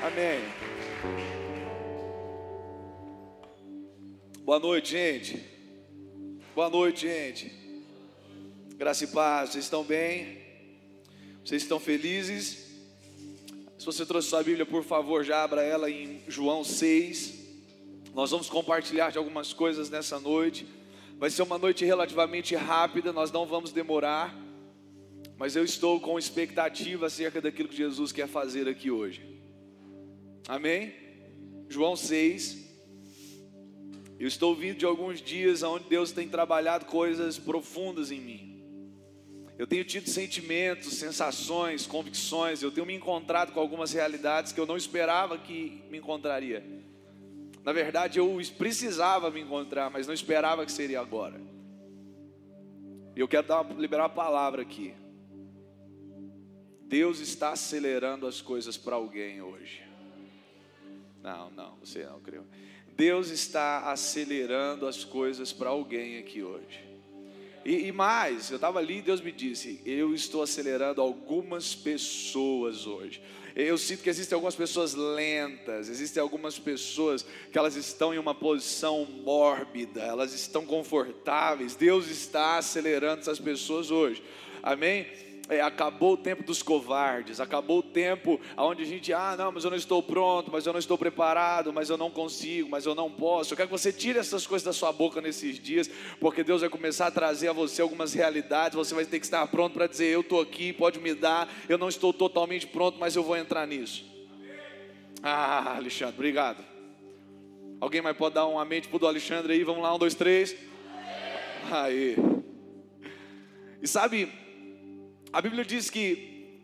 Amém. 0.00 0.40
Boa 4.44 4.60
noite, 4.60 4.90
gente. 4.92 5.44
Boa 6.54 6.70
noite, 6.70 7.00
gente. 7.00 7.52
Graça 8.76 9.02
e 9.02 9.06
paz, 9.08 9.50
vocês 9.50 9.64
estão 9.64 9.82
bem? 9.82 10.38
Vocês 11.44 11.62
estão 11.62 11.80
felizes? 11.80 12.68
Se 13.76 13.84
você 13.84 14.06
trouxe 14.06 14.28
sua 14.28 14.42
Bíblia, 14.42 14.64
por 14.64 14.84
favor, 14.84 15.24
já 15.24 15.42
abra 15.42 15.62
ela 15.62 15.90
em 15.90 16.22
João 16.28 16.62
6. 16.62 17.34
Nós 18.14 18.30
vamos 18.30 18.48
compartilhar 18.48 19.10
de 19.10 19.18
algumas 19.18 19.52
coisas 19.52 19.90
nessa 19.90 20.20
noite. 20.20 20.64
Vai 21.18 21.30
ser 21.30 21.42
uma 21.42 21.58
noite 21.58 21.84
relativamente 21.84 22.54
rápida, 22.54 23.12
nós 23.12 23.32
não 23.32 23.46
vamos 23.46 23.72
demorar, 23.72 24.32
mas 25.36 25.56
eu 25.56 25.64
estou 25.64 26.00
com 26.00 26.16
expectativa 26.16 27.06
acerca 27.06 27.40
daquilo 27.40 27.68
que 27.68 27.76
Jesus 27.76 28.12
quer 28.12 28.28
fazer 28.28 28.68
aqui 28.68 28.92
hoje. 28.92 29.37
Amém? 30.48 30.94
João 31.68 31.94
6. 31.94 32.66
Eu 34.18 34.26
estou 34.26 34.54
vindo 34.54 34.78
de 34.78 34.86
alguns 34.86 35.20
dias 35.20 35.62
onde 35.62 35.84
Deus 35.84 36.10
tem 36.10 36.26
trabalhado 36.26 36.86
coisas 36.86 37.38
profundas 37.38 38.10
em 38.10 38.18
mim. 38.18 38.48
Eu 39.58 39.66
tenho 39.66 39.84
tido 39.84 40.08
sentimentos, 40.08 40.94
sensações, 40.94 41.86
convicções, 41.86 42.62
eu 42.62 42.70
tenho 42.70 42.86
me 42.86 42.94
encontrado 42.94 43.52
com 43.52 43.60
algumas 43.60 43.92
realidades 43.92 44.50
que 44.50 44.58
eu 44.58 44.64
não 44.64 44.76
esperava 44.76 45.36
que 45.36 45.82
me 45.90 45.98
encontraria. 45.98 46.64
Na 47.62 47.72
verdade, 47.72 48.18
eu 48.18 48.40
precisava 48.56 49.30
me 49.30 49.40
encontrar, 49.40 49.90
mas 49.90 50.06
não 50.06 50.14
esperava 50.14 50.64
que 50.64 50.72
seria 50.72 51.00
agora. 51.00 51.38
E 53.14 53.20
eu 53.20 53.28
quero 53.28 53.46
dar, 53.46 53.68
liberar 53.76 54.04
uma 54.04 54.08
palavra 54.08 54.62
aqui. 54.62 54.94
Deus 56.82 57.20
está 57.20 57.50
acelerando 57.50 58.26
as 58.26 58.40
coisas 58.40 58.78
para 58.78 58.96
alguém 58.96 59.42
hoje. 59.42 59.87
Não, 61.22 61.50
não, 61.50 61.76
você 61.76 62.04
não 62.04 62.20
creu. 62.20 62.44
Deus 62.96 63.30
está 63.30 63.90
acelerando 63.90 64.86
as 64.86 65.04
coisas 65.04 65.52
para 65.52 65.70
alguém 65.70 66.18
aqui 66.18 66.42
hoje. 66.42 66.88
E, 67.64 67.86
e 67.86 67.92
mais, 67.92 68.50
eu 68.50 68.56
estava 68.56 68.78
ali 68.78 68.98
e 68.98 69.02
Deus 69.02 69.20
me 69.20 69.30
disse: 69.30 69.80
Eu 69.84 70.14
estou 70.14 70.42
acelerando 70.42 71.00
algumas 71.00 71.74
pessoas 71.74 72.86
hoje. 72.86 73.20
Eu 73.54 73.76
sinto 73.76 74.02
que 74.02 74.10
existem 74.10 74.34
algumas 74.34 74.54
pessoas 74.54 74.94
lentas, 74.94 75.88
existem 75.88 76.20
algumas 76.20 76.58
pessoas 76.58 77.26
que 77.50 77.58
elas 77.58 77.74
estão 77.74 78.14
em 78.14 78.18
uma 78.18 78.34
posição 78.34 79.04
mórbida, 79.04 80.00
elas 80.00 80.32
estão 80.32 80.64
confortáveis. 80.64 81.74
Deus 81.74 82.08
está 82.08 82.56
acelerando 82.56 83.20
essas 83.20 83.40
pessoas 83.40 83.90
hoje. 83.90 84.22
Amém? 84.62 85.06
É, 85.48 85.60
acabou 85.60 86.12
o 86.12 86.16
tempo 86.16 86.42
dos 86.42 86.62
covardes, 86.62 87.40
acabou 87.40 87.78
o 87.78 87.82
tempo 87.82 88.38
onde 88.56 88.82
a 88.82 88.86
gente, 88.86 89.12
ah, 89.12 89.34
não, 89.36 89.50
mas 89.50 89.64
eu 89.64 89.70
não 89.70 89.76
estou 89.76 90.02
pronto, 90.02 90.50
mas 90.52 90.66
eu 90.66 90.72
não 90.72 90.78
estou 90.78 90.98
preparado, 90.98 91.72
mas 91.72 91.88
eu 91.88 91.96
não 91.96 92.10
consigo, 92.10 92.68
mas 92.68 92.84
eu 92.84 92.94
não 92.94 93.10
posso. 93.10 93.52
Eu 93.52 93.56
quero 93.56 93.68
que 93.68 93.78
você 93.78 93.90
tire 93.90 94.18
essas 94.18 94.46
coisas 94.46 94.64
da 94.64 94.72
sua 94.72 94.92
boca 94.92 95.20
nesses 95.20 95.58
dias, 95.58 95.90
porque 96.20 96.44
Deus 96.44 96.60
vai 96.60 96.68
começar 96.68 97.06
a 97.06 97.10
trazer 97.10 97.48
a 97.48 97.52
você 97.52 97.80
algumas 97.80 98.12
realidades. 98.12 98.76
Você 98.76 98.94
vai 98.94 99.06
ter 99.06 99.18
que 99.18 99.24
estar 99.24 99.46
pronto 99.46 99.72
para 99.72 99.86
dizer: 99.86 100.06
Eu 100.06 100.20
estou 100.20 100.40
aqui, 100.40 100.72
pode 100.72 101.00
me 101.00 101.14
dar, 101.14 101.48
eu 101.68 101.78
não 101.78 101.88
estou 101.88 102.12
totalmente 102.12 102.66
pronto, 102.66 102.98
mas 102.98 103.16
eu 103.16 103.22
vou 103.22 103.36
entrar 103.36 103.66
nisso. 103.66 104.04
Ah, 105.22 105.76
Alexandre, 105.76 106.14
obrigado. 106.14 106.64
Alguém 107.80 108.02
mais 108.02 108.16
pode 108.16 108.34
dar 108.34 108.46
um 108.46 108.58
amém 108.58 108.82
para 108.82 109.04
o 109.04 109.06
Alexandre 109.06 109.52
aí? 109.52 109.64
Vamos 109.64 109.82
lá, 109.82 109.94
um, 109.94 109.98
dois, 109.98 110.14
três. 110.14 110.54
Aí. 111.70 112.16
E 113.80 113.86
sabe, 113.86 114.30
a 115.32 115.42
Bíblia 115.42 115.64
diz 115.64 115.90
que 115.90 116.60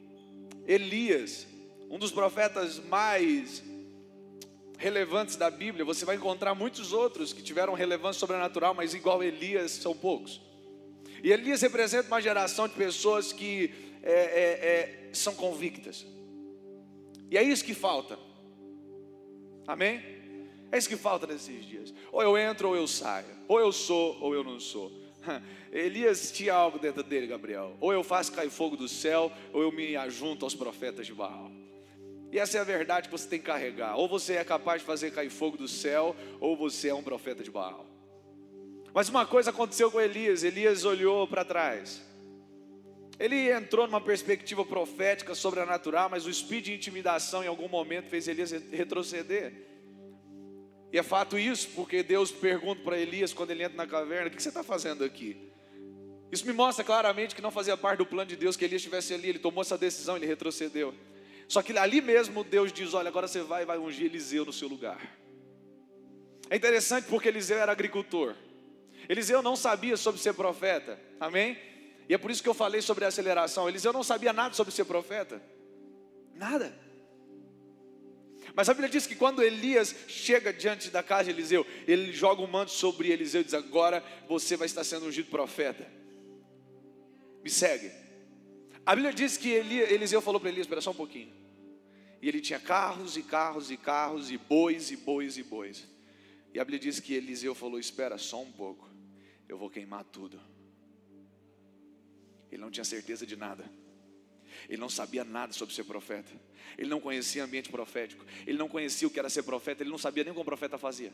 Elias, 0.66 1.46
um 1.90 1.98
dos 1.98 2.10
profetas 2.10 2.78
mais 2.78 3.62
relevantes 4.78 5.36
da 5.36 5.50
Bíblia, 5.50 5.84
você 5.84 6.04
vai 6.04 6.16
encontrar 6.16 6.54
muitos 6.54 6.92
outros 6.92 7.32
que 7.32 7.42
tiveram 7.42 7.74
relevância 7.74 8.20
sobrenatural, 8.20 8.74
mas 8.74 8.94
igual 8.94 9.22
Elias 9.22 9.72
são 9.72 9.94
poucos. 9.94 10.40
E 11.22 11.32
Elias 11.32 11.62
representa 11.62 12.08
uma 12.08 12.20
geração 12.20 12.68
de 12.68 12.74
pessoas 12.74 13.32
que 13.32 13.72
é, 14.02 14.12
é, 14.12 15.08
é, 15.08 15.10
são 15.12 15.34
convictas. 15.34 16.06
E 17.30 17.38
é 17.38 17.42
isso 17.42 17.64
que 17.64 17.74
falta. 17.74 18.18
Amém? 19.66 20.02
É 20.70 20.78
isso 20.78 20.88
que 20.88 20.96
falta 20.96 21.26
nesses 21.26 21.64
dias. 21.64 21.94
Ou 22.12 22.22
eu 22.22 22.36
entro 22.36 22.68
ou 22.68 22.76
eu 22.76 22.86
saio. 22.86 23.26
Ou 23.48 23.58
eu 23.60 23.72
sou 23.72 24.18
ou 24.20 24.34
eu 24.34 24.44
não 24.44 24.60
sou. 24.60 24.92
Elias 25.72 26.30
tinha 26.30 26.54
algo 26.54 26.78
dentro 26.78 27.02
dele, 27.02 27.26
Gabriel. 27.26 27.76
Ou 27.80 27.92
eu 27.92 28.02
faço 28.02 28.32
cair 28.32 28.50
fogo 28.50 28.76
do 28.76 28.88
céu, 28.88 29.32
ou 29.52 29.62
eu 29.62 29.72
me 29.72 29.96
ajunto 29.96 30.44
aos 30.44 30.54
profetas 30.54 31.06
de 31.06 31.14
Baal. 31.14 31.50
E 32.32 32.38
essa 32.38 32.58
é 32.58 32.60
a 32.60 32.64
verdade 32.64 33.08
que 33.08 33.12
você 33.12 33.28
tem 33.28 33.38
que 33.38 33.46
carregar. 33.46 33.96
Ou 33.96 34.08
você 34.08 34.34
é 34.34 34.44
capaz 34.44 34.80
de 34.80 34.86
fazer 34.86 35.12
cair 35.12 35.30
fogo 35.30 35.56
do 35.56 35.68
céu, 35.68 36.16
ou 36.40 36.56
você 36.56 36.88
é 36.88 36.94
um 36.94 37.02
profeta 37.02 37.42
de 37.42 37.50
Baal. 37.50 37.86
Mas 38.92 39.08
uma 39.08 39.26
coisa 39.26 39.50
aconteceu 39.50 39.90
com 39.90 40.00
Elias: 40.00 40.42
Elias 40.42 40.84
olhou 40.84 41.26
para 41.26 41.44
trás. 41.44 42.02
Ele 43.18 43.50
entrou 43.52 43.86
numa 43.86 44.00
perspectiva 44.00 44.64
profética, 44.64 45.34
sobrenatural, 45.34 46.08
mas 46.10 46.26
o 46.26 46.30
espírito 46.30 46.64
de 46.64 46.74
intimidação 46.74 47.44
em 47.44 47.46
algum 47.46 47.68
momento 47.68 48.08
fez 48.08 48.26
Elias 48.26 48.50
retroceder. 48.72 49.73
E 50.94 50.98
é 50.98 51.02
fato 51.02 51.36
isso, 51.36 51.70
porque 51.74 52.04
Deus 52.04 52.30
pergunta 52.30 52.80
para 52.84 52.96
Elias 52.96 53.34
quando 53.34 53.50
ele 53.50 53.64
entra 53.64 53.76
na 53.76 53.84
caverna: 53.84 54.28
O 54.28 54.30
que 54.30 54.40
você 54.40 54.48
está 54.48 54.62
fazendo 54.62 55.02
aqui? 55.02 55.36
Isso 56.30 56.46
me 56.46 56.52
mostra 56.52 56.84
claramente 56.84 57.34
que 57.34 57.42
não 57.42 57.50
fazia 57.50 57.76
parte 57.76 57.98
do 57.98 58.06
plano 58.06 58.28
de 58.28 58.36
Deus 58.36 58.56
que 58.56 58.64
Elias 58.64 58.80
estivesse 58.80 59.12
ali. 59.12 59.30
Ele 59.30 59.40
tomou 59.40 59.62
essa 59.62 59.76
decisão, 59.76 60.14
ele 60.16 60.24
retrocedeu. 60.24 60.94
Só 61.48 61.62
que 61.62 61.76
ali 61.76 62.00
mesmo 62.00 62.44
Deus 62.44 62.72
diz: 62.72 62.94
Olha, 62.94 63.08
agora 63.08 63.26
você 63.26 63.42
vai 63.42 63.64
e 63.64 63.66
vai 63.66 63.76
ungir 63.76 64.06
Eliseu 64.06 64.44
no 64.44 64.52
seu 64.52 64.68
lugar. 64.68 65.00
É 66.48 66.54
interessante 66.54 67.06
porque 67.08 67.26
Eliseu 67.26 67.58
era 67.58 67.72
agricultor. 67.72 68.36
Eliseu 69.08 69.42
não 69.42 69.56
sabia 69.56 69.96
sobre 69.96 70.20
ser 70.20 70.34
profeta. 70.34 70.96
Amém? 71.18 71.58
E 72.08 72.14
é 72.14 72.18
por 72.18 72.30
isso 72.30 72.40
que 72.40 72.48
eu 72.48 72.54
falei 72.54 72.80
sobre 72.80 73.04
a 73.04 73.08
aceleração. 73.08 73.68
Eliseu 73.68 73.92
não 73.92 74.04
sabia 74.04 74.32
nada 74.32 74.54
sobre 74.54 74.72
ser 74.72 74.84
profeta. 74.84 75.42
Nada. 76.36 76.72
Mas 78.54 78.68
a 78.68 78.72
Bíblia 78.72 78.88
diz 78.88 79.06
que 79.06 79.16
quando 79.16 79.42
Elias 79.42 79.94
chega 80.06 80.52
diante 80.52 80.88
da 80.88 81.02
casa 81.02 81.24
de 81.24 81.30
Eliseu, 81.30 81.66
ele 81.88 82.12
joga 82.12 82.40
um 82.40 82.46
manto 82.46 82.70
sobre 82.70 83.10
Eliseu 83.10 83.40
e 83.40 83.44
diz: 83.44 83.54
Agora 83.54 84.02
você 84.28 84.56
vai 84.56 84.66
estar 84.66 84.84
sendo 84.84 85.06
ungido 85.06 85.28
profeta. 85.28 85.90
Me 87.42 87.50
segue. 87.50 87.90
A 88.86 88.94
Bíblia 88.94 89.12
diz 89.12 89.36
que 89.36 89.48
Eliseu 89.50 90.20
falou 90.20 90.40
para 90.40 90.50
Elias: 90.50 90.66
Espera 90.66 90.80
só 90.80 90.92
um 90.92 90.94
pouquinho. 90.94 91.32
E 92.22 92.28
ele 92.28 92.40
tinha 92.40 92.60
carros 92.60 93.16
e 93.16 93.22
carros 93.22 93.72
e 93.72 93.76
carros, 93.76 94.30
e 94.30 94.38
bois 94.38 94.90
e 94.92 94.96
bois 94.96 95.36
e 95.36 95.42
bois. 95.42 95.88
E 96.54 96.60
a 96.60 96.64
Bíblia 96.64 96.78
diz 96.78 97.00
que 97.00 97.12
Eliseu 97.12 97.56
falou: 97.56 97.78
Espera 97.80 98.16
só 98.18 98.40
um 98.40 98.52
pouco, 98.52 98.88
eu 99.48 99.58
vou 99.58 99.68
queimar 99.68 100.04
tudo. 100.04 100.40
Ele 102.52 102.62
não 102.62 102.70
tinha 102.70 102.84
certeza 102.84 103.26
de 103.26 103.34
nada. 103.34 103.68
Ele 104.68 104.80
não 104.80 104.88
sabia 104.88 105.24
nada 105.24 105.52
sobre 105.52 105.74
ser 105.74 105.84
profeta. 105.84 106.32
Ele 106.76 106.88
não 106.88 107.00
conhecia 107.00 107.44
ambiente 107.44 107.68
profético. 107.68 108.24
Ele 108.46 108.58
não 108.58 108.68
conhecia 108.68 109.06
o 109.06 109.10
que 109.10 109.18
era 109.18 109.30
ser 109.30 109.42
profeta. 109.42 109.82
Ele 109.82 109.90
não 109.90 109.98
sabia 109.98 110.24
nem 110.24 110.32
como 110.32 110.42
o 110.42 110.44
profeta 110.44 110.78
fazia. 110.78 111.12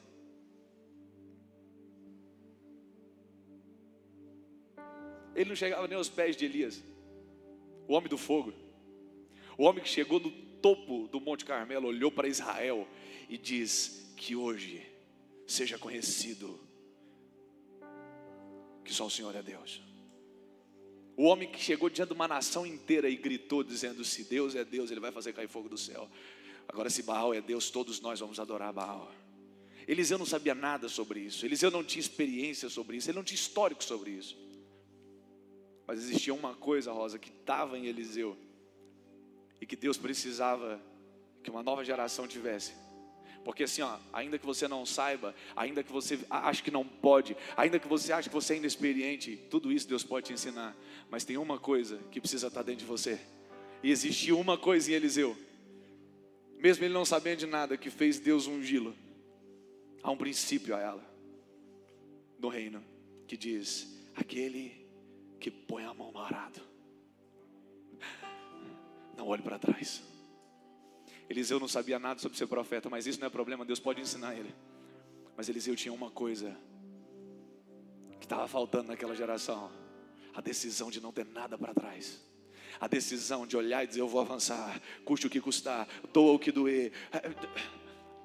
Ele 5.34 5.48
não 5.48 5.56
chegava 5.56 5.86
nem 5.86 5.96
aos 5.96 6.08
pés 6.08 6.36
de 6.36 6.44
Elias, 6.44 6.82
o 7.88 7.94
homem 7.94 8.08
do 8.08 8.18
fogo, 8.18 8.52
o 9.56 9.64
homem 9.64 9.82
que 9.82 9.88
chegou 9.88 10.20
no 10.20 10.30
topo 10.30 11.08
do 11.08 11.20
Monte 11.20 11.44
Carmelo, 11.44 11.88
olhou 11.88 12.10
para 12.10 12.28
Israel 12.28 12.86
e 13.28 13.38
diz: 13.38 14.12
Que 14.16 14.36
hoje 14.36 14.86
seja 15.46 15.78
conhecido 15.78 16.60
que 18.84 18.92
só 18.92 19.06
o 19.06 19.10
Senhor 19.10 19.34
é 19.34 19.42
Deus. 19.42 19.80
O 21.16 21.24
homem 21.24 21.50
que 21.50 21.60
chegou 21.60 21.90
diante 21.90 22.08
de 22.08 22.14
uma 22.14 22.28
nação 22.28 22.66
inteira 22.66 23.08
e 23.08 23.16
gritou, 23.16 23.62
dizendo: 23.62 24.04
Se 24.04 24.24
Deus 24.24 24.54
é 24.54 24.64
Deus, 24.64 24.90
Ele 24.90 25.00
vai 25.00 25.12
fazer 25.12 25.32
cair 25.32 25.48
fogo 25.48 25.68
do 25.68 25.76
céu. 25.76 26.08
Agora, 26.68 26.88
se 26.88 27.02
Baal 27.02 27.34
é 27.34 27.40
Deus, 27.40 27.70
todos 27.70 28.00
nós 28.00 28.20
vamos 28.20 28.38
adorar 28.38 28.72
Baal. 28.72 29.12
Eliseu 29.88 30.18
não 30.18 30.26
sabia 30.26 30.54
nada 30.54 30.88
sobre 30.88 31.20
isso, 31.20 31.44
Eliseu 31.44 31.70
não 31.70 31.82
tinha 31.82 32.00
experiência 32.00 32.68
sobre 32.68 32.96
isso, 32.96 33.10
ele 33.10 33.16
não 33.16 33.24
tinha 33.24 33.34
histórico 33.34 33.82
sobre 33.82 34.12
isso. 34.12 34.36
Mas 35.86 35.98
existia 35.98 36.32
uma 36.32 36.54
coisa, 36.54 36.92
Rosa, 36.92 37.18
que 37.18 37.30
estava 37.30 37.76
em 37.76 37.86
Eliseu 37.86 38.36
e 39.60 39.66
que 39.66 39.74
Deus 39.74 39.96
precisava 39.96 40.80
que 41.42 41.50
uma 41.50 41.62
nova 41.62 41.84
geração 41.84 42.28
tivesse. 42.28 42.72
Porque 43.44 43.64
assim, 43.64 43.82
ó, 43.82 43.98
ainda 44.12 44.38
que 44.38 44.44
você 44.44 44.68
não 44.68 44.84
saiba, 44.84 45.34
ainda 45.56 45.82
que 45.82 45.90
você 45.90 46.18
ache 46.28 46.62
que 46.62 46.70
não 46.70 46.84
pode, 46.84 47.36
ainda 47.56 47.78
que 47.78 47.88
você 47.88 48.12
ache 48.12 48.28
que 48.28 48.34
você 48.34 48.54
é 48.54 48.56
inexperiente, 48.58 49.36
tudo 49.50 49.72
isso 49.72 49.88
Deus 49.88 50.04
pode 50.04 50.26
te 50.26 50.32
ensinar. 50.32 50.76
Mas 51.10 51.24
tem 51.24 51.36
uma 51.36 51.58
coisa 51.58 51.98
que 52.10 52.20
precisa 52.20 52.48
estar 52.48 52.62
dentro 52.62 52.80
de 52.80 52.86
você. 52.86 53.18
E 53.82 53.90
existe 53.90 54.30
uma 54.30 54.58
coisa 54.58 54.90
em 54.90 54.94
Eliseu, 54.94 55.36
mesmo 56.58 56.84
ele 56.84 56.92
não 56.92 57.06
sabendo 57.06 57.38
de 57.38 57.46
nada, 57.46 57.76
que 57.78 57.88
fez 57.88 58.18
Deus 58.18 58.46
ungí-lo. 58.46 58.94
Há 60.02 60.10
um 60.10 60.16
princípio 60.16 60.76
a 60.76 60.80
ela, 60.80 61.14
no 62.38 62.48
reino, 62.48 62.84
que 63.26 63.36
diz: 63.36 63.98
aquele 64.14 64.86
que 65.38 65.50
põe 65.50 65.84
a 65.84 65.94
mão 65.94 66.12
no 66.12 66.18
arado, 66.18 66.60
não 69.16 69.26
olhe 69.26 69.42
para 69.42 69.58
trás. 69.58 70.09
Eliseu 71.30 71.60
não 71.60 71.68
sabia 71.68 71.96
nada 71.96 72.18
sobre 72.18 72.36
ser 72.36 72.48
profeta, 72.48 72.90
mas 72.90 73.06
isso 73.06 73.20
não 73.20 73.28
é 73.28 73.30
problema, 73.30 73.64
Deus 73.64 73.78
pode 73.78 74.00
ensinar 74.00 74.34
ele. 74.34 74.52
Mas 75.36 75.48
Eliseu 75.48 75.76
tinha 75.76 75.94
uma 75.94 76.10
coisa 76.10 76.56
que 78.18 78.26
estava 78.26 78.48
faltando 78.48 78.88
naquela 78.88 79.14
geração: 79.14 79.70
a 80.34 80.40
decisão 80.40 80.90
de 80.90 81.00
não 81.00 81.12
ter 81.12 81.24
nada 81.24 81.56
para 81.56 81.72
trás. 81.72 82.20
A 82.80 82.88
decisão 82.88 83.46
de 83.46 83.56
olhar 83.56 83.84
e 83.84 83.86
dizer: 83.86 84.00
Eu 84.00 84.08
vou 84.08 84.20
avançar, 84.20 84.82
custe 85.04 85.28
o 85.28 85.30
que 85.30 85.40
custar, 85.40 85.86
doa 86.12 86.32
o 86.32 86.38
que 86.38 86.50
doer 86.50 86.92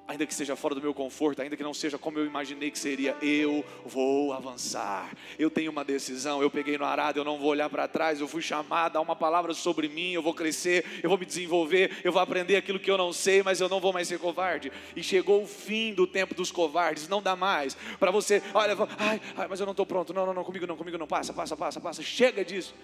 ainda 0.08 0.24
que 0.26 0.34
seja 0.34 0.54
fora 0.54 0.74
do 0.74 0.80
meu 0.80 0.94
conforto, 0.94 1.42
ainda 1.42 1.56
que 1.56 1.62
não 1.62 1.74
seja 1.74 1.98
como 1.98 2.18
eu 2.18 2.26
imaginei 2.26 2.70
que 2.70 2.78
seria, 2.78 3.16
eu 3.20 3.64
vou 3.84 4.32
avançar. 4.32 5.10
Eu 5.38 5.50
tenho 5.50 5.70
uma 5.70 5.84
decisão, 5.84 6.40
eu 6.40 6.50
peguei 6.50 6.78
no 6.78 6.84
arado, 6.84 7.18
eu 7.18 7.24
não 7.24 7.38
vou 7.38 7.48
olhar 7.48 7.68
para 7.68 7.88
trás, 7.88 8.20
eu 8.20 8.28
fui 8.28 8.40
chamado, 8.40 8.96
há 8.96 9.00
uma 9.00 9.16
palavra 9.16 9.52
sobre 9.52 9.88
mim, 9.88 10.12
eu 10.12 10.22
vou 10.22 10.32
crescer, 10.32 10.84
eu 11.02 11.08
vou 11.08 11.18
me 11.18 11.26
desenvolver, 11.26 12.00
eu 12.04 12.12
vou 12.12 12.22
aprender 12.22 12.56
aquilo 12.56 12.78
que 12.78 12.90
eu 12.90 12.96
não 12.96 13.12
sei, 13.12 13.42
mas 13.42 13.60
eu 13.60 13.68
não 13.68 13.80
vou 13.80 13.92
mais 13.92 14.06
ser 14.06 14.18
covarde. 14.18 14.70
E 14.94 15.02
chegou 15.02 15.42
o 15.42 15.46
fim 15.46 15.92
do 15.92 16.06
tempo 16.06 16.34
dos 16.34 16.52
covardes, 16.52 17.08
não 17.08 17.20
dá 17.20 17.34
mais 17.34 17.76
para 17.98 18.10
você, 18.10 18.42
olha, 18.54 18.76
ai, 18.98 19.20
ai, 19.36 19.48
mas 19.48 19.58
eu 19.58 19.66
não 19.66 19.72
estou 19.72 19.86
pronto, 19.86 20.14
não, 20.14 20.26
não, 20.26 20.34
não, 20.34 20.44
comigo 20.44 20.66
não, 20.66 20.76
comigo 20.76 20.98
não, 20.98 21.06
passa, 21.06 21.32
passa, 21.32 21.56
passa, 21.56 21.80
passa, 21.80 22.02
chega 22.02 22.44
disso. 22.44 22.74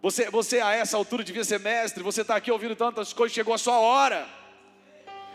Você, 0.00 0.30
você 0.30 0.60
a 0.60 0.72
essa 0.72 0.96
altura 0.96 1.24
devia 1.24 1.42
ser 1.42 1.58
mestre, 1.58 2.04
você 2.04 2.22
está 2.22 2.36
aqui 2.36 2.52
ouvindo 2.52 2.76
tantas 2.76 3.12
coisas, 3.12 3.34
chegou 3.34 3.52
a 3.52 3.58
sua 3.58 3.80
hora. 3.80 4.37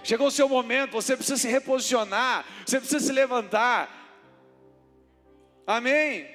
Chegou 0.04 0.28
o 0.28 0.32
seu 0.32 0.50
momento, 0.50 0.92
você 0.92 1.16
precisa 1.16 1.38
se 1.38 1.48
reposicionar, 1.48 2.46
você 2.66 2.80
precisa 2.80 3.06
se 3.06 3.12
levantar. 3.12 3.90
Amém? 5.66 6.28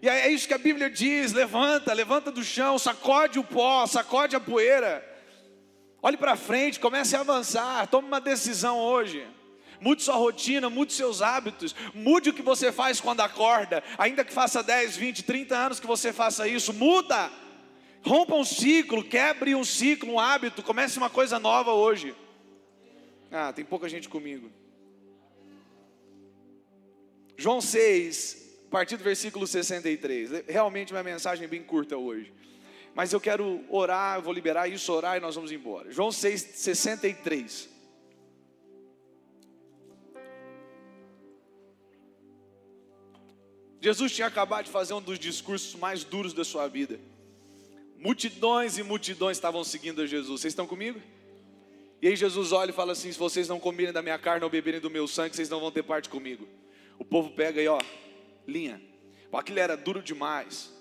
E 0.00 0.08
é 0.08 0.30
isso 0.30 0.46
que 0.46 0.54
a 0.54 0.58
Bíblia 0.58 0.90
diz: 0.90 1.32
levanta, 1.32 1.92
levanta 1.92 2.30
do 2.30 2.44
chão, 2.44 2.78
sacode 2.78 3.38
o 3.38 3.44
pó, 3.44 3.86
sacode 3.86 4.36
a 4.36 4.40
poeira. 4.40 5.04
Olhe 6.02 6.16
para 6.16 6.36
frente, 6.36 6.78
comece 6.78 7.16
a 7.16 7.20
avançar, 7.20 7.86
tome 7.88 8.06
uma 8.06 8.20
decisão 8.20 8.78
hoje. 8.78 9.26
Mude 9.80 10.02
sua 10.02 10.16
rotina, 10.16 10.68
mude 10.68 10.92
seus 10.92 11.22
hábitos, 11.22 11.74
mude 11.94 12.30
o 12.30 12.32
que 12.32 12.42
você 12.42 12.72
faz 12.72 13.00
quando 13.00 13.20
acorda, 13.20 13.82
ainda 13.96 14.24
que 14.24 14.32
faça 14.32 14.62
10, 14.62 14.96
20, 14.96 15.22
30 15.22 15.56
anos 15.56 15.80
que 15.80 15.86
você 15.86 16.12
faça 16.12 16.48
isso, 16.48 16.72
muda. 16.72 17.30
Rompa 18.02 18.34
um 18.34 18.44
ciclo, 18.44 19.04
quebre 19.04 19.54
um 19.54 19.64
ciclo, 19.64 20.14
um 20.14 20.20
hábito, 20.20 20.62
comece 20.62 20.98
uma 20.98 21.10
coisa 21.10 21.38
nova 21.38 21.72
hoje. 21.72 22.14
Ah, 23.30 23.52
tem 23.52 23.64
pouca 23.64 23.88
gente 23.88 24.08
comigo. 24.08 24.50
João 27.36 27.60
6, 27.60 28.64
a 28.66 28.70
partir 28.70 28.96
do 28.96 29.04
versículo 29.04 29.46
63. 29.46 30.44
Realmente 30.48 30.92
uma 30.92 31.02
mensagem 31.02 31.46
bem 31.46 31.62
curta 31.62 31.96
hoje. 31.96 32.32
Mas 32.94 33.12
eu 33.12 33.20
quero 33.20 33.64
orar, 33.70 34.18
eu 34.18 34.22
vou 34.22 34.32
liberar 34.32 34.66
isso, 34.66 34.92
orar 34.92 35.16
e 35.16 35.20
nós 35.20 35.34
vamos 35.34 35.52
embora. 35.52 35.90
João 35.92 36.10
6, 36.10 36.40
63. 36.40 37.68
Jesus 43.80 44.12
tinha 44.12 44.26
acabado 44.26 44.64
de 44.64 44.72
fazer 44.72 44.94
um 44.94 45.00
dos 45.00 45.18
discursos 45.18 45.74
mais 45.76 46.02
duros 46.02 46.32
da 46.32 46.44
sua 46.44 46.66
vida. 46.66 46.98
Multidões 47.96 48.78
e 48.78 48.82
multidões 48.82 49.36
estavam 49.36 49.62
seguindo 49.62 50.02
a 50.02 50.06
Jesus. 50.06 50.40
Vocês 50.40 50.52
estão 50.52 50.66
comigo? 50.66 51.00
E 52.00 52.08
aí 52.08 52.16
Jesus 52.16 52.52
olha 52.52 52.70
e 52.70 52.74
fala 52.74 52.92
assim: 52.92 53.10
se 53.10 53.18
vocês 53.18 53.48
não 53.48 53.58
comerem 53.58 53.92
da 53.92 54.02
minha 54.02 54.18
carne 54.18 54.44
ou 54.44 54.50
beberem 54.50 54.80
do 54.80 54.90
meu 54.90 55.08
sangue, 55.08 55.34
vocês 55.34 55.48
não 55.48 55.60
vão 55.60 55.70
ter 55.70 55.82
parte 55.82 56.08
comigo. 56.08 56.46
O 56.98 57.04
povo 57.04 57.30
pega 57.30 57.60
aí, 57.60 57.68
ó, 57.68 57.80
linha. 58.46 58.80
Aquilo 59.32 59.58
era 59.58 59.76
duro 59.76 60.02
demais. 60.02 60.72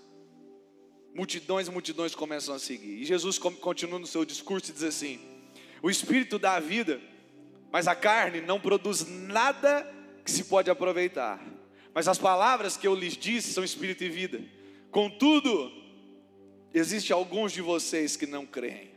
Multidões 1.13 1.67
e 1.67 1.71
multidões 1.71 2.15
começam 2.15 2.55
a 2.55 2.59
seguir. 2.59 3.01
E 3.01 3.05
Jesus 3.05 3.37
continua 3.37 3.99
no 3.99 4.07
seu 4.07 4.23
discurso 4.23 4.69
e 4.69 4.73
diz 4.73 4.83
assim: 4.83 5.19
O 5.81 5.89
espírito 5.89 6.37
dá 6.37 6.55
a 6.55 6.59
vida, 6.59 7.01
mas 7.71 7.87
a 7.87 7.95
carne 7.95 8.41
não 8.41 8.59
produz 8.59 9.05
nada 9.07 9.91
que 10.23 10.31
se 10.31 10.45
pode 10.45 10.69
aproveitar. 10.69 11.43
Mas 11.93 12.07
as 12.07 12.19
palavras 12.19 12.77
que 12.77 12.87
eu 12.87 12.93
lhes 12.93 13.17
disse 13.17 13.51
são 13.51 13.63
espírito 13.63 14.03
e 14.03 14.09
vida. 14.09 14.41
Contudo, 14.91 15.71
existe 16.73 17.11
alguns 17.11 17.51
de 17.51 17.61
vocês 17.61 18.15
que 18.15 18.27
não 18.27 18.45
creem. 18.45 18.96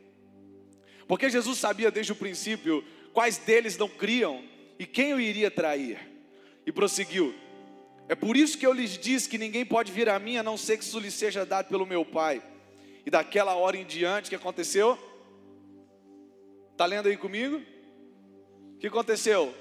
Porque 1.11 1.29
Jesus 1.29 1.59
sabia 1.59 1.91
desde 1.91 2.13
o 2.13 2.15
princípio 2.15 2.85
quais 3.13 3.37
deles 3.37 3.77
não 3.77 3.89
criam 3.89 4.45
e 4.79 4.87
quem 4.87 5.13
o 5.13 5.19
iria 5.19 5.51
trair. 5.51 5.99
E 6.65 6.71
prosseguiu: 6.71 7.35
É 8.09 8.15
por 8.15 8.37
isso 8.37 8.57
que 8.57 8.65
eu 8.65 8.73
lhes 8.73 8.97
disse 8.97 9.29
que 9.29 9.37
ninguém 9.37 9.67
pode 9.67 9.91
vir 9.91 10.09
a 10.09 10.21
mim 10.21 10.37
a 10.37 10.43
não 10.45 10.57
ser 10.57 10.79
que 10.79 10.85
isso 10.85 11.01
lhe 11.01 11.11
seja 11.11 11.45
dado 11.45 11.67
pelo 11.67 11.85
meu 11.85 12.05
Pai. 12.05 12.41
E 13.05 13.11
daquela 13.11 13.57
hora 13.57 13.77
em 13.77 13.85
diante, 13.85 14.27
o 14.27 14.29
que 14.31 14.37
aconteceu? 14.37 14.97
Está 16.71 16.87
lendo 16.87 17.09
aí 17.09 17.17
comigo? 17.17 17.61
O 18.77 18.79
que 18.79 18.87
aconteceu? 18.87 19.53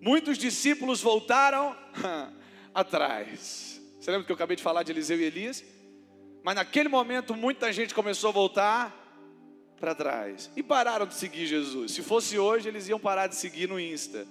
Muitos 0.00 0.38
discípulos 0.38 1.02
voltaram 1.02 1.76
atrás. 2.72 3.78
Você 4.00 4.10
lembra 4.10 4.24
que 4.24 4.32
eu 4.32 4.36
acabei 4.36 4.56
de 4.56 4.62
falar 4.62 4.84
de 4.84 4.92
Eliseu 4.92 5.20
e 5.20 5.24
Elias? 5.24 5.62
Mas 6.42 6.54
naquele 6.54 6.88
momento 6.88 7.34
muita 7.34 7.70
gente 7.74 7.92
começou 7.92 8.30
a 8.30 8.32
voltar 8.32 9.01
para 9.82 9.96
trás 9.96 10.48
e 10.54 10.62
pararam 10.62 11.04
de 11.04 11.14
seguir 11.14 11.44
Jesus. 11.44 11.90
Se 11.90 12.02
fosse 12.02 12.38
hoje, 12.38 12.68
eles 12.68 12.86
iam 12.88 13.00
parar 13.00 13.26
de 13.26 13.34
seguir 13.34 13.68
no 13.68 13.80
Insta. 13.80 14.28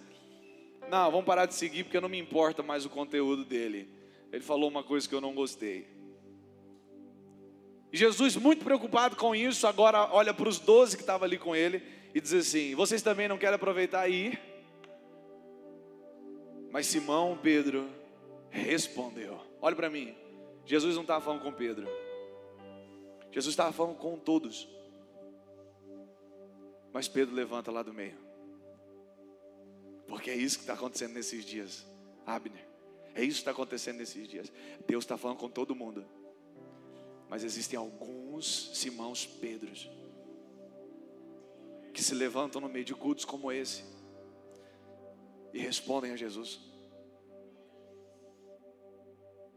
Não, 0.90 1.12
vamos 1.12 1.26
parar 1.26 1.46
de 1.46 1.54
seguir 1.54 1.84
porque 1.84 2.00
não 2.00 2.08
me 2.08 2.18
importa 2.18 2.64
mais 2.64 2.86
o 2.86 2.90
conteúdo 2.90 3.44
dele. 3.44 3.90
Ele 4.32 4.42
falou 4.42 4.70
uma 4.70 4.82
coisa 4.82 5.10
que 5.10 5.14
eu 5.14 5.20
não 5.20 5.36
gostei. 5.36 5.86
Jesus, 7.92 8.38
muito 8.38 8.64
preocupado 8.64 9.18
com 9.18 9.36
isso, 9.36 9.68
agora 9.68 10.08
olha 10.14 10.34
para 10.34 10.48
os 10.48 10.58
doze 10.58 10.96
que 10.96 11.04
estavam 11.04 11.26
ali 11.26 11.38
com 11.38 11.54
ele 11.54 11.84
e 12.16 12.22
diz 12.22 12.32
assim: 12.32 12.74
Vocês 12.74 13.02
também 13.02 13.28
não 13.28 13.38
querem 13.38 13.56
aproveitar 13.56 14.08
e 14.08 14.28
ir? 14.28 14.42
Mas 16.72 16.88
Simão 16.88 17.38
Pedro 17.44 17.90
respondeu: 18.50 19.38
Olha 19.62 19.76
para 19.76 19.90
mim, 19.90 20.16
Jesus 20.66 20.96
não 20.96 21.02
estava 21.02 21.20
falando 21.20 21.42
com 21.42 21.52
Pedro, 21.52 21.86
Jesus 23.34 23.52
estava 23.52 23.74
falando 23.74 23.98
com 23.98 24.18
todos. 24.18 24.80
Mas 26.94 27.08
Pedro 27.08 27.34
levanta 27.34 27.72
lá 27.72 27.84
do 27.84 27.94
meio. 27.94 28.18
Porque 30.08 30.30
é 30.30 30.36
isso 30.36 30.58
que 30.58 30.64
está 30.64 30.74
acontecendo 30.74 31.14
nesses 31.14 31.46
dias, 31.46 31.86
Abner. 32.26 32.68
É 33.16 33.24
isso 33.24 33.36
que 33.36 33.42
está 33.42 33.52
acontecendo 33.52 33.98
nesses 33.98 34.28
dias. 34.28 34.52
Deus 34.88 35.04
está 35.04 35.18
falando 35.18 35.38
com 35.38 35.50
todo 35.50 35.76
mundo. 35.76 36.06
Mas 37.30 37.44
existem 37.44 37.78
alguns 37.78 38.72
Simãos 38.78 39.26
Pedros 39.26 39.90
que 41.94 42.04
se 42.04 42.14
levantam 42.14 42.62
no 42.62 42.70
meio 42.70 42.86
de 42.86 42.96
cultos 42.96 43.26
como 43.26 43.52
esse 43.52 43.84
e 45.54 45.60
respondem 45.60 46.12
a 46.12 46.16
Jesus. 46.16 46.60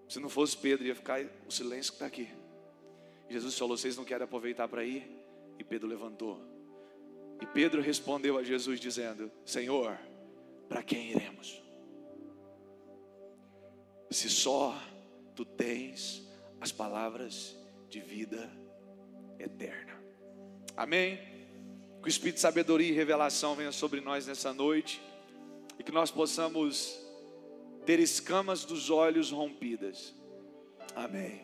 Se 0.08 0.20
não 0.20 0.28
fosse 0.28 0.56
Pedro, 0.56 0.86
ia 0.86 0.94
ficar 0.94 1.24
o 1.46 1.50
silêncio 1.50 1.92
que 1.92 1.96
está 1.96 2.06
aqui. 2.06 2.28
Jesus 3.28 3.56
falou: 3.58 3.76
Vocês 3.76 3.96
não 3.96 4.04
querem 4.04 4.24
aproveitar 4.24 4.68
para 4.68 4.84
ir? 4.84 5.08
E 5.58 5.64
Pedro 5.64 5.88
levantou. 5.88 6.53
E 7.40 7.46
Pedro 7.46 7.82
respondeu 7.82 8.38
a 8.38 8.42
Jesus 8.42 8.80
dizendo: 8.80 9.30
Senhor, 9.44 9.98
para 10.68 10.82
quem 10.82 11.10
iremos? 11.10 11.62
Se 14.10 14.30
só 14.30 14.74
tu 15.34 15.44
tens 15.44 16.26
as 16.60 16.70
palavras 16.72 17.56
de 17.88 18.00
vida 18.00 18.50
eterna. 19.38 20.00
Amém? 20.76 21.18
Que 22.00 22.06
o 22.06 22.08
Espírito 22.08 22.36
de 22.36 22.40
sabedoria 22.40 22.88
e 22.88 22.92
revelação 22.92 23.54
venha 23.54 23.72
sobre 23.72 24.00
nós 24.00 24.26
nessa 24.26 24.52
noite 24.52 25.00
e 25.78 25.82
que 25.82 25.92
nós 25.92 26.10
possamos 26.10 27.00
ter 27.84 27.98
escamas 27.98 28.64
dos 28.64 28.90
olhos 28.90 29.30
rompidas. 29.30 30.14
Amém. 30.94 31.40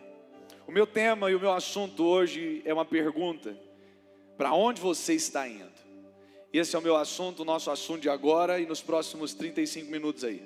O 0.66 0.73
meu 0.73 0.87
tema 0.87 1.30
e 1.30 1.35
o 1.35 1.40
meu 1.40 1.52
assunto 1.52 2.04
hoje 2.04 2.62
é 2.64 2.73
uma 2.73 2.85
pergunta: 2.85 3.56
para 4.37 4.52
onde 4.52 4.80
você 4.80 5.14
está 5.14 5.49
indo? 5.49 5.79
Esse 6.52 6.75
é 6.75 6.78
o 6.78 6.83
meu 6.83 6.97
assunto, 6.97 7.40
o 7.40 7.45
nosso 7.45 7.71
assunto 7.71 8.00
de 8.00 8.11
agora 8.11 8.59
e 8.59 8.66
nos 8.66 8.80
próximos 8.80 9.33
35 9.35 9.90
minutos 9.90 10.25
aí. 10.25 10.42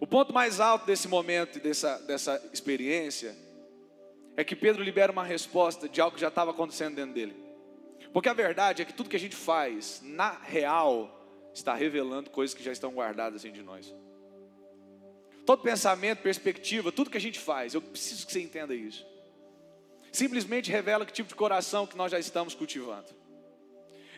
O 0.00 0.06
ponto 0.06 0.32
mais 0.32 0.60
alto 0.60 0.86
desse 0.86 1.08
momento 1.08 1.58
e 1.58 1.60
dessa, 1.60 1.98
dessa 1.98 2.42
experiência 2.52 3.36
é 4.36 4.44
que 4.44 4.56
Pedro 4.56 4.82
libera 4.82 5.10
uma 5.12 5.24
resposta 5.24 5.88
de 5.88 6.00
algo 6.00 6.14
que 6.14 6.20
já 6.20 6.28
estava 6.28 6.50
acontecendo 6.50 6.96
dentro 6.96 7.14
dele. 7.14 7.36
Porque 8.12 8.28
a 8.28 8.34
verdade 8.34 8.82
é 8.82 8.84
que 8.84 8.92
tudo 8.92 9.10
que 9.10 9.16
a 9.16 9.20
gente 9.20 9.36
faz, 9.36 10.00
na 10.02 10.30
real, 10.30 11.50
está 11.52 11.74
revelando 11.74 12.30
coisas 12.30 12.54
que 12.54 12.62
já 12.62 12.72
estão 12.72 12.92
guardadas 12.92 13.42
dentro 13.42 13.58
de 13.58 13.64
nós. 13.64 13.94
Todo 15.44 15.62
pensamento, 15.62 16.20
perspectiva, 16.20 16.92
tudo 16.92 17.10
que 17.10 17.16
a 17.16 17.20
gente 17.20 17.38
faz, 17.38 17.74
eu 17.74 17.82
preciso 17.82 18.26
que 18.26 18.32
você 18.32 18.40
entenda 18.40 18.74
isso. 18.74 19.06
Simplesmente 20.12 20.70
revela 20.70 21.04
que 21.04 21.12
tipo 21.12 21.28
de 21.28 21.34
coração 21.34 21.86
que 21.86 21.96
nós 21.96 22.12
já 22.12 22.18
estamos 22.18 22.54
cultivando. 22.54 23.08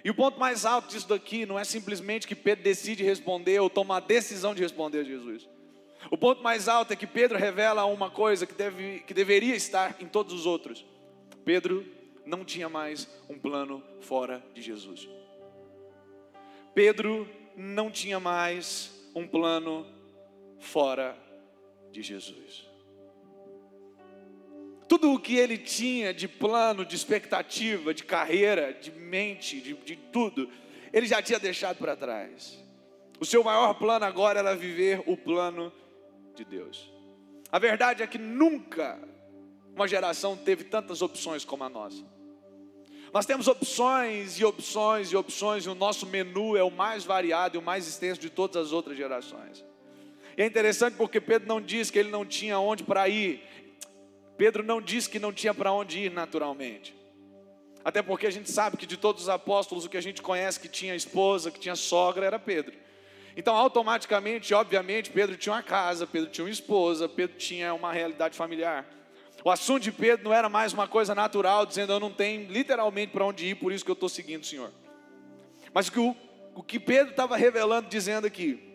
E 0.04 0.10
o 0.10 0.14
ponto 0.14 0.38
mais 0.38 0.64
alto 0.64 0.88
disso 0.88 1.08
daqui 1.08 1.44
não 1.44 1.58
é 1.58 1.64
simplesmente 1.64 2.26
que 2.26 2.34
Pedro 2.34 2.64
decide 2.64 3.04
responder 3.04 3.60
ou 3.60 3.68
toma 3.68 3.96
a 3.96 4.00
decisão 4.00 4.54
de 4.54 4.62
responder 4.62 5.00
a 5.00 5.04
Jesus. 5.04 5.48
O 6.10 6.16
ponto 6.16 6.42
mais 6.42 6.68
alto 6.68 6.92
é 6.92 6.96
que 6.96 7.06
Pedro 7.06 7.36
revela 7.38 7.84
uma 7.84 8.10
coisa 8.10 8.46
que, 8.46 8.54
deve, 8.54 9.00
que 9.00 9.12
deveria 9.12 9.54
estar 9.54 9.96
em 10.00 10.06
todos 10.06 10.32
os 10.32 10.46
outros. 10.46 10.86
Pedro 11.44 11.84
não 12.24 12.44
tinha 12.44 12.68
mais 12.68 13.08
um 13.28 13.38
plano 13.38 13.82
fora 14.00 14.42
de 14.54 14.62
Jesus. 14.62 15.08
Pedro 16.74 17.28
não 17.56 17.90
tinha 17.90 18.20
mais 18.20 19.10
um 19.14 19.26
plano 19.26 19.86
fora 20.58 21.16
de 21.90 22.02
Jesus. 22.02 22.69
Tudo 24.90 25.12
o 25.12 25.20
que 25.20 25.36
ele 25.36 25.56
tinha 25.56 26.12
de 26.12 26.26
plano, 26.26 26.84
de 26.84 26.96
expectativa, 26.96 27.94
de 27.94 28.02
carreira, 28.02 28.74
de 28.74 28.90
mente, 28.90 29.60
de, 29.60 29.74
de 29.74 29.94
tudo, 29.94 30.50
ele 30.92 31.06
já 31.06 31.22
tinha 31.22 31.38
deixado 31.38 31.76
para 31.76 31.94
trás. 31.94 32.58
O 33.20 33.24
seu 33.24 33.44
maior 33.44 33.74
plano 33.74 34.04
agora 34.04 34.40
era 34.40 34.52
viver 34.56 35.00
o 35.06 35.16
plano 35.16 35.72
de 36.34 36.44
Deus. 36.44 36.92
A 37.52 37.58
verdade 37.60 38.02
é 38.02 38.06
que 38.08 38.18
nunca 38.18 38.98
uma 39.76 39.86
geração 39.86 40.36
teve 40.36 40.64
tantas 40.64 41.02
opções 41.02 41.44
como 41.44 41.62
a 41.62 41.68
nossa. 41.68 42.04
Nós 43.12 43.24
temos 43.24 43.46
opções 43.46 44.40
e 44.40 44.44
opções 44.44 45.12
e 45.12 45.16
opções, 45.16 45.66
e 45.66 45.68
o 45.68 45.74
nosso 45.76 46.04
menu 46.04 46.56
é 46.56 46.64
o 46.64 46.70
mais 46.70 47.04
variado 47.04 47.56
e 47.56 47.60
o 47.60 47.62
mais 47.62 47.86
extenso 47.86 48.20
de 48.20 48.28
todas 48.28 48.66
as 48.66 48.72
outras 48.72 48.96
gerações. 48.96 49.64
E 50.36 50.42
é 50.42 50.46
interessante 50.46 50.96
porque 50.96 51.20
Pedro 51.20 51.46
não 51.46 51.60
diz 51.60 51.92
que 51.92 51.98
ele 51.98 52.10
não 52.10 52.26
tinha 52.26 52.58
onde 52.58 52.82
para 52.82 53.08
ir. 53.08 53.40
Pedro 54.40 54.62
não 54.62 54.80
diz 54.80 55.06
que 55.06 55.18
não 55.18 55.34
tinha 55.34 55.52
para 55.52 55.70
onde 55.70 55.98
ir 55.98 56.10
naturalmente. 56.10 56.96
Até 57.84 58.00
porque 58.00 58.26
a 58.26 58.30
gente 58.30 58.50
sabe 58.50 58.78
que 58.78 58.86
de 58.86 58.96
todos 58.96 59.24
os 59.24 59.28
apóstolos, 59.28 59.84
o 59.84 59.88
que 59.90 59.98
a 59.98 60.00
gente 60.00 60.22
conhece 60.22 60.58
que 60.58 60.66
tinha 60.66 60.94
esposa, 60.94 61.50
que 61.50 61.60
tinha 61.60 61.76
sogra, 61.76 62.24
era 62.24 62.38
Pedro. 62.38 62.74
Então, 63.36 63.54
automaticamente, 63.54 64.54
obviamente, 64.54 65.10
Pedro 65.10 65.36
tinha 65.36 65.54
uma 65.54 65.62
casa, 65.62 66.06
Pedro 66.06 66.30
tinha 66.30 66.46
uma 66.46 66.50
esposa, 66.50 67.06
Pedro 67.06 67.36
tinha 67.36 67.74
uma 67.74 67.92
realidade 67.92 68.34
familiar. 68.34 68.88
O 69.44 69.50
assunto 69.50 69.82
de 69.82 69.92
Pedro 69.92 70.24
não 70.24 70.32
era 70.32 70.48
mais 70.48 70.72
uma 70.72 70.88
coisa 70.88 71.14
natural, 71.14 71.66
dizendo 71.66 71.92
eu 71.92 72.00
não 72.00 72.10
tenho 72.10 72.50
literalmente 72.50 73.12
para 73.12 73.26
onde 73.26 73.44
ir, 73.44 73.56
por 73.56 73.70
isso 73.70 73.84
que 73.84 73.90
eu 73.90 73.92
estou 73.92 74.08
seguindo 74.08 74.42
o 74.42 74.46
Senhor. 74.46 74.72
Mas 75.74 75.88
o 75.88 75.92
que, 75.92 76.00
o, 76.00 76.16
o 76.54 76.62
que 76.62 76.80
Pedro 76.80 77.10
estava 77.10 77.36
revelando, 77.36 77.90
dizendo 77.90 78.26
aqui, 78.26 78.69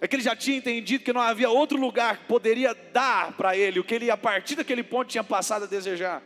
é 0.00 0.06
que 0.06 0.14
ele 0.14 0.22
já 0.22 0.36
tinha 0.36 0.56
entendido 0.56 1.02
que 1.02 1.12
não 1.12 1.20
havia 1.20 1.50
outro 1.50 1.78
lugar 1.78 2.18
que 2.18 2.24
poderia 2.26 2.74
dar 2.92 3.32
para 3.32 3.56
ele 3.56 3.80
o 3.80 3.84
que 3.84 3.94
ele, 3.94 4.10
a 4.10 4.16
partir 4.16 4.54
daquele 4.54 4.82
ponto, 4.82 5.08
tinha 5.08 5.24
passado 5.24 5.64
a 5.64 5.66
desejar. 5.66 6.22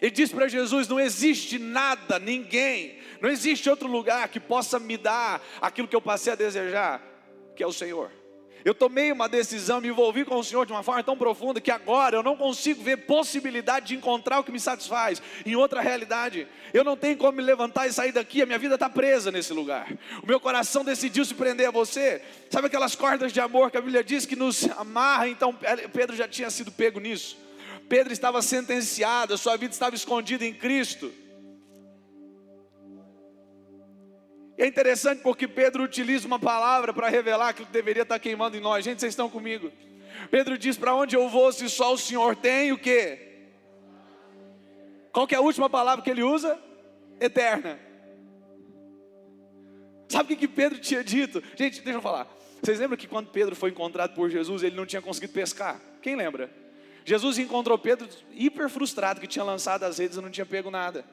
Ele 0.00 0.10
disse 0.10 0.34
para 0.34 0.48
Jesus: 0.48 0.88
Não 0.88 0.98
existe 0.98 1.58
nada, 1.58 2.18
ninguém, 2.18 2.98
não 3.20 3.28
existe 3.28 3.68
outro 3.68 3.86
lugar 3.86 4.28
que 4.28 4.40
possa 4.40 4.78
me 4.78 4.96
dar 4.96 5.42
aquilo 5.60 5.86
que 5.86 5.96
eu 5.96 6.00
passei 6.00 6.32
a 6.32 6.36
desejar, 6.36 7.02
que 7.54 7.62
é 7.62 7.66
o 7.66 7.72
Senhor. 7.72 8.19
Eu 8.64 8.74
tomei 8.74 9.10
uma 9.10 9.28
decisão, 9.28 9.80
me 9.80 9.88
envolvi 9.88 10.24
com 10.24 10.36
o 10.36 10.44
Senhor 10.44 10.66
de 10.66 10.72
uma 10.72 10.82
forma 10.82 11.02
tão 11.02 11.16
profunda 11.16 11.60
que 11.60 11.70
agora 11.70 12.16
eu 12.16 12.22
não 12.22 12.36
consigo 12.36 12.82
ver 12.82 12.98
possibilidade 12.98 13.88
de 13.88 13.96
encontrar 13.96 14.40
o 14.40 14.44
que 14.44 14.52
me 14.52 14.60
satisfaz 14.60 15.22
em 15.46 15.56
outra 15.56 15.80
realidade. 15.80 16.46
Eu 16.72 16.84
não 16.84 16.96
tenho 16.96 17.16
como 17.16 17.32
me 17.32 17.42
levantar 17.42 17.86
e 17.86 17.92
sair 17.92 18.12
daqui, 18.12 18.42
a 18.42 18.46
minha 18.46 18.58
vida 18.58 18.74
está 18.74 18.88
presa 18.88 19.30
nesse 19.30 19.52
lugar. 19.52 19.90
O 20.22 20.26
meu 20.26 20.38
coração 20.38 20.84
decidiu 20.84 21.24
se 21.24 21.34
prender 21.34 21.68
a 21.68 21.70
você. 21.70 22.22
Sabe 22.50 22.66
aquelas 22.66 22.94
cordas 22.94 23.32
de 23.32 23.40
amor 23.40 23.70
que 23.70 23.78
a 23.78 23.80
Bíblia 23.80 24.04
diz 24.04 24.26
que 24.26 24.36
nos 24.36 24.68
amarra? 24.72 25.28
Então 25.28 25.56
Pedro 25.92 26.14
já 26.14 26.28
tinha 26.28 26.50
sido 26.50 26.70
pego 26.70 27.00
nisso. 27.00 27.38
Pedro 27.88 28.12
estava 28.12 28.40
sentenciado, 28.42 29.34
a 29.34 29.38
sua 29.38 29.56
vida 29.56 29.72
estava 29.72 29.96
escondida 29.96 30.44
em 30.44 30.52
Cristo. 30.52 31.12
É 34.62 34.66
interessante 34.66 35.22
porque 35.22 35.48
Pedro 35.48 35.82
utiliza 35.82 36.26
uma 36.26 36.38
palavra 36.38 36.92
para 36.92 37.08
revelar 37.08 37.48
aquilo 37.48 37.66
que 37.66 37.72
deveria 37.72 38.02
estar 38.02 38.18
queimando 38.18 38.56
em 38.56 38.60
nós. 38.60 38.84
Gente, 38.84 39.00
vocês 39.00 39.12
estão 39.12 39.30
comigo? 39.30 39.72
Pedro 40.30 40.58
diz: 40.58 40.76
Para 40.76 40.94
onde 40.94 41.16
eu 41.16 41.28
vou 41.28 41.50
se 41.50 41.68
só 41.70 41.94
o 41.94 41.98
Senhor 41.98 42.36
tem 42.36 42.70
o 42.70 42.78
quê? 42.78 43.18
Qual 45.12 45.26
que 45.26 45.34
é 45.34 45.38
a 45.38 45.40
última 45.40 45.70
palavra 45.70 46.04
que 46.04 46.10
ele 46.10 46.22
usa? 46.22 46.58
Eterna. 47.18 47.80
Sabe 50.08 50.24
o 50.24 50.26
que, 50.36 50.46
que 50.46 50.48
Pedro 50.48 50.78
tinha 50.78 51.02
dito? 51.02 51.42
Gente, 51.56 51.80
deixa 51.80 51.98
eu 51.98 52.02
falar. 52.02 52.28
Vocês 52.62 52.78
lembram 52.78 52.98
que 52.98 53.06
quando 53.06 53.30
Pedro 53.30 53.56
foi 53.56 53.70
encontrado 53.70 54.14
por 54.14 54.28
Jesus, 54.28 54.62
ele 54.62 54.76
não 54.76 54.84
tinha 54.84 55.00
conseguido 55.00 55.32
pescar? 55.32 55.80
Quem 56.02 56.16
lembra? 56.16 56.50
Jesus 57.04 57.38
encontrou 57.38 57.78
Pedro 57.78 58.08
hiper 58.32 58.68
frustrado 58.68 59.20
que 59.20 59.26
tinha 59.26 59.44
lançado 59.44 59.84
as 59.84 59.98
redes 59.98 60.18
e 60.18 60.20
não 60.20 60.30
tinha 60.30 60.44
pego 60.44 60.70
nada. 60.70 61.04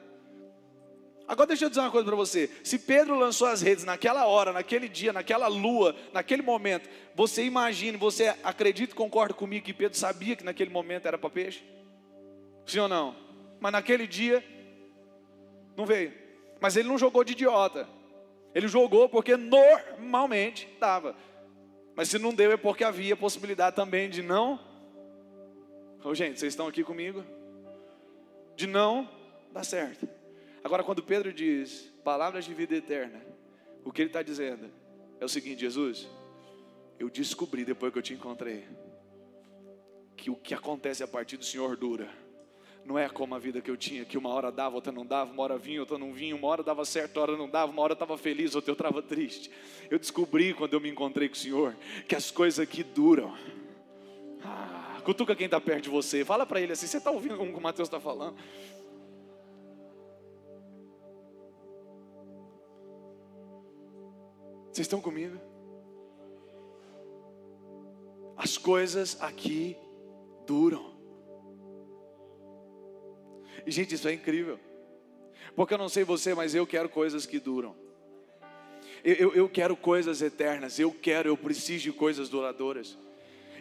Agora 1.28 1.48
deixa 1.48 1.66
eu 1.66 1.68
dizer 1.68 1.82
uma 1.82 1.90
coisa 1.90 2.06
para 2.06 2.16
você. 2.16 2.48
Se 2.64 2.78
Pedro 2.78 3.18
lançou 3.18 3.46
as 3.46 3.60
redes 3.60 3.84
naquela 3.84 4.26
hora, 4.26 4.50
naquele 4.50 4.88
dia, 4.88 5.12
naquela 5.12 5.46
lua, 5.46 5.94
naquele 6.10 6.40
momento, 6.40 6.88
você 7.14 7.44
imagine, 7.44 7.98
você 7.98 8.34
acredita 8.42 8.94
e 8.94 8.96
concorda 8.96 9.34
comigo 9.34 9.66
que 9.66 9.74
Pedro 9.74 9.98
sabia 9.98 10.34
que 10.34 10.42
naquele 10.42 10.70
momento 10.70 11.06
era 11.06 11.18
para 11.18 11.28
peixe? 11.28 11.62
Sim 12.64 12.78
ou 12.78 12.88
não? 12.88 13.14
Mas 13.60 13.72
naquele 13.72 14.06
dia 14.06 14.42
não 15.76 15.84
veio. 15.84 16.14
Mas 16.60 16.76
ele 16.76 16.88
não 16.88 16.96
jogou 16.96 17.22
de 17.22 17.32
idiota. 17.32 17.86
Ele 18.54 18.66
jogou 18.66 19.06
porque 19.06 19.36
normalmente 19.36 20.66
dava. 20.80 21.14
Mas 21.94 22.08
se 22.08 22.18
não 22.18 22.32
deu 22.32 22.52
é 22.52 22.56
porque 22.56 22.84
havia 22.84 23.14
possibilidade 23.14 23.76
também 23.76 24.08
de 24.08 24.22
não. 24.22 24.58
Oh, 26.02 26.14
gente, 26.14 26.40
vocês 26.40 26.54
estão 26.54 26.66
aqui 26.66 26.82
comigo? 26.82 27.22
De 28.56 28.66
não 28.66 29.06
dar 29.52 29.64
certo. 29.64 30.08
Agora, 30.68 30.84
quando 30.84 31.02
Pedro 31.02 31.32
diz 31.32 31.90
palavras 32.04 32.44
de 32.44 32.52
vida 32.52 32.76
eterna, 32.76 33.22
o 33.86 33.90
que 33.90 34.02
ele 34.02 34.10
está 34.10 34.22
dizendo 34.22 34.70
é 35.18 35.24
o 35.24 35.28
seguinte: 35.28 35.60
Jesus, 35.60 36.06
eu 36.98 37.08
descobri 37.08 37.64
depois 37.64 37.90
que 37.90 37.98
eu 37.98 38.02
te 38.02 38.12
encontrei, 38.12 38.66
que 40.14 40.28
o 40.28 40.36
que 40.36 40.52
acontece 40.52 41.02
a 41.02 41.08
partir 41.08 41.38
do 41.38 41.44
Senhor 41.46 41.74
dura. 41.74 42.10
Não 42.84 42.98
é 42.98 43.08
como 43.08 43.34
a 43.34 43.38
vida 43.38 43.62
que 43.62 43.70
eu 43.70 43.78
tinha, 43.78 44.04
que 44.04 44.18
uma 44.18 44.28
hora 44.28 44.52
dava, 44.52 44.74
outra 44.74 44.92
não 44.92 45.06
dava, 45.06 45.32
uma 45.32 45.42
hora 45.42 45.56
vinha, 45.56 45.80
outra 45.80 45.96
não 45.96 46.12
vinha, 46.12 46.36
uma 46.36 46.48
hora 46.48 46.62
dava 46.62 46.84
certo, 46.84 47.16
outra 47.16 47.34
não 47.34 47.48
dava, 47.48 47.72
uma 47.72 47.80
hora 47.80 47.94
estava 47.94 48.18
feliz, 48.18 48.54
outra 48.54 48.70
eu 48.70 48.74
estava 48.74 49.00
triste. 49.00 49.50
Eu 49.88 49.98
descobri 49.98 50.52
quando 50.52 50.74
eu 50.74 50.80
me 50.80 50.90
encontrei 50.90 51.30
com 51.30 51.34
o 51.34 51.38
Senhor 51.38 51.74
que 52.06 52.14
as 52.14 52.30
coisas 52.30 52.60
aqui 52.60 52.82
duram. 52.82 53.34
Ah, 54.44 55.00
cutuca 55.02 55.34
quem 55.34 55.46
está 55.46 55.58
perto 55.58 55.84
de 55.84 55.88
você, 55.88 56.26
fala 56.26 56.44
para 56.44 56.60
ele 56.60 56.72
assim: 56.72 56.86
você 56.86 56.98
está 56.98 57.10
ouvindo 57.10 57.38
como 57.38 57.56
o 57.56 57.60
Mateus 57.62 57.88
está 57.88 57.98
falando? 57.98 58.36
Vocês 64.78 64.86
estão 64.86 65.00
comigo? 65.00 65.36
As 68.36 68.56
coisas 68.56 69.20
aqui 69.20 69.76
duram. 70.46 70.94
E, 73.66 73.72
gente, 73.72 73.96
isso 73.96 74.06
é 74.06 74.12
incrível. 74.12 74.56
Porque 75.56 75.74
eu 75.74 75.78
não 75.78 75.88
sei 75.88 76.04
você, 76.04 76.32
mas 76.32 76.54
eu 76.54 76.64
quero 76.64 76.88
coisas 76.88 77.26
que 77.26 77.40
duram. 77.40 77.74
Eu, 79.02 79.14
eu, 79.14 79.34
eu 79.34 79.48
quero 79.48 79.76
coisas 79.76 80.22
eternas. 80.22 80.78
Eu 80.78 80.92
quero, 80.92 81.28
eu 81.28 81.36
preciso 81.36 81.82
de 81.82 81.92
coisas 81.92 82.28
duradouras. 82.28 82.96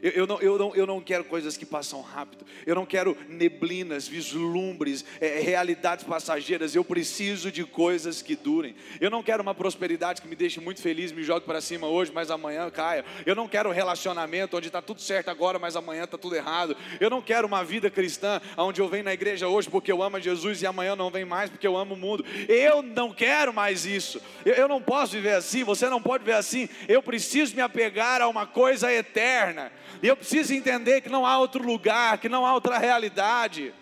Eu, 0.01 0.12
eu, 0.12 0.27
não, 0.27 0.42
eu, 0.42 0.58
não, 0.58 0.75
eu 0.75 0.86
não 0.86 1.01
quero 1.01 1.24
coisas 1.24 1.58
que 1.58 1.66
passam 1.66 2.01
rápido. 2.01 2.46
Eu 2.66 2.75
não 2.75 2.86
quero 2.86 3.18
neblinas, 3.27 4.08
vislumbres, 4.08 5.04
é, 5.20 5.39
realidades 5.39 6.06
passageiras. 6.06 6.75
Eu 6.75 6.84
preciso 6.84 7.51
de 7.51 7.63
coisas 7.63 8.22
que 8.22 8.36
durem. 8.36 8.75
Eu 9.00 9.10
não 9.10 9.24
quero 9.24 9.42
uma 9.42 9.56
prosperidade 9.56 10.22
que 10.22 10.27
me 10.27 10.36
deixe 10.36 10.60
muito 10.60 10.82
feliz, 10.82 11.12
me 11.12 11.24
jogue 11.24 11.46
para 11.46 11.62
cima 11.62 11.88
hoje, 11.88 12.12
mas 12.13 12.32
amanhã 12.32 12.70
caia. 12.70 13.06
Eu 13.25 13.36
não 13.36 13.48
quero 13.48 13.70
um 13.70 13.74
relacionamento 13.74 14.58
onde 14.58 14.68
está 14.68 14.82
tudo 14.82 15.01
certo 15.01 15.30
agora, 15.30 15.60
mas 15.60 15.75
amanhã 15.75 16.04
está 16.04 16.18
tudo 16.18 16.36
errado. 16.36 16.75
Eu 17.00 17.10
não 17.10 17.22
quero 17.22 17.48
uma 17.48 17.63
vida 17.63 17.89
cristã 17.89 18.42
onde 18.58 18.82
eu 18.82 18.88
venho 18.88 19.04
na 19.04 19.13
igreja 19.13 19.48
hoje 19.48 19.70
porque 19.70 19.92
eu 19.92 20.01
amo 20.01 20.20
Jesus 20.20 20.62
e 20.62 20.68
amanhã 20.68 20.96
não 20.96 21.10
vem 21.10 21.25
mais 21.25 21.50
porque 21.50 21.68
eu 21.68 21.77
amo 21.77 21.94
o 21.94 21.98
mundo. 21.98 22.25
Eu 22.48 22.82
não 22.82 23.13
quero 23.13 23.54
mais 23.54 23.86
isso. 23.86 24.22
Eu, 24.46 24.54
eu 24.54 24.68
não 24.68 24.82
posso 24.82 25.13
viver 25.13 25.34
assim. 25.34 25.63
Você 25.63 25.89
não 25.89 26.01
pode 26.01 26.24
viver 26.24 26.38
assim. 26.38 26.70
Eu 26.88 27.01
preciso 27.01 27.56
me 27.56 27.62
apegar 27.62 28.22
a 28.22 28.27
uma 28.27 28.46
coisa 28.46 28.92
eterna. 28.92 29.72
E 30.01 30.08
eu 30.08 30.15
preciso 30.15 30.53
entender 30.53 31.01
que 31.01 31.10
não 31.10 31.25
há 31.25 31.39
outro 31.39 31.63
lugar, 31.63 32.17
que 32.17 32.29
não 32.29 32.46
há 32.46 32.53
outra 32.53 32.77
realidade. 32.77 33.74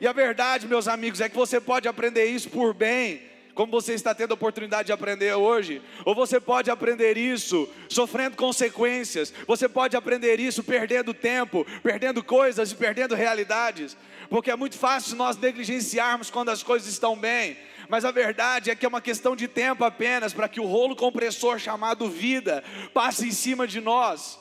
E 0.00 0.06
a 0.06 0.12
verdade, 0.12 0.66
meus 0.68 0.86
amigos, 0.86 1.20
é 1.20 1.28
que 1.28 1.36
você 1.36 1.60
pode 1.60 1.88
aprender 1.88 2.26
isso 2.26 2.48
por 2.48 2.72
bem, 2.72 3.22
como 3.58 3.72
você 3.72 3.92
está 3.92 4.14
tendo 4.14 4.30
a 4.30 4.34
oportunidade 4.34 4.86
de 4.86 4.92
aprender 4.92 5.34
hoje, 5.34 5.82
ou 6.04 6.14
você 6.14 6.38
pode 6.38 6.70
aprender 6.70 7.16
isso 7.16 7.68
sofrendo 7.88 8.36
consequências, 8.36 9.34
você 9.48 9.68
pode 9.68 9.96
aprender 9.96 10.38
isso 10.38 10.62
perdendo 10.62 11.12
tempo, 11.12 11.66
perdendo 11.82 12.22
coisas 12.22 12.70
e 12.70 12.76
perdendo 12.76 13.16
realidades, 13.16 13.96
porque 14.30 14.52
é 14.52 14.54
muito 14.54 14.78
fácil 14.78 15.16
nós 15.16 15.36
negligenciarmos 15.36 16.30
quando 16.30 16.50
as 16.50 16.62
coisas 16.62 16.88
estão 16.88 17.16
bem, 17.16 17.56
mas 17.88 18.04
a 18.04 18.10
verdade 18.10 18.70
é 18.70 18.74
que 18.74 18.84
é 18.84 18.88
uma 18.88 19.00
questão 19.00 19.34
de 19.34 19.48
tempo 19.48 19.84
apenas 19.84 20.32
para 20.32 20.48
que 20.48 20.60
o 20.60 20.66
rolo 20.66 20.94
compressor 20.94 21.58
chamado 21.58 22.08
vida 22.08 22.62
passe 22.92 23.26
em 23.26 23.32
cima 23.32 23.66
de 23.66 23.80
nós 23.80 24.38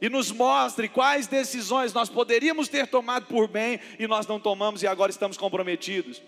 e 0.00 0.08
nos 0.08 0.30
mostre 0.30 0.88
quais 0.88 1.26
decisões 1.26 1.92
nós 1.92 2.08
poderíamos 2.08 2.68
ter 2.68 2.86
tomado 2.86 3.26
por 3.26 3.48
bem 3.48 3.80
e 3.98 4.06
nós 4.06 4.26
não 4.26 4.38
tomamos 4.38 4.82
e 4.82 4.86
agora 4.86 5.10
estamos 5.10 5.36
comprometidos. 5.36 6.22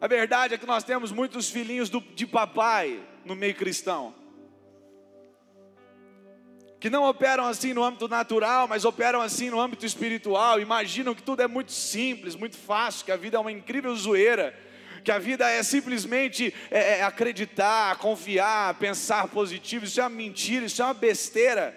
A 0.00 0.08
verdade 0.08 0.54
é 0.54 0.58
que 0.58 0.66
nós 0.66 0.82
temos 0.82 1.12
muitos 1.12 1.48
filhinhos 1.48 1.88
do, 1.88 2.00
de 2.00 2.26
papai 2.26 3.00
no 3.24 3.36
meio 3.36 3.54
cristão. 3.54 4.21
Que 6.82 6.90
não 6.90 7.04
operam 7.04 7.46
assim 7.46 7.72
no 7.72 7.84
âmbito 7.84 8.08
natural, 8.08 8.66
mas 8.66 8.84
operam 8.84 9.20
assim 9.20 9.48
no 9.48 9.60
âmbito 9.60 9.86
espiritual, 9.86 10.58
imaginam 10.58 11.14
que 11.14 11.22
tudo 11.22 11.40
é 11.40 11.46
muito 11.46 11.70
simples, 11.70 12.34
muito 12.34 12.56
fácil, 12.56 13.04
que 13.04 13.12
a 13.12 13.16
vida 13.16 13.36
é 13.36 13.40
uma 13.40 13.52
incrível 13.52 13.94
zoeira, 13.94 14.52
que 15.04 15.12
a 15.12 15.16
vida 15.16 15.48
é 15.48 15.62
simplesmente 15.62 16.52
é, 16.72 16.98
é 16.98 17.02
acreditar, 17.04 17.94
confiar, 17.98 18.74
pensar 18.80 19.28
positivo, 19.28 19.84
isso 19.84 20.00
é 20.00 20.02
uma 20.02 20.10
mentira, 20.10 20.66
isso 20.66 20.82
é 20.82 20.84
uma 20.84 20.92
besteira. 20.92 21.72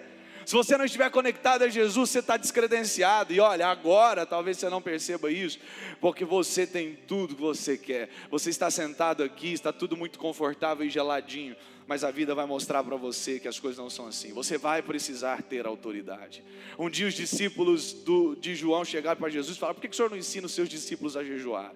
Se 0.46 0.54
você 0.54 0.78
não 0.78 0.84
estiver 0.84 1.10
conectado 1.10 1.62
a 1.62 1.68
Jesus, 1.68 2.08
você 2.08 2.20
está 2.20 2.36
descredenciado. 2.36 3.32
E 3.32 3.40
olha, 3.40 3.66
agora 3.66 4.24
talvez 4.24 4.56
você 4.56 4.70
não 4.70 4.80
perceba 4.80 5.28
isso, 5.28 5.58
porque 6.00 6.24
você 6.24 6.64
tem 6.64 6.94
tudo 6.94 7.34
que 7.34 7.40
você 7.40 7.76
quer. 7.76 8.08
Você 8.30 8.50
está 8.50 8.70
sentado 8.70 9.24
aqui, 9.24 9.52
está 9.52 9.72
tudo 9.72 9.96
muito 9.96 10.20
confortável 10.20 10.86
e 10.86 10.88
geladinho. 10.88 11.56
Mas 11.84 12.04
a 12.04 12.12
vida 12.12 12.32
vai 12.32 12.46
mostrar 12.46 12.84
para 12.84 12.94
você 12.94 13.40
que 13.40 13.48
as 13.48 13.58
coisas 13.58 13.76
não 13.76 13.90
são 13.90 14.06
assim. 14.06 14.32
Você 14.34 14.56
vai 14.56 14.82
precisar 14.82 15.42
ter 15.42 15.66
autoridade. 15.66 16.44
Um 16.78 16.88
dia 16.88 17.08
os 17.08 17.14
discípulos 17.14 17.92
do, 17.92 18.36
de 18.36 18.54
João 18.54 18.84
chegaram 18.84 19.18
para 19.18 19.28
Jesus 19.28 19.56
e 19.56 19.58
falaram: 19.58 19.74
Por 19.74 19.80
que, 19.80 19.88
que 19.88 19.94
o 19.94 19.96
senhor 19.96 20.10
não 20.10 20.16
ensina 20.16 20.46
os 20.46 20.52
seus 20.52 20.68
discípulos 20.68 21.16
a 21.16 21.24
jejuar? 21.24 21.74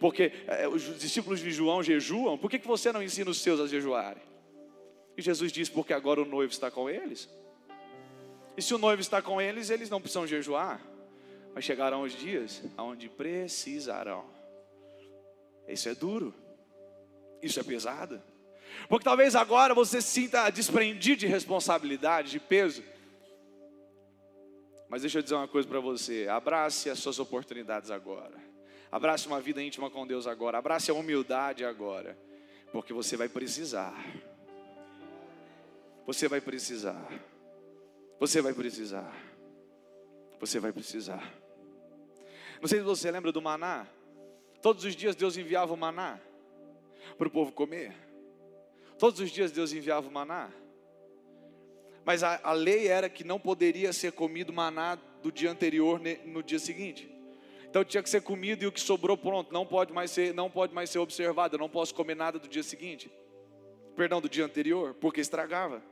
Porque 0.00 0.32
é, 0.48 0.66
os 0.66 0.98
discípulos 0.98 1.38
de 1.38 1.52
João 1.52 1.80
jejuam, 1.80 2.36
por 2.36 2.50
que, 2.50 2.58
que 2.58 2.66
você 2.66 2.90
não 2.90 3.00
ensina 3.00 3.30
os 3.30 3.40
seus 3.40 3.60
a 3.60 3.68
jejuarem? 3.68 4.22
E 5.16 5.22
Jesus 5.22 5.52
disse: 5.52 5.70
Porque 5.70 5.92
agora 5.92 6.20
o 6.20 6.24
noivo 6.24 6.52
está 6.52 6.72
com 6.72 6.90
eles. 6.90 7.28
E 8.60 8.62
se 8.62 8.74
o 8.74 8.78
noivo 8.78 9.00
está 9.00 9.22
com 9.22 9.40
eles, 9.40 9.70
eles 9.70 9.88
não 9.88 10.02
precisam 10.02 10.26
jejuar. 10.26 10.82
Mas 11.54 11.64
chegarão 11.64 12.02
os 12.02 12.12
dias 12.12 12.62
onde 12.76 13.08
precisarão. 13.08 14.26
Isso 15.66 15.88
é 15.88 15.94
duro. 15.94 16.34
Isso 17.42 17.58
é 17.58 17.62
pesado. 17.62 18.22
Porque 18.86 19.02
talvez 19.02 19.34
agora 19.34 19.72
você 19.72 20.02
se 20.02 20.08
sinta 20.08 20.50
desprendido 20.50 21.20
de 21.20 21.26
responsabilidade, 21.26 22.32
de 22.32 22.38
peso. 22.38 22.84
Mas 24.90 25.00
deixa 25.00 25.20
eu 25.20 25.22
dizer 25.22 25.36
uma 25.36 25.48
coisa 25.48 25.66
para 25.66 25.80
você: 25.80 26.28
abrace 26.28 26.90
as 26.90 26.98
suas 26.98 27.18
oportunidades 27.18 27.90
agora. 27.90 28.36
Abrace 28.92 29.26
uma 29.26 29.40
vida 29.40 29.62
íntima 29.62 29.88
com 29.88 30.06
Deus 30.06 30.26
agora. 30.26 30.58
Abrace 30.58 30.90
a 30.90 30.94
humildade 30.94 31.64
agora. 31.64 32.14
Porque 32.70 32.92
você 32.92 33.16
vai 33.16 33.30
precisar. 33.30 33.94
Você 36.04 36.28
vai 36.28 36.42
precisar. 36.42 37.29
Você 38.20 38.42
vai 38.42 38.52
precisar. 38.52 39.10
Você 40.38 40.60
vai 40.60 40.72
precisar. 40.72 41.34
Não 42.60 42.68
sei 42.68 42.78
se 42.78 42.84
você 42.84 43.10
lembra 43.10 43.32
do 43.32 43.40
maná. 43.40 43.86
Todos 44.60 44.84
os 44.84 44.94
dias 44.94 45.16
Deus 45.16 45.38
enviava 45.38 45.72
o 45.72 45.76
maná 45.76 46.20
para 47.16 47.26
o 47.26 47.30
povo 47.30 47.50
comer. 47.50 47.94
Todos 48.98 49.20
os 49.20 49.30
dias 49.30 49.50
Deus 49.50 49.72
enviava 49.72 50.06
o 50.06 50.12
maná. 50.12 50.50
Mas 52.04 52.22
a, 52.22 52.38
a 52.42 52.52
lei 52.52 52.88
era 52.88 53.08
que 53.08 53.24
não 53.24 53.40
poderia 53.40 53.90
ser 53.90 54.12
comido 54.12 54.52
maná 54.52 54.98
do 55.22 55.32
dia 55.32 55.50
anterior 55.50 55.98
no 56.26 56.42
dia 56.42 56.58
seguinte. 56.58 57.10
Então 57.70 57.82
tinha 57.82 58.02
que 58.02 58.10
ser 58.10 58.20
comido 58.20 58.64
e 58.64 58.66
o 58.66 58.72
que 58.72 58.80
sobrou 58.80 59.16
pronto, 59.16 59.50
não 59.50 59.64
pode 59.64 59.94
mais 59.94 60.10
ser, 60.10 60.34
não 60.34 60.50
pode 60.50 60.74
mais 60.74 60.90
ser 60.90 60.98
observado. 60.98 61.54
Eu 61.54 61.58
não 61.58 61.70
posso 61.70 61.94
comer 61.94 62.16
nada 62.16 62.38
do 62.38 62.48
dia 62.48 62.62
seguinte. 62.62 63.10
Perdão, 63.96 64.20
do 64.20 64.28
dia 64.28 64.44
anterior, 64.44 64.92
porque 64.92 65.22
estragava. 65.22 65.82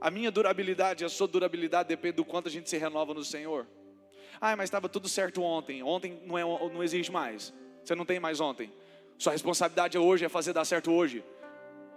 A 0.00 0.10
minha 0.10 0.30
durabilidade, 0.30 1.04
a 1.04 1.08
sua 1.08 1.26
durabilidade 1.26 1.88
depende 1.88 2.16
do 2.16 2.24
quanto 2.24 2.48
a 2.48 2.50
gente 2.50 2.68
se 2.68 2.76
renova 2.76 3.14
no 3.14 3.24
Senhor. 3.24 3.66
Ah, 4.40 4.56
mas 4.56 4.64
estava 4.64 4.88
tudo 4.88 5.08
certo 5.08 5.42
ontem. 5.42 5.82
Ontem 5.82 6.20
não, 6.24 6.38
é, 6.38 6.42
não 6.42 6.82
existe 6.82 7.10
mais. 7.10 7.54
Você 7.82 7.94
não 7.94 8.04
tem 8.04 8.20
mais 8.20 8.40
ontem. 8.40 8.72
Sua 9.18 9.32
responsabilidade 9.32 9.96
hoje 9.96 10.24
é 10.24 10.28
fazer 10.28 10.52
dar 10.52 10.64
certo 10.64 10.90
hoje. 10.90 11.24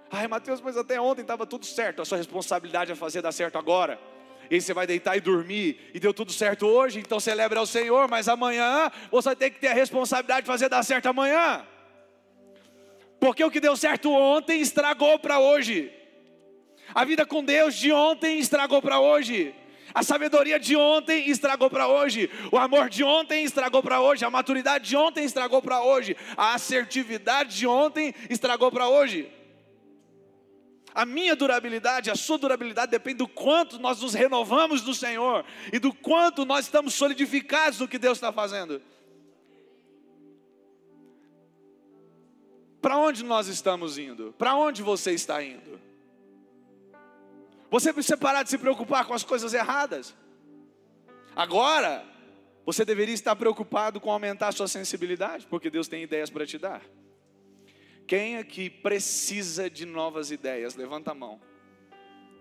Ai, 0.09 0.27
Mateus, 0.27 0.61
mas 0.61 0.77
até 0.77 0.99
ontem 0.99 1.21
estava 1.21 1.45
tudo 1.45 1.65
certo. 1.65 2.01
A 2.01 2.05
sua 2.05 2.17
responsabilidade 2.17 2.91
é 2.91 2.95
fazer 2.95 3.21
dar 3.21 3.31
certo 3.31 3.57
agora. 3.57 3.99
E 4.49 4.61
você 4.61 4.73
vai 4.73 4.87
deitar 4.87 5.17
e 5.17 5.19
dormir 5.19 5.91
e 5.93 5.99
deu 5.99 6.13
tudo 6.13 6.31
certo 6.31 6.65
hoje, 6.65 6.99
então 6.99 7.19
celebra 7.19 7.59
ao 7.59 7.65
Senhor, 7.65 8.07
mas 8.07 8.29
amanhã 8.29 8.89
você 9.11 9.35
ter 9.35 9.49
que 9.49 9.59
ter 9.59 9.67
a 9.67 9.73
responsabilidade 9.73 10.41
de 10.41 10.47
fazer 10.47 10.69
dar 10.69 10.83
certo 10.83 11.07
amanhã. 11.07 11.65
Porque 13.19 13.43
o 13.43 13.51
que 13.51 13.59
deu 13.59 13.75
certo 13.75 14.11
ontem 14.11 14.61
estragou 14.61 15.19
para 15.19 15.39
hoje. 15.39 15.91
A 16.93 17.05
vida 17.05 17.25
com 17.25 17.43
Deus 17.43 17.75
de 17.75 17.91
ontem 17.91 18.39
estragou 18.39 18.81
para 18.81 18.99
hoje. 18.99 19.53
A 19.93 20.03
sabedoria 20.03 20.59
de 20.59 20.75
ontem 20.75 21.29
estragou 21.29 21.69
para 21.69 21.87
hoje. 21.87 22.29
O 22.51 22.57
amor 22.57 22.89
de 22.89 23.03
ontem 23.03 23.43
estragou 23.43 23.81
para 23.81 24.01
hoje. 24.01 24.25
A 24.25 24.29
maturidade 24.29 24.87
de 24.87 24.95
ontem 24.95 25.23
estragou 25.23 25.61
para 25.61 25.81
hoje. 25.81 26.15
A 26.35 26.53
assertividade 26.53 27.55
de 27.55 27.67
ontem 27.67 28.13
estragou 28.29 28.71
para 28.71 28.87
hoje. 28.87 29.31
A 30.93 31.05
minha 31.05 31.35
durabilidade, 31.35 32.09
a 32.09 32.15
sua 32.15 32.39
durabilidade 32.39 32.91
depende 32.91 33.19
do 33.19 33.27
quanto 33.27 33.77
nós 33.77 34.01
nos 34.01 34.15
renovamos 34.15 34.83
no 34.83 34.95
Senhor 34.95 35.45
e 35.71 35.77
do 35.77 35.93
quanto 35.93 36.43
nós 36.43 36.65
estamos 36.65 36.95
solidificados 36.95 37.79
no 37.79 37.87
que 37.87 37.99
Deus 37.99 38.17
está 38.17 38.33
fazendo. 38.33 38.81
Para 42.81 42.97
onde 42.97 43.23
nós 43.23 43.47
estamos 43.47 43.97
indo? 43.97 44.33
Para 44.37 44.55
onde 44.55 44.81
você 44.81 45.11
está 45.11 45.43
indo? 45.43 45.86
Você 47.69 47.91
precisa 47.91 48.17
parar 48.17 48.43
de 48.43 48.49
se 48.49 48.57
preocupar 48.57 49.05
com 49.05 49.13
as 49.13 49.23
coisas 49.23 49.53
erradas. 49.53 50.15
Agora, 51.35 52.03
você 52.65 52.83
deveria 52.83 53.13
estar 53.13 53.35
preocupado 53.35 53.99
com 53.99 54.11
aumentar 54.11 54.49
a 54.49 54.51
sua 54.51 54.67
sensibilidade, 54.67 55.45
porque 55.47 55.69
Deus 55.69 55.87
tem 55.87 56.03
ideias 56.03 56.29
para 56.29 56.45
te 56.45 56.57
dar. 56.57 56.81
Quem 58.05 58.37
aqui 58.37 58.69
precisa 58.69 59.69
de 59.69 59.85
novas 59.85 60.31
ideias? 60.31 60.75
Levanta 60.75 61.11
a 61.11 61.13
mão. 61.13 61.41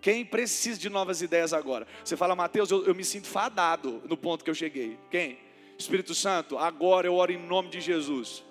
Quem 0.00 0.24
precisa 0.24 0.78
de 0.78 0.88
novas 0.88 1.20
ideias 1.20 1.52
agora? 1.52 1.86
Você 2.04 2.16
fala, 2.16 2.36
Mateus, 2.36 2.70
eu, 2.70 2.86
eu 2.86 2.94
me 2.94 3.04
sinto 3.04 3.26
fadado 3.26 4.02
no 4.08 4.16
ponto 4.16 4.44
que 4.44 4.50
eu 4.50 4.54
cheguei. 4.54 4.96
Quem? 5.10 5.38
Espírito 5.76 6.14
Santo, 6.14 6.56
agora 6.56 7.08
eu 7.08 7.14
oro 7.14 7.32
em 7.32 7.36
nome 7.36 7.68
de 7.68 7.80
Jesus. 7.80 8.44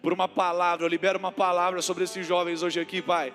Por 0.00 0.12
uma 0.12 0.28
palavra, 0.28 0.84
eu 0.84 0.88
libero 0.88 1.18
uma 1.18 1.32
palavra 1.32 1.80
sobre 1.80 2.04
esses 2.04 2.26
jovens 2.26 2.62
hoje 2.62 2.78
aqui, 2.78 3.00
Pai 3.00 3.32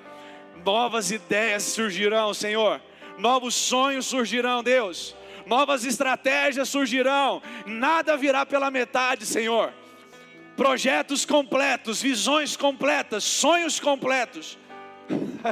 novas 0.63 1.11
ideias 1.11 1.63
surgirão, 1.63 2.33
Senhor, 2.33 2.81
novos 3.17 3.55
sonhos 3.55 4.05
surgirão, 4.05 4.63
Deus, 4.63 5.15
novas 5.45 5.85
estratégias 5.85 6.69
surgirão, 6.69 7.41
nada 7.65 8.15
virá 8.17 8.45
pela 8.45 8.69
metade, 8.69 9.25
Senhor. 9.25 9.73
Projetos 10.55 11.25
completos, 11.25 12.01
visões 12.01 12.57
completas, 12.57 13.23
sonhos 13.23 13.79
completos. 13.79 14.57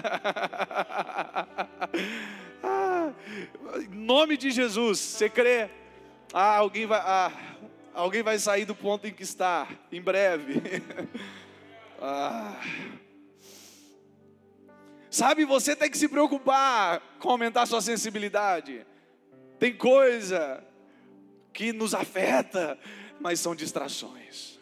ah, 2.64 3.12
em 3.78 3.88
nome 3.96 4.36
de 4.36 4.52
Jesus, 4.52 5.00
você 5.00 5.30
crê? 5.30 5.70
Ah, 6.34 6.58
alguém 6.58 6.86
vai, 6.86 7.00
ah, 7.00 7.32
alguém 7.94 8.24
vai 8.24 8.40
sair 8.40 8.66
do 8.66 8.76
ponto 8.76 9.08
em 9.08 9.14
que 9.14 9.24
está, 9.24 9.68
em 9.92 10.02
breve. 10.02 10.62
ah. 12.02 12.56
Sabe, 15.16 15.46
você 15.46 15.78
tem 15.78 15.90
que 15.90 15.98
se 15.98 16.10
preocupar 16.10 17.00
com 17.20 17.30
aumentar 17.30 17.66
sua 17.66 17.80
sensibilidade. 17.80 18.86
Tem 19.58 19.74
coisa 19.74 20.62
que 21.54 21.72
nos 21.72 21.94
afeta, 21.94 22.78
mas 23.18 23.40
são 23.40 23.56
distrações. 23.56 24.60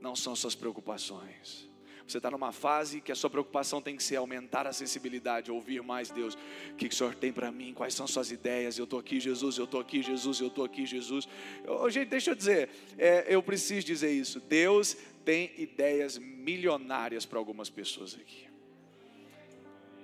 Não 0.00 0.16
são 0.16 0.34
suas 0.34 0.54
preocupações. 0.54 1.68
Você 2.10 2.16
está 2.16 2.30
numa 2.30 2.52
fase 2.52 3.02
que 3.02 3.12
a 3.12 3.14
sua 3.14 3.28
preocupação 3.28 3.80
tem 3.80 3.96
que 3.96 4.02
ser 4.02 4.16
aumentar 4.16 4.66
a 4.66 4.72
sensibilidade, 4.72 5.50
ouvir 5.50 5.80
mais 5.82 6.10
Deus. 6.10 6.34
O 6.72 6.76
que, 6.76 6.88
que 6.88 6.94
o 6.94 6.96
Senhor 6.96 7.14
tem 7.14 7.30
para 7.30 7.52
mim? 7.52 7.72
Quais 7.74 7.94
são 7.94 8.06
suas 8.06 8.32
ideias? 8.32 8.78
Eu 8.78 8.84
estou 8.84 8.98
aqui, 8.98 9.20
Jesus, 9.20 9.58
eu 9.58 9.64
estou 9.64 9.78
aqui, 9.80 10.02
Jesus, 10.02 10.40
eu 10.40 10.48
estou 10.48 10.64
aqui, 10.64 10.86
Jesus. 10.86 11.28
Oh, 11.68 11.88
gente, 11.88 12.08
deixa 12.08 12.30
eu 12.30 12.34
dizer, 12.34 12.70
é, 12.98 13.26
eu 13.28 13.40
preciso 13.42 13.86
dizer 13.86 14.10
isso. 14.10 14.40
Deus 14.40 14.96
tem 15.24 15.52
ideias 15.56 16.18
milionárias 16.18 17.24
para 17.26 17.38
algumas 17.38 17.68
pessoas 17.70 18.14
aqui. 18.14 18.48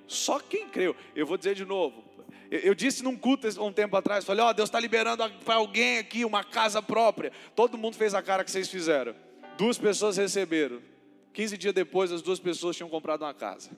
Só 0.07 0.38
quem 0.38 0.68
creu. 0.68 0.94
Eu 1.14 1.26
vou 1.26 1.37
dizer 1.37 1.55
de 1.55 1.64
novo. 1.64 2.05
Eu, 2.50 2.74
disse 2.74 3.02
num 3.02 3.16
culto 3.16 3.48
um 3.61 3.72
tempo 3.72 3.96
atrás, 3.96 4.24
falei, 4.24 4.44
ó, 4.44 4.50
oh, 4.50 4.55
Deus 4.55 4.68
está 4.68 4.79
liberando 4.79 5.29
para 5.44 5.57
alguém 5.57 5.98
aqui 5.98 6.24
uma 6.24 6.44
casa 6.44 6.81
própria. 6.81 7.33
Todo 7.57 7.76
mundo 7.76 7.96
fez 7.96 8.14
a 8.14 8.22
cara 8.22 8.44
que 8.44 8.50
vocês 8.50 8.68
fizeram. 8.68 9.16
Duas 9.59 9.76
pessoas 9.79 10.16
receberam. 10.16 10.81
15 11.33 11.59
dias 11.59 11.74
depois, 11.74 12.12
as 12.12 12.22
duas 12.22 12.38
pessoas 12.38 12.76
tinham 12.76 12.88
comprado 12.88 13.22
uma 13.22 13.35
casa. 13.35 13.70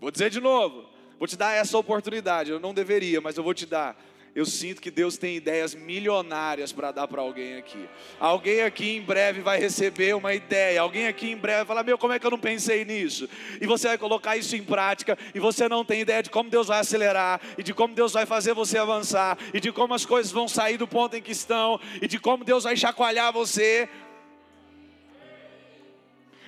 Vou 0.00 0.10
dizer 0.10 0.30
de 0.30 0.40
novo. 0.40 0.88
Vou 1.18 1.28
te 1.28 1.36
dar 1.36 1.52
essa 1.52 1.78
oportunidade. 1.78 2.50
Eu 2.50 2.58
não 2.58 2.74
deveria, 2.74 3.20
mas 3.20 3.36
eu 3.36 3.44
vou 3.44 3.54
te 3.54 3.66
dar. 3.66 3.96
Eu 4.32 4.46
sinto 4.46 4.80
que 4.80 4.92
Deus 4.92 5.18
tem 5.18 5.36
ideias 5.36 5.74
milionárias 5.74 6.72
para 6.72 6.92
dar 6.92 7.08
para 7.08 7.20
alguém 7.20 7.56
aqui. 7.56 7.88
Alguém 8.18 8.62
aqui 8.62 8.96
em 8.96 9.02
breve 9.02 9.40
vai 9.40 9.58
receber 9.58 10.14
uma 10.14 10.32
ideia. 10.32 10.80
Alguém 10.80 11.08
aqui 11.08 11.30
em 11.32 11.36
breve 11.36 11.58
vai 11.58 11.66
falar: 11.66 11.82
Meu, 11.82 11.98
como 11.98 12.12
é 12.12 12.18
que 12.18 12.26
eu 12.26 12.30
não 12.30 12.38
pensei 12.38 12.84
nisso? 12.84 13.28
E 13.60 13.66
você 13.66 13.88
vai 13.88 13.98
colocar 13.98 14.36
isso 14.36 14.54
em 14.54 14.62
prática. 14.62 15.18
E 15.34 15.40
você 15.40 15.68
não 15.68 15.84
tem 15.84 16.02
ideia 16.02 16.22
de 16.22 16.30
como 16.30 16.48
Deus 16.48 16.68
vai 16.68 16.78
acelerar. 16.78 17.40
E 17.58 17.62
de 17.64 17.74
como 17.74 17.92
Deus 17.92 18.12
vai 18.12 18.24
fazer 18.24 18.54
você 18.54 18.78
avançar. 18.78 19.36
E 19.52 19.58
de 19.58 19.72
como 19.72 19.94
as 19.94 20.06
coisas 20.06 20.30
vão 20.30 20.46
sair 20.46 20.76
do 20.76 20.86
ponto 20.86 21.16
em 21.16 21.22
que 21.22 21.32
estão. 21.32 21.80
E 22.00 22.06
de 22.06 22.20
como 22.20 22.44
Deus 22.44 22.62
vai 22.62 22.76
chacoalhar 22.76 23.32
você. 23.32 23.88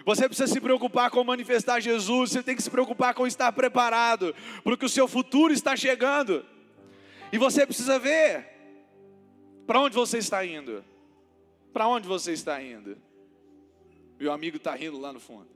Você 0.05 0.29
precisa 0.29 0.53
se 0.53 0.61
preocupar 0.61 1.11
com 1.11 1.23
manifestar 1.23 1.81
Jesus, 1.81 2.31
você 2.31 2.43
tem 2.43 2.57
que 2.57 2.63
se 2.63 2.71
preocupar 2.71 3.15
com 3.15 3.25
estar 3.25 3.53
preparado, 3.53 4.35
porque 4.65 4.85
o 4.85 4.89
seu 4.89 5.07
futuro 5.07 5.53
está 5.53 5.77
chegando. 5.77 6.45
E 7.33 7.39
você 7.39 7.67
precisa 7.67 7.99
ver 7.99 8.47
para 9.67 9.81
onde 9.81 9.95
você 9.95 10.19
está 10.19 10.45
indo. 10.45 10.85
Para 11.73 11.89
onde 11.89 12.07
você 12.07 12.33
está 12.33 12.63
indo? 12.63 12.99
Meu 14.21 14.31
amigo 14.31 14.59
está 14.59 14.75
rindo 14.75 15.01
lá 15.01 15.13
no 15.13 15.19
fundo. 15.19 15.49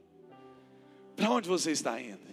Para 1.14 1.30
onde 1.30 1.48
você 1.48 1.72
está 1.72 2.00
indo? 2.00 2.26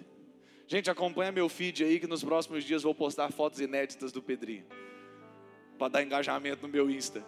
Gente, 0.65 0.89
acompanha 0.89 1.31
meu 1.31 1.49
feed 1.49 1.83
aí 1.83 1.99
que 1.99 2.07
nos 2.07 2.23
próximos 2.23 2.63
dias 2.63 2.83
vou 2.83 2.95
postar 2.95 3.31
fotos 3.31 3.59
inéditas 3.59 4.13
do 4.13 4.21
Pedrinho. 4.21 4.65
Para 5.77 5.89
dar 5.89 6.03
engajamento 6.03 6.65
no 6.65 6.71
meu 6.71 6.89
Insta. 6.89 7.23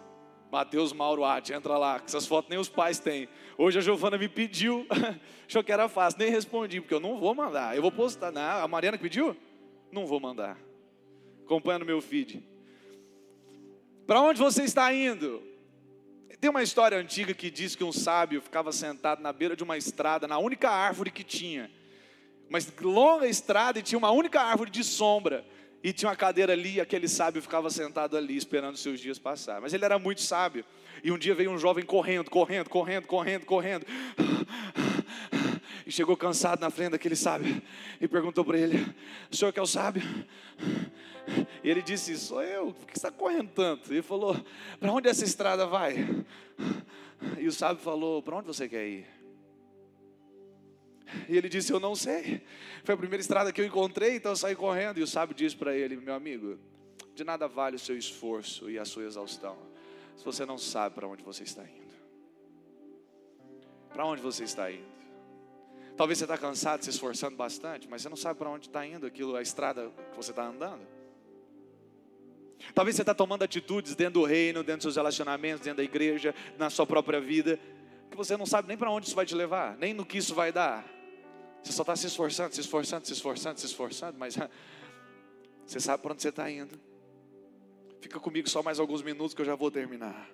Mateus 0.50 0.92
Mauro 0.92 1.24
Arte, 1.24 1.52
entra 1.52 1.76
lá, 1.76 1.98
que 1.98 2.06
essas 2.06 2.26
fotos 2.26 2.48
nem 2.48 2.58
os 2.58 2.68
pais 2.68 2.98
têm. 2.98 3.28
Hoje 3.58 3.78
a 3.78 3.82
Giovana 3.82 4.16
me 4.16 4.28
pediu, 4.28 4.86
achou 5.46 5.62
que 5.62 5.72
era 5.72 5.88
fácil, 5.88 6.20
nem 6.20 6.30
respondi, 6.30 6.80
porque 6.80 6.94
eu 6.94 7.00
não 7.00 7.18
vou 7.18 7.34
mandar. 7.34 7.76
Eu 7.76 7.82
vou 7.82 7.92
postar. 7.92 8.30
Não, 8.32 8.64
a 8.64 8.66
Mariana 8.66 8.96
que 8.96 9.02
pediu? 9.02 9.36
Não 9.92 10.06
vou 10.06 10.18
mandar. 10.18 10.65
Acompanha 11.46 11.78
no 11.78 11.86
meu 11.86 12.02
feed. 12.02 12.42
Para 14.04 14.20
onde 14.20 14.40
você 14.40 14.64
está 14.64 14.92
indo? 14.92 15.40
Tem 16.40 16.50
uma 16.50 16.62
história 16.62 16.98
antiga 16.98 17.32
que 17.32 17.52
diz 17.52 17.76
que 17.76 17.84
um 17.84 17.92
sábio 17.92 18.42
ficava 18.42 18.72
sentado 18.72 19.22
na 19.22 19.32
beira 19.32 19.54
de 19.54 19.62
uma 19.62 19.78
estrada, 19.78 20.26
na 20.26 20.38
única 20.38 20.68
árvore 20.68 21.12
que 21.12 21.22
tinha. 21.22 21.70
Uma 22.50 22.58
longa 22.82 23.28
estrada 23.28 23.78
e 23.78 23.82
tinha 23.82 23.96
uma 23.96 24.10
única 24.10 24.40
árvore 24.40 24.72
de 24.72 24.82
sombra. 24.82 25.46
E 25.84 25.92
tinha 25.92 26.08
uma 26.08 26.16
cadeira 26.16 26.52
ali 26.52 26.74
e 26.74 26.80
aquele 26.80 27.06
sábio 27.06 27.40
ficava 27.40 27.70
sentado 27.70 28.16
ali 28.16 28.36
esperando 28.36 28.76
seus 28.76 28.98
dias 28.98 29.20
passar. 29.20 29.60
Mas 29.60 29.72
ele 29.72 29.84
era 29.84 30.00
muito 30.00 30.22
sábio. 30.22 30.64
E 31.04 31.12
um 31.12 31.18
dia 31.18 31.32
veio 31.32 31.52
um 31.52 31.58
jovem 31.58 31.84
correndo, 31.84 32.28
correndo, 32.28 32.68
correndo, 32.68 33.06
correndo, 33.06 33.46
correndo. 33.46 33.86
E 35.86 35.92
chegou 35.92 36.16
cansado 36.16 36.60
na 36.60 36.68
frente 36.68 36.90
daquele 36.90 37.14
sábio 37.14 37.62
e 38.00 38.08
perguntou 38.08 38.44
para 38.44 38.58
ele: 38.58 38.84
O 39.30 39.36
senhor 39.36 39.52
que 39.52 39.60
é 39.60 39.62
o 39.62 39.66
sábio? 39.66 40.02
E 41.62 41.68
ele 41.68 41.82
disse: 41.82 42.16
Sou 42.16 42.42
eu, 42.42 42.72
por 42.72 42.86
que 42.86 42.92
você 42.92 42.98
está 43.06 43.10
correndo 43.10 43.50
tanto? 43.54 43.92
E 43.92 43.96
ele 43.96 44.02
falou: 44.02 44.36
Para 44.78 44.92
onde 44.92 45.08
essa 45.08 45.24
estrada 45.24 45.66
vai? 45.66 45.96
E 47.38 47.46
o 47.46 47.52
sábio 47.52 47.82
falou: 47.82 48.22
Para 48.22 48.36
onde 48.36 48.46
você 48.46 48.68
quer 48.68 48.86
ir? 48.86 49.06
E 51.28 51.36
ele 51.36 51.48
disse: 51.48 51.72
Eu 51.72 51.80
não 51.80 51.94
sei. 51.94 52.42
Foi 52.84 52.94
a 52.94 52.98
primeira 52.98 53.20
estrada 53.20 53.52
que 53.52 53.60
eu 53.60 53.66
encontrei, 53.66 54.16
então 54.16 54.32
eu 54.32 54.36
saí 54.36 54.54
correndo. 54.54 54.98
E 54.98 55.02
o 55.02 55.06
sábio 55.06 55.34
disse 55.34 55.56
para 55.56 55.74
ele: 55.74 55.96
Meu 55.96 56.14
amigo, 56.14 56.58
de 57.14 57.24
nada 57.24 57.48
vale 57.48 57.76
o 57.76 57.78
seu 57.78 57.96
esforço 57.96 58.70
e 58.70 58.78
a 58.78 58.84
sua 58.84 59.04
exaustão, 59.04 59.56
se 60.16 60.24
você 60.24 60.44
não 60.44 60.58
sabe 60.58 60.94
para 60.94 61.08
onde 61.08 61.22
você 61.22 61.42
está 61.42 61.62
indo. 61.62 61.86
Para 63.92 64.04
onde 64.04 64.20
você 64.20 64.44
está 64.44 64.70
indo? 64.70 64.96
Talvez 65.96 66.18
você 66.18 66.24
está 66.24 66.36
cansado, 66.36 66.84
se 66.84 66.90
esforçando 66.90 67.36
bastante, 67.36 67.88
mas 67.88 68.02
você 68.02 68.08
não 68.10 68.16
sabe 68.16 68.38
para 68.38 68.50
onde 68.50 68.66
está 68.66 68.86
indo 68.86 69.06
aquilo, 69.06 69.34
a 69.34 69.40
estrada 69.40 69.90
que 70.10 70.16
você 70.16 70.30
está 70.30 70.44
andando. 70.46 70.95
Talvez 72.74 72.96
você 72.96 73.02
está 73.02 73.14
tomando 73.14 73.42
atitudes 73.42 73.94
dentro 73.94 74.20
do 74.20 74.24
reino, 74.24 74.62
dentro 74.62 74.78
dos 74.78 74.82
seus 74.84 74.96
relacionamentos, 74.96 75.60
dentro 75.60 75.78
da 75.78 75.84
igreja, 75.84 76.34
na 76.58 76.70
sua 76.70 76.86
própria 76.86 77.20
vida, 77.20 77.58
que 78.10 78.16
você 78.16 78.36
não 78.36 78.46
sabe 78.46 78.68
nem 78.68 78.76
para 78.76 78.90
onde 78.90 79.06
isso 79.06 79.16
vai 79.16 79.26
te 79.26 79.34
levar, 79.34 79.76
nem 79.78 79.92
no 79.92 80.04
que 80.04 80.18
isso 80.18 80.34
vai 80.34 80.52
dar. 80.52 80.84
Você 81.62 81.72
só 81.72 81.82
está 81.82 81.96
se 81.96 82.06
esforçando, 82.06 82.54
se 82.54 82.60
esforçando, 82.60 83.06
se 83.06 83.12
esforçando, 83.12 83.60
se 83.60 83.66
esforçando, 83.66 84.16
mas 84.18 84.36
você 85.66 85.80
sabe 85.80 86.02
para 86.02 86.12
onde 86.12 86.22
você 86.22 86.28
está 86.28 86.50
indo. 86.50 86.78
Fica 88.00 88.20
comigo 88.20 88.48
só 88.48 88.62
mais 88.62 88.78
alguns 88.78 89.02
minutos 89.02 89.34
que 89.34 89.40
eu 89.40 89.46
já 89.46 89.54
vou 89.54 89.70
terminar. 89.70 90.30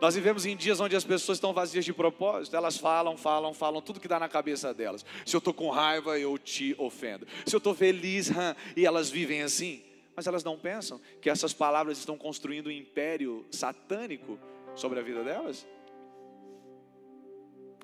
Nós 0.00 0.14
vivemos 0.14 0.44
em 0.46 0.56
dias 0.56 0.80
onde 0.80 0.96
as 0.96 1.04
pessoas 1.04 1.38
estão 1.38 1.52
vazias 1.52 1.84
de 1.84 1.92
propósito, 1.92 2.56
elas 2.56 2.76
falam, 2.76 3.16
falam, 3.16 3.54
falam 3.54 3.80
tudo 3.80 4.00
que 4.00 4.08
dá 4.08 4.18
na 4.18 4.28
cabeça 4.28 4.74
delas. 4.74 5.04
Se 5.24 5.36
eu 5.36 5.38
estou 5.38 5.54
com 5.54 5.70
raiva, 5.70 6.18
eu 6.18 6.36
te 6.38 6.74
ofendo. 6.76 7.26
Se 7.46 7.54
eu 7.54 7.58
estou 7.58 7.74
feliz, 7.74 8.30
e 8.76 8.84
elas 8.84 9.10
vivem 9.10 9.42
assim. 9.42 9.82
Mas 10.14 10.26
elas 10.26 10.44
não 10.44 10.58
pensam 10.58 11.00
que 11.20 11.30
essas 11.30 11.52
palavras 11.52 11.98
estão 11.98 12.18
construindo 12.18 12.66
um 12.66 12.70
império 12.70 13.46
satânico 13.50 14.38
sobre 14.74 15.00
a 15.00 15.02
vida 15.02 15.24
delas? 15.24 15.66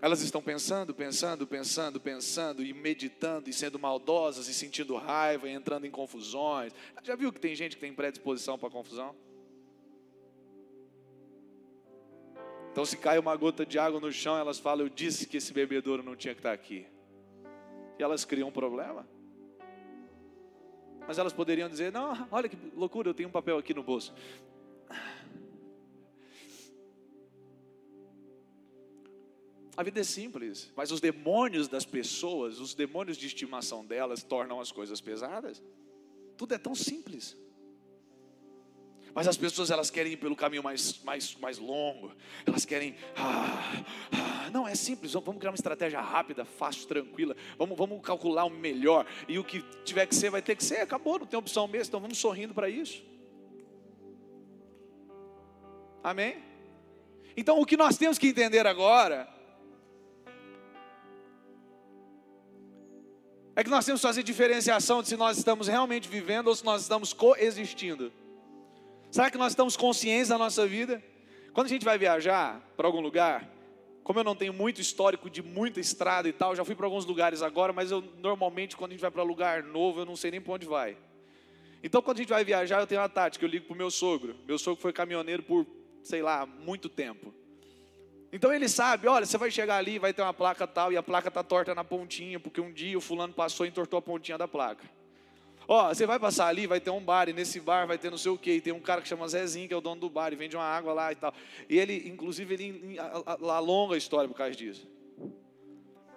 Elas 0.01 0.21
estão 0.21 0.41
pensando, 0.41 0.95
pensando, 0.95 1.47
pensando, 1.47 2.01
pensando 2.01 2.65
e 2.65 2.73
meditando 2.73 3.51
e 3.51 3.53
sendo 3.53 3.79
maldosas 3.79 4.47
e 4.47 4.55
sentindo 4.55 4.97
raiva 4.97 5.49
e 5.49 5.53
entrando 5.53 5.87
em 5.87 5.91
confusões. 5.91 6.73
Já 7.03 7.17
viu 7.17 7.33
que 7.33 7.41
tem 7.41 7.55
gente 7.55 7.75
que 7.75 7.81
tem 7.81 7.93
predisposição 7.93 8.57
para 8.57 8.71
confusão? 8.71 9.15
Então, 12.71 12.85
se 12.85 12.97
cai 12.97 13.19
uma 13.19 13.35
gota 13.35 13.67
de 13.67 13.77
água 13.77 13.99
no 13.99 14.13
chão, 14.13 14.39
elas 14.39 14.61
falam: 14.61 14.87
Eu 14.87 14.89
disse 14.89 15.27
que 15.27 15.39
esse 15.39 15.53
bebedouro 15.53 16.01
não 16.01 16.15
tinha 16.15 16.33
que 16.33 16.41
estar 16.41 16.53
aqui. 16.53 16.87
E 17.99 18.03
elas 18.03 18.25
criam 18.25 18.51
um 18.51 18.53
problema. 18.53 19.05
Mas 21.09 21.17
elas 21.17 21.33
poderiam 21.33 21.71
dizer: 21.71 21.91
Não, 21.91 22.29
olha 22.31 22.51
que 22.51 22.57
loucura, 22.77 23.09
eu 23.09 23.15
tenho 23.15 23.31
um 23.31 23.33
papel 23.33 23.57
aqui 23.57 23.73
no 23.73 23.83
bolso. 23.83 24.15
A 29.75 29.83
vida 29.83 30.01
é 30.01 30.05
simples, 30.05 30.71
mas 30.77 30.91
os 30.91 31.01
demônios 31.01 31.67
das 31.67 31.87
pessoas, 31.87 32.61
os 32.61 32.75
demônios 32.75 33.17
de 33.17 33.27
estimação 33.27 33.87
delas, 33.87 34.23
tornam 34.23 34.61
as 34.61 34.71
coisas 34.71 35.01
pesadas. 35.01 35.63
Tudo 36.37 36.53
é 36.53 36.59
tão 36.59 36.75
simples. 36.75 37.35
Mas 39.19 39.27
as 39.27 39.37
pessoas 39.37 39.69
elas 39.73 39.91
querem 39.91 40.13
ir 40.13 40.17
pelo 40.17 40.37
caminho 40.37 40.63
mais, 40.63 41.03
mais, 41.03 41.35
mais 41.41 41.59
longo. 41.59 42.13
Elas 42.47 42.65
querem. 42.65 42.95
Ah, 43.17 43.83
ah, 44.13 44.51
não, 44.53 44.69
é 44.69 44.77
simples. 44.77 45.13
Vamos 45.13 45.39
criar 45.39 45.51
uma 45.51 45.57
estratégia 45.57 46.01
rápida, 46.01 46.45
fácil, 46.45 46.87
tranquila. 46.87 47.35
Vamos, 47.59 47.77
vamos 47.77 48.01
calcular 48.01 48.45
o 48.45 48.49
melhor. 48.49 49.05
E 49.27 49.37
o 49.37 49.43
que 49.43 49.61
tiver 49.85 50.07
que 50.07 50.15
ser, 50.15 50.31
vai 50.31 50.41
ter 50.41 50.55
que 50.55 50.63
ser. 50.63 50.83
Acabou, 50.83 51.19
não 51.19 51.27
tem 51.27 51.37
opção 51.37 51.67
mesmo. 51.67 51.89
Então 51.89 51.99
vamos 51.99 52.17
sorrindo 52.17 52.55
para 52.55 52.69
isso. 52.69 53.03
Amém? 56.01 56.37
Então 57.37 57.61
o 57.61 57.67
que 57.67 57.77
nós 57.77 57.99
temos 57.99 58.19
que 58.19 58.29
entender 58.29 58.69
agora. 58.69 59.29
É 63.57 63.65
que 63.65 63.71
nós 63.71 63.85
temos 63.85 64.01
que 64.01 64.07
fazer 64.07 64.23
diferenciação 64.23 65.03
de 65.03 65.09
se 65.09 65.17
nós 65.17 65.39
estamos 65.39 65.67
realmente 65.67 66.09
vivendo 66.09 66.47
ou 66.47 66.55
se 66.55 66.65
nós 66.65 66.83
estamos 66.83 67.13
coexistindo. 67.13 68.13
Será 69.11 69.31
que 69.31 69.39
nós 69.39 69.53
estamos 69.53 69.77
conscientes 69.77 70.29
da 70.29 70.37
nossa 70.37 70.67
vida? 70.67 71.03
Quando 71.55 71.67
a 71.67 71.71
gente 71.71 71.85
vai 71.85 71.97
viajar 71.97 72.61
para 72.77 72.87
algum 72.87 73.01
lugar, 73.01 73.49
como 74.05 74.19
eu 74.19 74.25
não 74.25 74.37
tenho 74.37 74.53
muito 74.53 74.81
histórico 74.81 75.31
de 75.31 75.43
muita 75.43 75.81
estrada 75.81 76.29
e 76.29 76.33
tal, 76.33 76.55
já 76.55 76.65
fui 76.65 76.75
para 76.75 76.87
alguns 76.87 77.07
lugares 77.07 77.43
agora, 77.43 77.73
mas 77.73 77.91
eu 77.91 78.03
normalmente 78.19 78.77
quando 78.77 78.91
a 78.91 78.95
gente 78.95 79.01
vai 79.01 79.11
para 79.11 79.23
lugar 79.23 79.63
novo, 79.63 80.01
eu 80.01 80.05
não 80.05 80.15
sei 80.15 80.31
nem 80.31 80.41
para 80.41 80.53
onde 80.53 80.67
vai. 80.67 80.97
Então 81.83 82.03
quando 82.03 82.19
a 82.19 82.21
gente 82.21 82.29
vai 82.29 82.45
viajar, 82.45 82.81
eu 82.81 82.87
tenho 82.87 83.01
uma 83.01 83.09
tática, 83.09 83.45
eu 83.45 83.49
ligo 83.49 83.67
para 83.67 83.75
o 83.75 83.77
meu 83.77 83.91
sogro. 83.91 84.37
Meu 84.47 84.59
sogro 84.59 84.81
foi 84.81 84.93
caminhoneiro 84.93 85.43
por, 85.43 85.67
sei 86.03 86.23
lá, 86.23 86.45
muito 86.45 86.89
tempo. 86.89 87.33
Então 88.31 88.53
ele 88.53 88.69
sabe, 88.69 89.09
olha, 89.09 89.25
você 89.25 89.39
vai 89.39 89.51
chegar 89.51 89.79
ali, 89.79 89.99
vai 89.99 90.13
ter 90.13 90.21
uma 90.21 90.35
placa 90.35 90.67
tal, 90.67 90.93
e 90.93 90.99
a 90.99 91.03
placa 91.03 91.29
está 91.29 91.43
torta 91.43 91.75
na 91.75 91.83
pontinha, 91.83 92.39
porque 92.39 92.61
um 92.61 92.71
dia 92.71 92.99
o 92.99 93.01
fulano 93.01 93.33
passou 93.33 93.65
e 93.65 93.71
entortou 93.71 93.99
a 93.99 94.03
pontinha 94.03 94.37
da 94.37 94.47
placa. 94.47 94.85
Ó, 95.71 95.89
você 95.93 96.07
vai 96.07 96.19
passar 96.19 96.47
ali, 96.47 96.67
vai 96.67 96.81
ter 96.81 96.89
um 96.89 97.01
bar, 97.01 97.29
e 97.29 97.35
nesse 97.35 97.61
bar 97.61 97.87
vai 97.87 97.99
ter 97.99 98.11
não 98.11 98.17
sei 98.17 98.33
o 98.33 98.39
quê, 98.39 98.55
e 98.55 98.61
tem 98.63 98.73
um 98.73 98.81
cara 98.81 99.03
que 99.03 99.09
chama 99.09 99.29
Zezinho, 99.29 99.69
que 99.69 99.75
é 99.75 99.77
o 99.77 99.83
dono 99.83 100.01
do 100.01 100.09
bar, 100.09 100.33
e 100.33 100.37
vende 100.37 100.57
uma 100.57 100.65
água 100.65 100.95
lá 100.95 101.13
e 101.13 101.15
tal. 101.15 101.35
E 101.69 101.79
ele, 101.79 102.09
inclusive, 102.09 102.55
ele 102.55 102.97
alonga 103.47 103.95
a 103.95 103.99
história 103.99 104.27
por 104.27 104.35
causa 104.35 104.57
disso. 104.57 104.89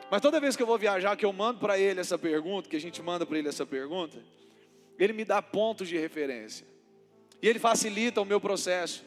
Mas 0.09 0.21
toda 0.21 0.39
vez 0.39 0.55
que 0.55 0.63
eu 0.63 0.67
vou 0.67 0.77
viajar, 0.77 1.17
que 1.17 1.25
eu 1.25 1.33
mando 1.33 1.59
para 1.59 1.77
ele 1.77 1.99
essa 1.99 2.17
pergunta, 2.17 2.69
que 2.69 2.77
a 2.77 2.79
gente 2.79 3.01
manda 3.01 3.25
para 3.25 3.37
ele 3.37 3.49
essa 3.49 3.65
pergunta, 3.65 4.17
ele 4.97 5.11
me 5.11 5.25
dá 5.25 5.41
pontos 5.41 5.89
de 5.89 5.97
referência. 5.97 6.65
E 7.41 7.47
ele 7.47 7.59
facilita 7.59 8.21
o 8.21 8.25
meu 8.25 8.39
processo. 8.39 9.03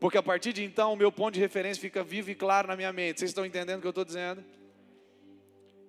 Porque 0.00 0.16
a 0.16 0.22
partir 0.22 0.54
de 0.54 0.64
então, 0.64 0.94
o 0.94 0.96
meu 0.96 1.12
ponto 1.12 1.34
de 1.34 1.40
referência 1.40 1.80
fica 1.80 2.02
vivo 2.02 2.30
e 2.30 2.34
claro 2.34 2.68
na 2.68 2.76
minha 2.76 2.92
mente. 2.92 3.20
Vocês 3.20 3.30
estão 3.30 3.44
entendendo 3.44 3.78
o 3.78 3.80
que 3.82 3.86
eu 3.86 3.90
estou 3.90 4.04
dizendo? 4.04 4.42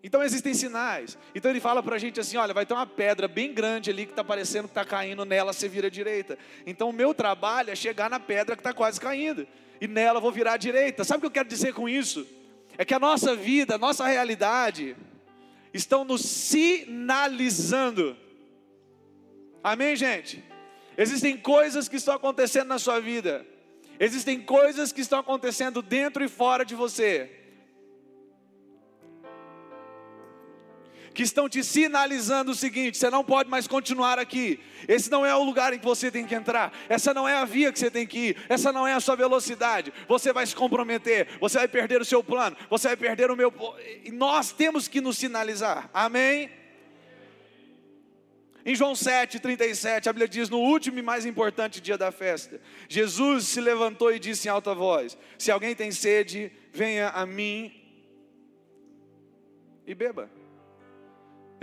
Então 0.03 0.21
existem 0.21 0.53
sinais. 0.53 1.17
Então 1.33 1.49
ele 1.49 1.61
fala 1.61 1.81
para 1.81 1.95
a 1.95 1.99
gente 1.99 2.19
assim: 2.19 2.35
olha, 2.35 2.53
vai 2.53 2.65
ter 2.65 2.73
uma 2.73 2.85
pedra 2.85 3.25
bem 3.25 3.53
grande 3.53 3.89
ali 3.89 4.05
que 4.05 4.11
está 4.11 4.23
parecendo 4.23 4.67
que 4.67 4.71
está 4.71 4.83
caindo 4.83 5.23
nela, 5.23 5.53
você 5.53 5.69
vira 5.69 5.87
à 5.87 5.89
direita. 5.89 6.37
Então 6.67 6.89
o 6.89 6.93
meu 6.93 7.13
trabalho 7.13 7.71
é 7.71 7.75
chegar 7.75 8.09
na 8.09 8.19
pedra 8.19 8.57
que 8.57 8.59
está 8.59 8.73
quase 8.73 8.99
caindo. 8.99 9.47
E 9.79 9.87
nela 9.87 10.17
eu 10.17 10.21
vou 10.21 10.31
virar 10.31 10.53
à 10.53 10.57
direita. 10.57 11.05
Sabe 11.05 11.19
o 11.19 11.21
que 11.21 11.27
eu 11.27 11.31
quero 11.31 11.47
dizer 11.47 11.73
com 11.73 11.87
isso? 11.87 12.27
É 12.77 12.83
que 12.83 12.93
a 12.93 12.99
nossa 12.99 13.33
vida, 13.33 13.75
a 13.75 13.77
nossa 13.77 14.05
realidade, 14.05 14.97
estão 15.73 16.03
nos 16.03 16.21
sinalizando. 16.21 18.17
Amém, 19.63 19.95
gente? 19.95 20.43
Existem 20.97 21.37
coisas 21.37 21.87
que 21.87 21.95
estão 21.95 22.13
acontecendo 22.13 22.67
na 22.67 22.77
sua 22.77 22.99
vida. 22.99 23.45
Existem 23.97 24.41
coisas 24.41 24.91
que 24.91 24.99
estão 24.99 25.19
acontecendo 25.19 25.81
dentro 25.81 26.23
e 26.23 26.27
fora 26.27 26.65
de 26.65 26.75
você 26.75 27.42
que 31.13 31.23
estão 31.23 31.47
te 31.47 31.63
sinalizando 31.63 32.51
o 32.51 32.55
seguinte: 32.55 32.97
você 32.97 33.09
não 33.09 33.23
pode 33.23 33.49
mais 33.49 33.67
continuar 33.67 34.17
aqui. 34.17 34.59
Esse 34.87 35.09
não 35.09 35.25
é 35.25 35.35
o 35.35 35.43
lugar 35.43 35.73
em 35.73 35.79
que 35.79 35.85
você 35.85 36.11
tem 36.11 36.25
que 36.25 36.35
entrar. 36.35 36.73
Essa 36.89 37.13
não 37.13 37.27
é 37.27 37.35
a 37.35 37.45
via 37.45 37.71
que 37.71 37.79
você 37.79 37.91
tem 37.91 38.05
que 38.05 38.29
ir. 38.29 38.37
Essa 38.49 38.73
não 38.73 38.87
é 38.87 38.93
a 38.93 38.99
sua 38.99 39.15
velocidade. 39.15 39.93
Você 40.07 40.33
vai 40.33 40.45
se 40.45 40.55
comprometer. 40.55 41.27
Você 41.39 41.57
vai 41.57 41.67
perder 41.67 42.01
o 42.01 42.05
seu 42.05 42.23
plano. 42.23 42.57
Você 42.69 42.87
vai 42.89 42.97
perder 42.97 43.31
o 43.31 43.35
meu. 43.35 43.53
Nós 44.11 44.51
temos 44.51 44.87
que 44.87 44.99
nos 44.99 45.17
sinalizar. 45.17 45.89
Amém? 45.93 46.49
Em 48.65 48.75
João 48.75 48.93
7,37, 48.93 50.07
a 50.07 50.13
Bíblia 50.13 50.27
diz: 50.27 50.49
No 50.49 50.59
último 50.59 50.97
e 50.97 51.01
mais 51.01 51.25
importante 51.25 51.81
dia 51.81 51.97
da 51.97 52.11
festa, 52.11 52.61
Jesus 52.87 53.45
se 53.47 53.59
levantou 53.59 54.11
e 54.13 54.19
disse 54.19 54.47
em 54.47 54.51
alta 54.51 54.73
voz: 54.73 55.17
Se 55.37 55.51
alguém 55.51 55.75
tem 55.75 55.91
sede, 55.91 56.51
venha 56.71 57.09
a 57.09 57.25
mim 57.25 57.71
e 59.85 59.93
beba. 59.93 60.42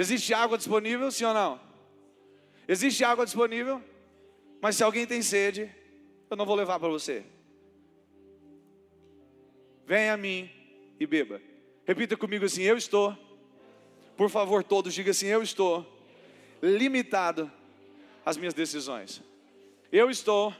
Existe 0.00 0.32
água 0.32 0.56
disponível, 0.56 1.10
sim 1.10 1.26
ou 1.26 1.34
não? 1.34 1.60
Existe 2.66 3.04
água 3.04 3.26
disponível, 3.26 3.84
mas 4.58 4.74
se 4.76 4.82
alguém 4.82 5.06
tem 5.06 5.20
sede, 5.20 5.70
eu 6.30 6.38
não 6.38 6.46
vou 6.46 6.56
levar 6.56 6.80
para 6.80 6.88
você. 6.88 7.22
Venha 9.86 10.14
a 10.14 10.16
mim 10.16 10.48
e 10.98 11.06
beba. 11.06 11.38
Repita 11.84 12.16
comigo 12.16 12.46
assim: 12.46 12.62
Eu 12.62 12.78
estou. 12.78 13.14
Por 14.16 14.30
favor, 14.30 14.64
todos 14.64 14.94
diga 14.94 15.10
assim: 15.10 15.26
Eu 15.26 15.42
estou 15.42 15.86
limitado 16.62 17.52
às 18.24 18.38
minhas 18.38 18.54
decisões. 18.54 19.22
Eu 19.92 20.08
estou 20.08 20.54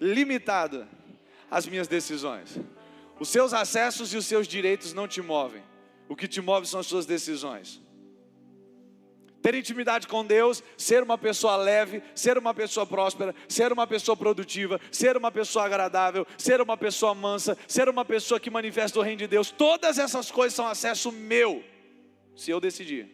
limitado 0.00 0.88
às 1.50 1.66
minhas 1.66 1.88
decisões. 1.88 2.58
Os 3.20 3.28
seus 3.28 3.52
acessos 3.52 4.14
e 4.14 4.16
os 4.16 4.24
seus 4.24 4.48
direitos 4.48 4.94
não 4.94 5.06
te 5.06 5.20
movem. 5.20 5.62
O 6.08 6.16
que 6.16 6.26
te 6.26 6.40
move 6.40 6.66
são 6.66 6.80
as 6.80 6.86
suas 6.86 7.04
decisões. 7.04 7.86
Ter 9.48 9.54
intimidade 9.54 10.06
com 10.06 10.26
Deus, 10.26 10.62
ser 10.76 11.02
uma 11.02 11.16
pessoa 11.16 11.56
leve, 11.56 12.02
ser 12.14 12.36
uma 12.36 12.52
pessoa 12.52 12.84
próspera, 12.86 13.34
ser 13.48 13.72
uma 13.72 13.86
pessoa 13.86 14.14
produtiva, 14.14 14.78
ser 14.92 15.16
uma 15.16 15.32
pessoa 15.32 15.64
agradável, 15.64 16.26
ser 16.36 16.60
uma 16.60 16.76
pessoa 16.76 17.14
mansa, 17.14 17.56
ser 17.66 17.88
uma 17.88 18.04
pessoa 18.04 18.38
que 18.38 18.50
manifesta 18.50 18.98
o 18.98 19.02
reino 19.02 19.20
de 19.20 19.26
Deus, 19.26 19.50
todas 19.50 19.98
essas 19.98 20.30
coisas 20.30 20.52
são 20.52 20.68
acesso 20.68 21.10
meu, 21.10 21.64
se 22.36 22.50
eu 22.50 22.60
decidir. 22.60 23.08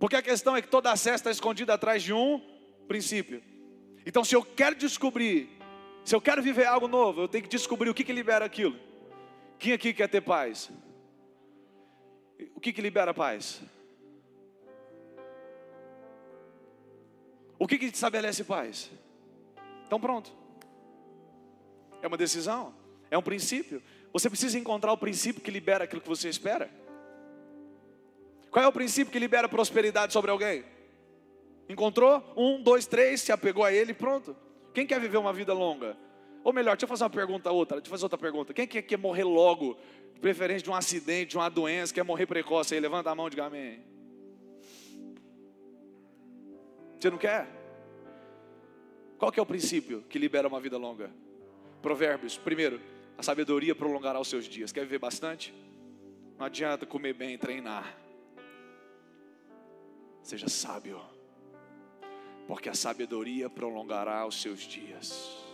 Porque 0.00 0.16
a 0.16 0.22
questão 0.22 0.56
é 0.56 0.60
que 0.60 0.66
toda 0.66 0.90
acesso 0.90 1.18
está 1.18 1.30
escondida 1.30 1.74
atrás 1.74 2.02
de 2.02 2.12
um 2.12 2.42
princípio. 2.88 3.40
Então, 4.04 4.24
se 4.24 4.34
eu 4.34 4.42
quero 4.42 4.74
descobrir, 4.74 5.48
se 6.04 6.16
eu 6.16 6.20
quero 6.20 6.42
viver 6.42 6.66
algo 6.66 6.88
novo, 6.88 7.20
eu 7.20 7.28
tenho 7.28 7.44
que 7.44 7.50
descobrir 7.50 7.90
o 7.90 7.94
que, 7.94 8.02
que 8.02 8.12
libera 8.12 8.44
aquilo. 8.44 8.76
Quem 9.56 9.72
aqui 9.72 9.94
quer 9.94 10.08
ter 10.08 10.20
paz? 10.20 10.68
O 12.56 12.60
que, 12.60 12.72
que 12.72 12.82
libera 12.82 13.14
paz? 13.14 13.62
O 17.64 17.66
que, 17.66 17.78
que 17.78 17.86
estabelece 17.86 18.44
paz? 18.44 18.90
Então, 19.86 19.98
pronto. 19.98 20.30
É 22.02 22.06
uma 22.06 22.18
decisão, 22.18 22.74
é 23.10 23.16
um 23.16 23.22
princípio. 23.22 23.82
Você 24.12 24.28
precisa 24.28 24.58
encontrar 24.58 24.92
o 24.92 24.98
princípio 24.98 25.40
que 25.40 25.50
libera 25.50 25.84
aquilo 25.84 26.02
que 26.02 26.08
você 26.08 26.28
espera. 26.28 26.68
Qual 28.50 28.62
é 28.62 28.68
o 28.68 28.72
princípio 28.72 29.10
que 29.10 29.18
libera 29.18 29.48
prosperidade 29.48 30.12
sobre 30.12 30.30
alguém? 30.30 30.62
Encontrou? 31.66 32.22
Um, 32.36 32.62
dois, 32.62 32.84
três, 32.86 33.22
se 33.22 33.32
apegou 33.32 33.64
a 33.64 33.72
ele, 33.72 33.94
pronto. 33.94 34.36
Quem 34.74 34.86
quer 34.86 35.00
viver 35.00 35.16
uma 35.16 35.32
vida 35.32 35.54
longa? 35.54 35.96
Ou 36.44 36.52
melhor, 36.52 36.76
deixa 36.76 36.84
eu 36.84 36.88
fazer 36.90 37.04
uma 37.04 37.10
pergunta 37.10 37.50
outra, 37.50 37.78
deixa 37.78 37.88
eu 37.88 37.92
fazer 37.92 38.04
outra 38.04 38.18
pergunta. 38.18 38.52
Quem 38.52 38.66
quer, 38.66 38.82
quer 38.82 38.98
morrer 38.98 39.24
logo, 39.24 39.78
de 40.12 40.20
preferência 40.20 40.64
de 40.64 40.70
um 40.70 40.74
acidente, 40.74 41.30
de 41.30 41.38
uma 41.38 41.48
doença, 41.48 41.94
quer 41.94 42.04
morrer 42.04 42.26
precoce 42.26 42.74
aí? 42.74 42.80
Levanta 42.80 43.10
a 43.10 43.14
mão 43.14 43.26
e 43.26 43.30
diga 43.30 43.46
amém. 43.46 43.93
Você 47.04 47.10
não 47.10 47.18
quer? 47.18 47.46
Qual 49.18 49.30
que 49.30 49.38
é 49.38 49.42
o 49.42 49.44
princípio 49.44 50.00
que 50.08 50.18
libera 50.18 50.48
uma 50.48 50.58
vida 50.58 50.78
longa? 50.78 51.10
Provérbios. 51.82 52.38
Primeiro, 52.38 52.80
a 53.18 53.22
sabedoria 53.22 53.74
prolongará 53.74 54.18
os 54.18 54.26
seus 54.26 54.46
dias. 54.46 54.72
Quer 54.72 54.84
viver 54.84 55.00
bastante? 55.00 55.52
Não 56.38 56.46
adianta 56.46 56.86
comer 56.86 57.12
bem 57.12 57.34
e 57.34 57.36
treinar. 57.36 57.94
Seja 60.22 60.48
sábio, 60.48 60.98
porque 62.48 62.70
a 62.70 62.74
sabedoria 62.74 63.50
prolongará 63.50 64.26
os 64.26 64.40
seus 64.40 64.60
dias. 64.60 65.44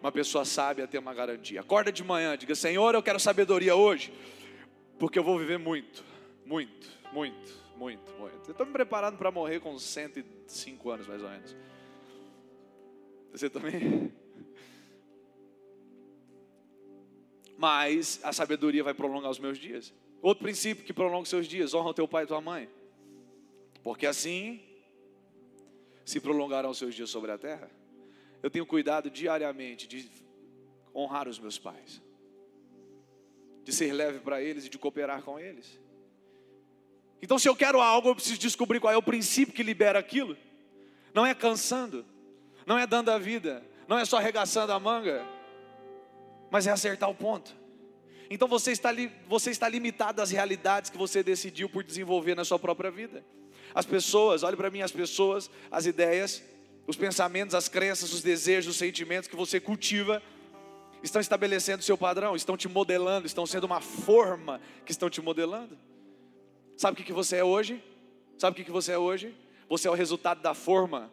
Uma 0.00 0.12
pessoa 0.12 0.44
sábia 0.44 0.86
tem 0.86 1.00
uma 1.00 1.12
garantia. 1.12 1.60
Acorda 1.60 1.90
de 1.90 2.04
manhã, 2.04 2.38
diga: 2.38 2.54
Senhor, 2.54 2.94
eu 2.94 3.02
quero 3.02 3.18
sabedoria 3.18 3.74
hoje, 3.74 4.14
porque 4.96 5.18
eu 5.18 5.24
vou 5.24 5.40
viver 5.40 5.58
muito, 5.58 6.04
muito, 6.46 6.86
muito, 7.12 7.63
muito, 7.76 8.12
muito. 8.18 8.48
Eu 8.48 8.52
estou 8.52 8.66
me 8.66 8.72
preparando 8.72 9.16
para 9.16 9.30
morrer 9.30 9.60
com 9.60 9.78
105 9.78 10.90
anos, 10.90 11.06
mais 11.06 11.22
ou 11.22 11.28
menos. 11.28 11.56
Você 13.32 13.50
também? 13.50 14.12
Mas 17.56 18.20
a 18.22 18.32
sabedoria 18.32 18.82
vai 18.82 18.94
prolongar 18.94 19.30
os 19.30 19.38
meus 19.38 19.58
dias. 19.58 19.92
Outro 20.20 20.44
princípio 20.44 20.84
que 20.84 20.92
prolonga 20.92 21.22
os 21.22 21.28
seus 21.28 21.46
dias: 21.46 21.74
honra 21.74 21.90
o 21.90 21.94
teu 21.94 22.08
pai 22.08 22.24
e 22.24 22.26
tua 22.26 22.40
mãe 22.40 22.68
porque 23.84 24.06
assim 24.06 24.62
se 26.06 26.18
prolongarão 26.18 26.70
os 26.70 26.78
seus 26.78 26.94
dias 26.94 27.10
sobre 27.10 27.30
a 27.30 27.38
terra. 27.38 27.70
Eu 28.42 28.50
tenho 28.50 28.66
cuidado 28.66 29.10
diariamente 29.10 29.86
de 29.86 30.10
honrar 30.94 31.28
os 31.28 31.38
meus 31.38 31.58
pais, 31.58 32.02
de 33.62 33.72
ser 33.72 33.92
leve 33.92 34.20
para 34.20 34.42
eles 34.42 34.64
e 34.64 34.68
de 34.70 34.78
cooperar 34.78 35.22
com 35.22 35.38
eles. 35.38 35.78
Então, 37.24 37.38
se 37.38 37.48
eu 37.48 37.56
quero 37.56 37.80
algo, 37.80 38.10
eu 38.10 38.14
preciso 38.14 38.38
descobrir 38.38 38.80
qual 38.80 38.92
é 38.92 38.96
o 38.98 39.02
princípio 39.02 39.54
que 39.54 39.62
libera 39.62 39.98
aquilo. 39.98 40.36
Não 41.14 41.24
é 41.24 41.34
cansando, 41.34 42.04
não 42.66 42.78
é 42.78 42.86
dando 42.86 43.10
a 43.10 43.16
vida, 43.16 43.64
não 43.88 43.98
é 43.98 44.04
só 44.04 44.18
arregaçando 44.18 44.70
a 44.72 44.78
manga, 44.78 45.24
mas 46.50 46.66
é 46.66 46.70
acertar 46.70 47.08
o 47.08 47.14
ponto. 47.14 47.56
Então 48.28 48.46
você 48.46 48.72
está, 48.72 48.90
você 49.26 49.50
está 49.50 49.66
limitado 49.70 50.20
às 50.20 50.30
realidades 50.30 50.90
que 50.90 50.98
você 50.98 51.22
decidiu 51.22 51.66
por 51.66 51.82
desenvolver 51.82 52.34
na 52.34 52.44
sua 52.44 52.58
própria 52.58 52.90
vida. 52.90 53.24
As 53.74 53.86
pessoas, 53.86 54.42
olhe 54.42 54.54
para 54.54 54.70
mim, 54.70 54.82
as 54.82 54.92
pessoas, 54.92 55.50
as 55.70 55.86
ideias, 55.86 56.44
os 56.86 56.94
pensamentos, 56.94 57.54
as 57.54 57.70
crenças, 57.70 58.12
os 58.12 58.20
desejos, 58.20 58.74
os 58.74 58.76
sentimentos 58.76 59.30
que 59.30 59.34
você 59.34 59.58
cultiva, 59.58 60.22
estão 61.02 61.22
estabelecendo 61.22 61.80
o 61.80 61.84
seu 61.84 61.96
padrão, 61.96 62.36
estão 62.36 62.54
te 62.54 62.68
modelando, 62.68 63.26
estão 63.26 63.46
sendo 63.46 63.64
uma 63.64 63.80
forma 63.80 64.60
que 64.84 64.92
estão 64.92 65.08
te 65.08 65.22
modelando. 65.22 65.78
Sabe 66.76 67.00
o 67.00 67.04
que 67.04 67.12
você 67.12 67.36
é 67.36 67.44
hoje? 67.44 67.82
Sabe 68.38 68.60
o 68.60 68.64
que 68.64 68.70
você 68.70 68.92
é 68.92 68.98
hoje? 68.98 69.34
Você 69.68 69.88
é 69.88 69.90
o 69.90 69.94
resultado 69.94 70.42
da 70.42 70.54
forma. 70.54 71.10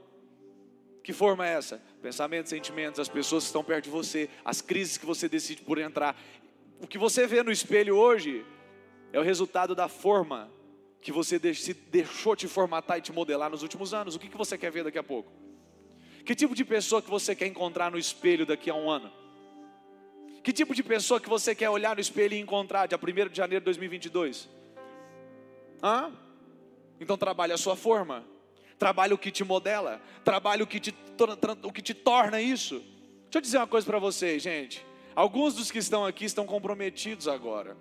Que 1.04 1.13
forma 1.13 1.47
é 1.47 1.54
essa? 1.54 1.82
Pensamentos, 2.02 2.50
sentimentos, 2.50 3.00
as 3.00 3.10
pessoas 3.10 3.43
que 3.43 3.47
estão 3.47 3.63
perto 3.63 3.86
de 3.86 3.89
você, 3.89 4.30
as 4.45 4.62
crises 4.62 4.97
que 4.97 5.06
você 5.06 5.28
decide 5.28 5.62
por 5.62 5.78
entrar. 5.78 6.19
O 6.80 6.88
que 6.88 6.97
você 6.97 7.26
vê 7.26 7.41
no 7.43 7.52
espelho 7.52 7.95
hoje 7.95 8.45
é 9.13 9.19
o 9.19 9.24
resultado 9.24 9.74
da 9.76 9.88
forma 9.88 10.52
que 11.02 11.12
você 11.12 11.39
deixou 11.39 12.36
te 12.36 12.47
formatar 12.47 13.00
e 13.00 13.02
te 13.02 13.12
modelar 13.12 13.50
nos 13.50 13.63
últimos 13.63 13.93
anos. 13.93 14.15
O 14.15 14.19
que, 14.19 14.30
que 14.30 14.38
você 14.38 14.58
quer 14.58 14.71
ver 14.71 14.84
daqui 14.84 15.00
a 15.00 15.04
pouco? 15.04 15.32
Que 16.24 16.36
tipo 16.36 16.54
de 16.54 16.63
pessoa 16.63 17.02
que 17.02 17.10
você 17.10 17.36
quer 17.36 17.47
encontrar 17.47 17.89
no 17.89 17.97
espelho 17.97 18.45
daqui 18.45 18.69
a 18.69 18.76
um 18.76 18.89
ano? 18.89 19.12
Que 20.43 20.54
tipo 20.54 20.76
de 20.76 20.84
pessoa 20.84 21.19
que 21.19 21.30
você 21.30 21.56
quer 21.56 21.69
olhar 21.69 21.95
no 21.95 22.02
espelho 22.02 22.36
e 22.36 22.39
encontrar 22.39 22.88
dia 22.88 22.97
1 22.97 23.30
de 23.30 23.38
janeiro 23.38 23.62
de 23.62 23.65
2022? 23.65 24.61
Hã? 25.84 26.12
Então 27.00 27.17
trabalhe 27.17 27.54
a 27.54 27.58
sua 27.58 27.76
forma. 27.76 28.24
Trabalhe 28.78 29.13
o 29.13 29.17
que 29.17 29.32
te 29.32 29.44
modela. 29.44 30.02
Trabalhe 30.24 30.63
o 30.63 30.67
que 30.67 30.80
te, 30.80 30.96
o 31.63 31.72
que 31.72 31.82
te 31.82 31.94
torna 31.94 32.41
isso. 32.41 32.80
Deixa 33.24 33.38
eu 33.38 33.41
dizer 33.41 33.58
uma 33.58 33.67
coisa 33.67 33.86
para 33.86 34.00
vocês, 34.00 34.44
gente. 34.44 34.86
Alguns 35.15 35.56
dos 35.56 35.72
que 35.72 35.80
estão 35.80 36.06
aqui 36.06 36.26
estão 36.26 36.46
comprometidos 36.46 37.28
agora. 37.28 37.76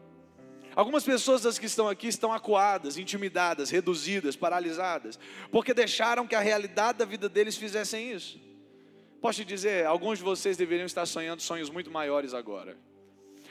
Algumas 0.74 1.04
pessoas 1.04 1.42
das 1.42 1.58
que 1.58 1.66
estão 1.66 1.88
aqui 1.88 2.06
estão 2.06 2.32
acuadas, 2.32 2.96
intimidadas, 2.96 3.70
reduzidas, 3.70 4.36
paralisadas, 4.36 5.18
porque 5.50 5.74
deixaram 5.74 6.26
que 6.26 6.34
a 6.34 6.40
realidade 6.40 6.98
da 6.98 7.04
vida 7.04 7.28
deles 7.28 7.56
fizessem 7.56 8.12
isso. 8.12 8.40
Posso 9.20 9.40
te 9.40 9.44
dizer, 9.44 9.84
alguns 9.84 10.18
de 10.18 10.24
vocês 10.24 10.56
deveriam 10.56 10.86
estar 10.86 11.04
sonhando 11.06 11.42
sonhos 11.42 11.68
muito 11.68 11.90
maiores 11.90 12.32
agora. 12.32 12.78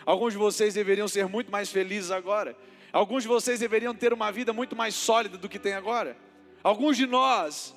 Alguns 0.05 0.33
de 0.33 0.39
vocês 0.39 0.73
deveriam 0.73 1.07
ser 1.07 1.27
muito 1.27 1.51
mais 1.51 1.69
felizes 1.69 2.09
agora. 2.09 2.55
Alguns 2.91 3.23
de 3.23 3.29
vocês 3.29 3.59
deveriam 3.59 3.93
ter 3.93 4.13
uma 4.13 4.31
vida 4.31 4.51
muito 4.51 4.75
mais 4.75 4.95
sólida 4.95 5.37
do 5.37 5.49
que 5.49 5.59
tem 5.59 5.73
agora. 5.73 6.17
Alguns 6.63 6.97
de 6.97 7.05
nós 7.05 7.75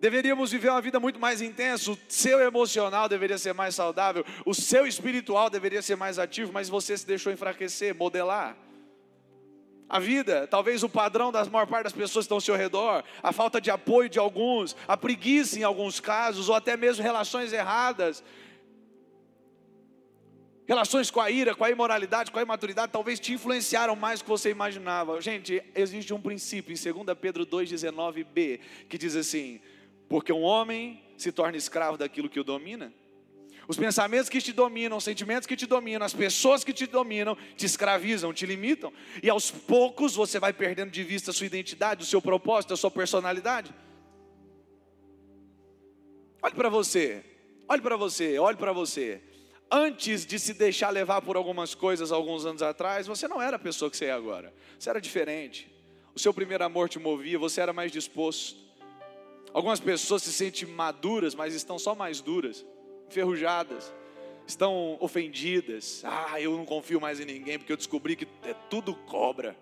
deveríamos 0.00 0.50
viver 0.50 0.70
uma 0.70 0.80
vida 0.80 0.98
muito 0.98 1.20
mais 1.20 1.42
intensa. 1.42 1.90
O 1.92 1.98
seu 2.08 2.40
emocional 2.40 3.08
deveria 3.08 3.38
ser 3.38 3.52
mais 3.52 3.74
saudável, 3.74 4.24
o 4.46 4.54
seu 4.54 4.86
espiritual 4.86 5.50
deveria 5.50 5.82
ser 5.82 5.96
mais 5.96 6.18
ativo, 6.18 6.52
mas 6.52 6.68
você 6.68 6.96
se 6.96 7.06
deixou 7.06 7.32
enfraquecer, 7.32 7.94
modelar. 7.94 8.56
A 9.88 9.98
vida, 9.98 10.46
talvez 10.46 10.84
o 10.84 10.88
padrão 10.88 11.32
das 11.32 11.48
maior 11.48 11.66
parte 11.66 11.84
das 11.84 11.92
pessoas 11.92 12.22
que 12.22 12.26
estão 12.26 12.36
ao 12.36 12.40
seu 12.40 12.54
redor, 12.54 13.02
a 13.20 13.32
falta 13.32 13.60
de 13.60 13.72
apoio 13.72 14.08
de 14.08 14.20
alguns, 14.20 14.76
a 14.86 14.96
preguiça 14.96 15.58
em 15.58 15.64
alguns 15.64 15.98
casos, 15.98 16.48
ou 16.48 16.54
até 16.54 16.76
mesmo 16.76 17.02
relações 17.02 17.52
erradas, 17.52 18.22
Relações 20.70 21.10
com 21.10 21.20
a 21.20 21.28
ira, 21.28 21.52
com 21.52 21.64
a 21.64 21.70
imoralidade, 21.72 22.30
com 22.30 22.38
a 22.38 22.42
imaturidade, 22.42 22.92
talvez 22.92 23.18
te 23.18 23.32
influenciaram 23.32 23.96
mais 23.96 24.20
do 24.20 24.22
que 24.22 24.30
você 24.30 24.50
imaginava. 24.50 25.20
Gente, 25.20 25.60
existe 25.74 26.14
um 26.14 26.20
princípio 26.20 26.72
em 26.72 27.04
2 27.04 27.18
Pedro 27.18 27.44
2,19b, 27.44 28.60
que 28.88 28.96
diz 28.96 29.16
assim: 29.16 29.60
Porque 30.08 30.32
um 30.32 30.42
homem 30.42 31.02
se 31.18 31.32
torna 31.32 31.56
escravo 31.56 31.98
daquilo 31.98 32.28
que 32.28 32.38
o 32.38 32.44
domina. 32.44 32.94
Os 33.66 33.76
pensamentos 33.76 34.28
que 34.28 34.40
te 34.40 34.52
dominam, 34.52 34.96
os 34.96 35.02
sentimentos 35.02 35.44
que 35.44 35.56
te 35.56 35.66
dominam, 35.66 36.06
as 36.06 36.14
pessoas 36.14 36.62
que 36.62 36.72
te 36.72 36.86
dominam, 36.86 37.36
te 37.56 37.66
escravizam, 37.66 38.32
te 38.32 38.46
limitam. 38.46 38.92
E 39.24 39.28
aos 39.28 39.50
poucos 39.50 40.14
você 40.14 40.38
vai 40.38 40.52
perdendo 40.52 40.92
de 40.92 41.02
vista 41.02 41.32
a 41.32 41.34
sua 41.34 41.46
identidade, 41.46 42.04
o 42.04 42.06
seu 42.06 42.22
propósito, 42.22 42.74
a 42.74 42.76
sua 42.76 42.92
personalidade. 42.92 43.74
Olhe 46.40 46.54
para 46.54 46.68
você, 46.68 47.24
olhe 47.68 47.82
para 47.82 47.96
você, 47.96 48.38
olhe 48.38 48.56
para 48.56 48.72
você 48.72 49.20
antes 49.70 50.26
de 50.26 50.38
se 50.38 50.52
deixar 50.54 50.90
levar 50.90 51.22
por 51.22 51.36
algumas 51.36 51.74
coisas 51.74 52.10
alguns 52.10 52.44
anos 52.44 52.62
atrás, 52.62 53.06
você 53.06 53.28
não 53.28 53.40
era 53.40 53.56
a 53.56 53.58
pessoa 53.58 53.90
que 53.90 53.96
você 53.96 54.06
é 54.06 54.12
agora. 54.12 54.52
Você 54.78 54.90
era 54.90 55.00
diferente. 55.00 55.70
O 56.14 56.18
seu 56.18 56.34
primeiro 56.34 56.64
amor 56.64 56.88
te 56.88 56.98
movia, 56.98 57.38
você 57.38 57.60
era 57.60 57.72
mais 57.72 57.92
disposto. 57.92 58.58
Algumas 59.52 59.80
pessoas 59.80 60.22
se 60.22 60.32
sentem 60.32 60.68
maduras, 60.68 61.34
mas 61.34 61.54
estão 61.54 61.78
só 61.78 61.94
mais 61.94 62.20
duras, 62.20 62.64
enferrujadas, 63.08 63.92
estão 64.46 64.96
ofendidas. 65.00 66.02
Ah, 66.04 66.40
eu 66.40 66.56
não 66.56 66.64
confio 66.64 67.00
mais 67.00 67.20
em 67.20 67.24
ninguém 67.24 67.58
porque 67.58 67.72
eu 67.72 67.76
descobri 67.76 68.16
que 68.16 68.26
é 68.42 68.54
tudo 68.68 68.94
cobra. 68.94 69.56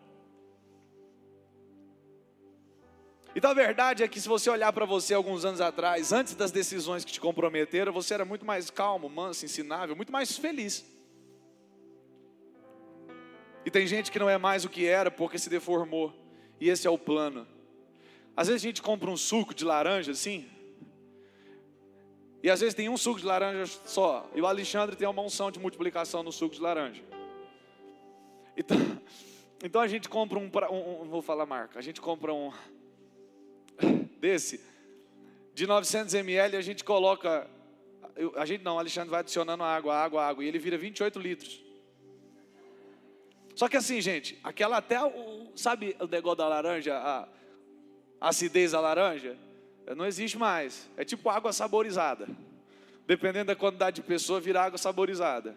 Então 3.35 3.51
a 3.51 3.55
verdade 3.55 4.03
é 4.03 4.09
que 4.09 4.21
se 4.21 4.29
você 4.29 4.49
olhar 4.49 4.73
para 4.73 4.85
você 4.85 5.15
alguns 5.15 5.45
anos 5.45 5.61
atrás, 5.61 6.13
antes 6.13 6.35
das 6.35 6.51
decisões 6.51 7.05
que 7.05 7.13
te 7.13 7.21
comprometeram, 7.21 7.93
você 7.93 8.15
era 8.15 8.25
muito 8.25 8.45
mais 8.45 8.71
calmo, 8.71 9.09
manso, 9.09 9.45
ensinável, 9.45 9.95
muito 9.95 10.11
mais 10.11 10.37
feliz. 10.37 10.85
E 13.65 13.71
tem 13.71 13.87
gente 13.87 14.11
que 14.11 14.19
não 14.19 14.31
é 14.31 14.39
mais 14.39 14.65
o 14.65 14.69
que 14.69 14.87
era 14.87 15.11
porque 15.11 15.39
se 15.39 15.51
deformou. 15.51 16.13
E 16.61 16.69
esse 16.71 16.87
é 16.87 16.91
o 16.91 16.99
plano. 16.99 17.47
Às 18.37 18.49
vezes 18.49 18.63
a 18.63 18.67
gente 18.67 18.81
compra 18.81 19.11
um 19.11 19.17
suco 19.17 19.55
de 19.55 19.65
laranja 19.65 20.13
assim. 20.13 20.49
E 22.43 22.49
às 22.49 22.61
vezes 22.61 22.75
tem 22.75 22.89
um 22.89 22.97
suco 22.97 23.21
de 23.21 23.27
laranja 23.27 23.67
só. 23.85 24.29
E 24.35 24.41
o 24.41 24.47
Alexandre 24.47 24.97
tem 24.97 25.07
uma 25.07 25.23
unção 25.23 25.51
de 25.51 25.59
multiplicação 25.59 26.23
no 26.23 26.33
suco 26.33 26.55
de 26.55 26.61
laranja. 26.61 27.03
Então, 28.57 28.77
então 29.63 29.81
a 29.81 29.87
gente 29.87 30.09
compra 30.09 30.39
um, 30.39 30.51
um, 30.71 31.03
um 31.03 31.09
vou 31.09 31.21
falar 31.21 31.45
marca. 31.47 31.79
A 31.79 31.83
gente 31.83 32.01
compra 32.01 32.33
um 32.33 32.51
desse, 34.19 34.61
de 35.55 35.67
900 35.67 36.15
ml, 36.15 36.57
a 36.57 36.61
gente 36.61 36.85
coloca, 36.85 37.49
a 38.37 38.47
gente 38.47 38.63
não, 38.63 38.77
o 38.77 38.79
Alexandre 38.79 39.11
vai 39.11 39.21
adicionando 39.21 39.63
água, 39.65 39.95
água, 39.95 40.25
água, 40.25 40.45
e 40.45 40.49
ele 40.49 40.59
vira 40.59 40.79
28 40.79 41.19
litros. 41.19 41.63
Só 43.55 43.69
que 43.69 43.77
assim, 43.77 44.01
gente, 44.01 44.39
aquela 44.45 44.77
até, 44.77 45.03
o, 45.03 45.51
sabe 45.57 45.97
o 45.99 46.07
negócio 46.07 46.39
da 46.39 46.49
laranja, 46.49 46.97
a, 46.97 47.29
a 48.21 48.29
acidez 48.29 48.71
da 48.71 48.81
laranja? 48.81 49.37
Não 49.97 50.07
existe 50.07 50.39
mais. 50.39 50.89
É 50.97 51.05
tipo 51.05 51.29
água 51.29 51.53
saborizada. 51.53 52.29
Dependendo 53.07 53.47
da 53.47 53.57
quantidade 53.57 53.97
de 53.97 54.03
pessoa, 54.03 54.39
vira 54.39 54.63
água 54.63 54.79
saborizada. 54.79 55.57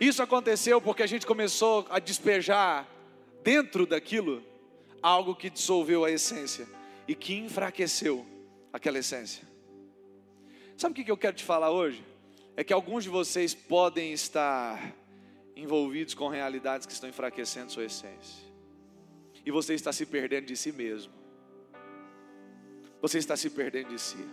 Isso 0.00 0.22
aconteceu 0.22 0.80
porque 0.80 1.02
a 1.02 1.06
gente 1.06 1.24
começou 1.24 1.86
a 1.88 1.98
despejar 1.98 2.88
dentro 3.42 3.86
daquilo 3.86 4.42
algo 5.02 5.34
que 5.34 5.50
dissolveu 5.50 6.04
a 6.04 6.10
essência 6.10 6.66
e 7.06 7.14
que 7.14 7.34
enfraqueceu 7.34 8.26
aquela 8.72 8.98
essência. 8.98 9.46
Sabe 10.76 11.00
o 11.00 11.04
que 11.04 11.10
eu 11.10 11.16
quero 11.16 11.36
te 11.36 11.44
falar 11.44 11.70
hoje? 11.70 12.04
É 12.56 12.64
que 12.64 12.72
alguns 12.72 13.04
de 13.04 13.10
vocês 13.10 13.54
podem 13.54 14.12
estar 14.12 14.94
envolvidos 15.54 16.14
com 16.14 16.28
realidades 16.28 16.86
que 16.86 16.92
estão 16.92 17.08
enfraquecendo 17.08 17.72
sua 17.72 17.84
essência. 17.84 18.46
E 19.44 19.50
você 19.50 19.74
está 19.74 19.92
se 19.92 20.04
perdendo 20.04 20.46
de 20.46 20.56
si 20.56 20.72
mesmo. 20.72 21.12
Você 23.00 23.18
está 23.18 23.36
se 23.36 23.48
perdendo 23.48 23.88
de 23.88 23.98
si. 23.98 24.26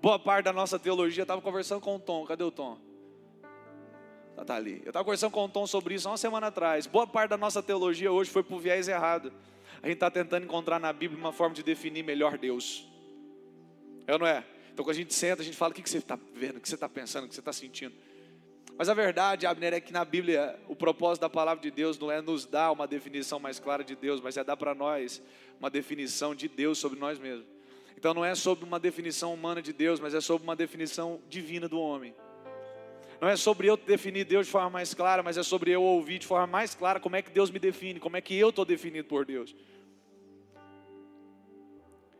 Boa 0.00 0.18
parte 0.18 0.44
da 0.44 0.52
nossa 0.52 0.78
teologia, 0.78 1.22
estava 1.22 1.40
conversando 1.40 1.80
com 1.80 1.96
o 1.96 1.98
Tom. 1.98 2.24
Cadê 2.24 2.44
o 2.44 2.50
Tom? 2.50 2.78
Está 4.40 4.54
ali. 4.54 4.80
Eu 4.84 4.90
estava 4.90 5.04
conversando 5.04 5.32
com 5.32 5.44
o 5.44 5.48
Tom 5.48 5.66
sobre 5.66 5.94
isso 5.94 6.06
há 6.06 6.12
uma 6.12 6.16
semana 6.16 6.48
atrás. 6.48 6.86
Boa 6.86 7.06
parte 7.06 7.30
da 7.30 7.36
nossa 7.36 7.60
teologia 7.60 8.12
hoje 8.12 8.30
foi 8.30 8.44
para 8.44 8.54
o 8.54 8.60
viés 8.60 8.86
errado 8.86 9.32
a 9.82 9.86
gente 9.86 9.96
está 9.96 10.10
tentando 10.10 10.44
encontrar 10.44 10.78
na 10.78 10.92
Bíblia 10.92 11.18
uma 11.18 11.32
forma 11.32 11.54
de 11.54 11.62
definir 11.62 12.02
melhor 12.02 12.36
Deus. 12.36 12.86
É 14.06 14.12
ou 14.12 14.18
não 14.18 14.26
é? 14.26 14.44
Então 14.72 14.84
quando 14.84 14.94
a 14.94 14.98
gente 14.98 15.14
senta, 15.14 15.42
a 15.42 15.44
gente 15.44 15.56
fala 15.56 15.72
o 15.72 15.74
que, 15.74 15.82
que 15.82 15.90
você 15.90 15.98
está 15.98 16.18
vendo, 16.34 16.56
o 16.56 16.60
que 16.60 16.68
você 16.68 16.74
está 16.74 16.88
pensando, 16.88 17.24
o 17.24 17.28
que 17.28 17.34
você 17.34 17.40
está 17.40 17.52
sentindo. 17.52 17.94
Mas 18.76 18.88
a 18.88 18.94
verdade, 18.94 19.44
Abner, 19.44 19.74
é 19.74 19.80
que 19.80 19.92
na 19.92 20.04
Bíblia 20.04 20.58
o 20.68 20.76
propósito 20.76 21.22
da 21.22 21.28
palavra 21.28 21.60
de 21.60 21.70
Deus 21.70 21.98
não 21.98 22.12
é 22.12 22.20
nos 22.20 22.46
dar 22.46 22.70
uma 22.70 22.86
definição 22.86 23.40
mais 23.40 23.58
clara 23.58 23.82
de 23.82 23.96
Deus, 23.96 24.20
mas 24.20 24.36
é 24.36 24.44
dar 24.44 24.56
para 24.56 24.74
nós 24.74 25.20
uma 25.58 25.68
definição 25.68 26.34
de 26.34 26.48
Deus 26.48 26.78
sobre 26.78 26.98
nós 26.98 27.18
mesmos. 27.18 27.46
Então 27.96 28.14
não 28.14 28.24
é 28.24 28.36
sobre 28.36 28.64
uma 28.64 28.78
definição 28.78 29.34
humana 29.34 29.60
de 29.60 29.72
Deus, 29.72 29.98
mas 29.98 30.14
é 30.14 30.20
sobre 30.20 30.46
uma 30.46 30.54
definição 30.54 31.20
divina 31.28 31.68
do 31.68 31.80
homem. 31.80 32.14
Não 33.20 33.28
é 33.28 33.36
sobre 33.36 33.66
eu 33.68 33.76
definir 33.76 34.24
Deus 34.24 34.46
de 34.46 34.52
forma 34.52 34.70
mais 34.70 34.94
clara, 34.94 35.22
mas 35.22 35.36
é 35.36 35.42
sobre 35.42 35.70
eu 35.72 35.82
ouvir 35.82 36.18
de 36.18 36.26
forma 36.26 36.46
mais 36.46 36.74
clara 36.74 37.00
como 37.00 37.16
é 37.16 37.22
que 37.22 37.30
Deus 37.30 37.50
me 37.50 37.58
define, 37.58 37.98
como 37.98 38.16
é 38.16 38.20
que 38.20 38.34
eu 38.34 38.50
estou 38.50 38.64
definido 38.64 39.08
por 39.08 39.24
Deus. 39.24 39.54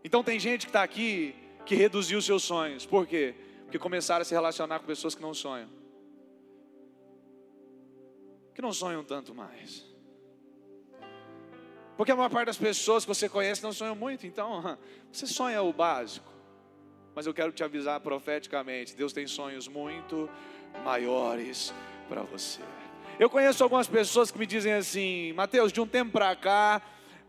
Então 0.02 0.24
tem 0.24 0.40
gente 0.40 0.66
que 0.66 0.70
está 0.70 0.82
aqui 0.82 1.34
que 1.64 1.74
reduziu 1.74 2.20
seus 2.20 2.42
sonhos. 2.42 2.84
Por 2.86 3.06
quê? 3.06 3.34
Porque 3.64 3.78
começaram 3.78 4.22
a 4.22 4.24
se 4.24 4.34
relacionar 4.34 4.80
com 4.80 4.86
pessoas 4.86 5.14
que 5.14 5.22
não 5.22 5.34
sonham. 5.34 5.68
Que 8.54 8.62
não 8.62 8.72
sonham 8.72 9.04
tanto 9.04 9.34
mais. 9.34 9.86
Porque 11.96 12.10
a 12.10 12.16
maior 12.16 12.30
parte 12.30 12.46
das 12.46 12.56
pessoas 12.56 13.04
que 13.04 13.08
você 13.08 13.28
conhece 13.28 13.62
não 13.62 13.72
sonham 13.72 13.94
muito, 13.94 14.26
então 14.26 14.78
você 15.12 15.26
sonha 15.26 15.62
o 15.62 15.72
básico. 15.72 16.32
Mas 17.14 17.26
eu 17.26 17.34
quero 17.34 17.52
te 17.52 17.62
avisar 17.62 18.00
profeticamente: 18.00 18.96
Deus 18.96 19.12
tem 19.12 19.26
sonhos 19.26 19.68
muito 19.68 20.30
maiores 20.84 21.72
para 22.08 22.22
você. 22.22 22.60
Eu 23.18 23.28
conheço 23.28 23.62
algumas 23.62 23.88
pessoas 23.88 24.30
que 24.30 24.38
me 24.38 24.46
dizem 24.46 24.72
assim: 24.72 25.32
Mateus, 25.32 25.72
de 25.72 25.80
um 25.80 25.86
tempo 25.86 26.12
para 26.12 26.34
cá, 26.36 26.80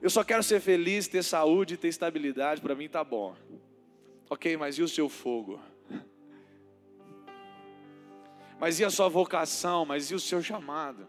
eu 0.02 0.10
só 0.10 0.23
quero 0.23 0.43
ser 0.43 0.60
feliz, 0.60 1.08
ter 1.08 1.23
saúde, 1.23 1.78
ter 1.78 1.88
estabilidade, 1.88 2.62
para 2.62 2.75
mim 2.75 2.88
tá 2.88 3.04
bom. 3.04 3.36
Ok, 4.30 4.56
mas 4.56 4.78
e 4.78 4.84
o 4.84 4.88
seu 4.88 5.10
fogo? 5.10 5.60
Mas 8.60 8.80
e 8.80 8.86
a 8.86 8.89
sua 8.89 9.10
vocação? 9.10 9.86
Mas 9.86 10.12
e 10.12 10.15
o 10.15 10.19
seu 10.19 10.43
chamado? 10.43 11.08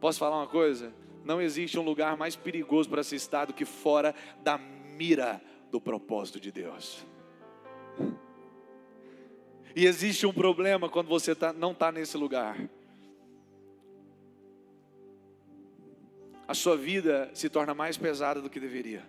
Posso 0.00 0.18
falar 0.18 0.38
uma 0.38 0.48
coisa? 0.48 0.92
Não 1.24 1.40
existe 1.40 1.78
um 1.78 1.82
lugar 1.82 2.16
mais 2.16 2.34
perigoso 2.34 2.90
para 2.90 3.04
se 3.04 3.14
estar 3.14 3.46
do 3.46 3.52
que 3.52 3.64
fora 3.64 4.14
da 4.42 4.58
mira 4.58 5.40
do 5.70 5.80
propósito 5.80 6.40
de 6.40 6.50
Deus. 6.50 7.06
E 9.74 9.86
existe 9.86 10.26
um 10.26 10.32
problema 10.32 10.88
quando 10.88 11.08
você 11.08 11.34
tá, 11.34 11.52
não 11.52 11.72
está 11.72 11.90
nesse 11.90 12.16
lugar. 12.16 12.58
A 16.46 16.54
sua 16.54 16.76
vida 16.76 17.30
se 17.34 17.48
torna 17.48 17.74
mais 17.74 17.96
pesada 17.96 18.40
do 18.40 18.50
que 18.50 18.60
deveria. 18.60 19.06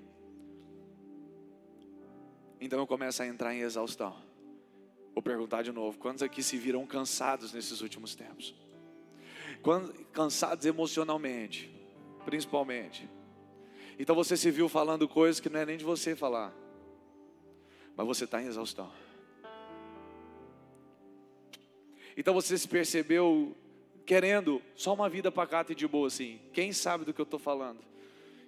Então 2.62 2.80
eu 2.80 2.88
começo 2.88 3.22
a 3.22 3.28
entrar 3.28 3.54
em 3.54 3.60
exaustão. 3.60 4.16
Vou 5.14 5.22
perguntar 5.22 5.64
de 5.64 5.72
novo: 5.72 5.98
quantos 5.98 6.24
aqui 6.24 6.42
se 6.42 6.58
viram 6.58 6.86
cansados 6.86 7.54
nesses 7.54 7.82
últimos 7.82 8.16
tempos? 8.16 8.56
cansados 10.12 10.66
emocionalmente, 10.66 11.74
principalmente. 12.26 13.10
Então 13.98 14.16
você 14.16 14.36
se 14.36 14.52
viu 14.52 14.68
falando 14.68 15.08
coisas 15.08 15.40
que 15.40 15.50
não 15.50 15.60
é 15.60 15.66
nem 15.66 15.78
de 15.78 15.86
você 15.86 16.16
falar, 16.16 16.54
mas 17.96 18.06
você 18.06 18.26
está 18.26 18.42
em 18.42 18.48
exaustão. 18.48 18.92
Então 22.16 22.34
você 22.34 22.58
se 22.58 22.68
percebeu 22.68 23.56
querendo 24.06 24.62
só 24.76 24.94
uma 24.94 25.10
vida 25.10 25.32
pacata 25.32 25.72
e 25.72 25.76
de 25.76 25.88
boa 25.88 26.08
assim. 26.08 26.40
Quem 26.52 26.74
sabe 26.74 27.06
do 27.06 27.14
que 27.14 27.22
eu 27.22 27.24
estou 27.24 27.40
falando? 27.40 27.80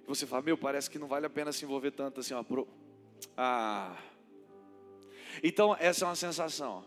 Você 0.06 0.26
fala, 0.26 0.42
meu, 0.42 0.56
parece 0.56 0.88
que 0.88 0.98
não 0.98 1.08
vale 1.08 1.26
a 1.26 1.30
pena 1.30 1.52
se 1.52 1.64
envolver 1.64 1.90
tanto 1.90 2.20
assim, 2.20 2.34
ó. 2.34 2.42
Pro... 2.42 2.68
Ah. 3.36 3.96
Então 5.42 5.76
essa 5.78 6.04
é 6.04 6.08
uma 6.08 6.16
sensação. 6.16 6.84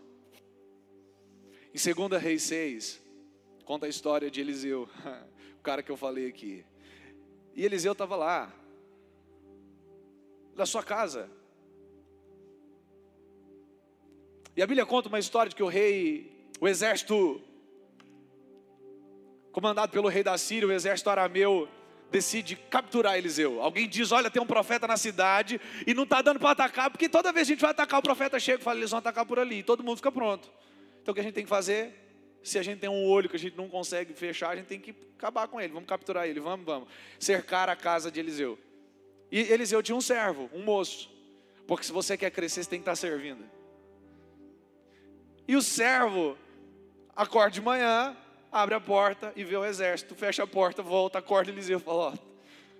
Em 1.74 2.08
2 2.08 2.22
Reis 2.22 2.42
6, 2.44 3.00
conta 3.64 3.86
a 3.86 3.88
história 3.88 4.30
de 4.30 4.40
Eliseu, 4.40 4.88
o 5.58 5.62
cara 5.62 5.82
que 5.82 5.90
eu 5.90 5.96
falei 5.96 6.26
aqui. 6.26 6.64
E 7.54 7.64
Eliseu 7.64 7.92
estava 7.92 8.16
lá, 8.16 8.52
na 10.54 10.66
sua 10.66 10.82
casa. 10.82 11.30
E 14.56 14.62
a 14.62 14.66
Bíblia 14.66 14.84
conta 14.84 15.08
uma 15.08 15.18
história 15.18 15.48
de 15.48 15.54
que 15.54 15.62
o 15.62 15.68
rei 15.68 16.39
o 16.60 16.68
exército, 16.68 17.40
comandado 19.50 19.90
pelo 19.90 20.08
rei 20.08 20.22
da 20.22 20.36
Síria, 20.36 20.68
o 20.68 20.72
exército 20.72 21.08
arameu, 21.08 21.66
decide 22.10 22.54
capturar 22.54 23.16
Eliseu. 23.16 23.62
Alguém 23.62 23.88
diz: 23.88 24.12
Olha, 24.12 24.30
tem 24.30 24.42
um 24.42 24.46
profeta 24.46 24.86
na 24.86 24.96
cidade 24.96 25.60
e 25.86 25.94
não 25.94 26.02
está 26.02 26.20
dando 26.20 26.38
para 26.38 26.50
atacar, 26.50 26.90
porque 26.90 27.08
toda 27.08 27.32
vez 27.32 27.46
que 27.46 27.52
a 27.52 27.54
gente 27.54 27.62
vai 27.62 27.70
atacar, 27.70 27.98
o 27.98 28.02
profeta 28.02 28.38
chega 28.38 28.60
e 28.60 28.64
fala: 28.64 28.78
Eles 28.78 28.90
vão 28.90 28.98
atacar 28.98 29.24
por 29.24 29.38
ali, 29.38 29.60
e 29.60 29.62
todo 29.62 29.82
mundo 29.82 29.96
fica 29.96 30.12
pronto. 30.12 30.50
Então 31.02 31.12
o 31.12 31.14
que 31.14 31.20
a 31.20 31.24
gente 31.24 31.34
tem 31.34 31.44
que 31.44 31.50
fazer? 31.50 31.96
Se 32.42 32.58
a 32.58 32.62
gente 32.62 32.78
tem 32.78 32.90
um 32.90 33.06
olho 33.06 33.28
que 33.28 33.36
a 33.36 33.38
gente 33.38 33.56
não 33.56 33.68
consegue 33.68 34.12
fechar, 34.14 34.50
a 34.50 34.56
gente 34.56 34.66
tem 34.66 34.80
que 34.80 34.94
acabar 35.16 35.48
com 35.48 35.60
ele, 35.60 35.72
vamos 35.72 35.88
capturar 35.88 36.26
ele, 36.26 36.40
vamos, 36.40 36.64
vamos. 36.64 36.88
Cercar 37.18 37.68
a 37.68 37.76
casa 37.76 38.10
de 38.10 38.20
Eliseu. 38.20 38.58
E 39.30 39.40
Eliseu 39.40 39.82
tinha 39.82 39.96
um 39.96 40.00
servo, 40.00 40.50
um 40.52 40.62
moço. 40.62 41.10
Porque 41.66 41.84
se 41.84 41.92
você 41.92 42.16
quer 42.16 42.30
crescer, 42.30 42.64
você 42.64 42.70
tem 42.70 42.80
que 42.80 42.82
estar 42.82 42.96
servindo. 42.96 43.44
E 45.46 45.54
o 45.54 45.62
servo 45.62 46.36
acorda 47.20 47.50
de 47.50 47.60
manhã, 47.60 48.16
abre 48.50 48.74
a 48.74 48.80
porta 48.80 49.30
e 49.36 49.44
vê 49.44 49.54
o 49.54 49.64
exército, 49.64 50.14
fecha 50.14 50.42
a 50.42 50.46
porta, 50.46 50.82
volta, 50.82 51.18
acorda 51.18 51.50
Eliseu 51.50 51.78
e 51.78 51.82
fala: 51.82 52.14
ó, 52.14 52.14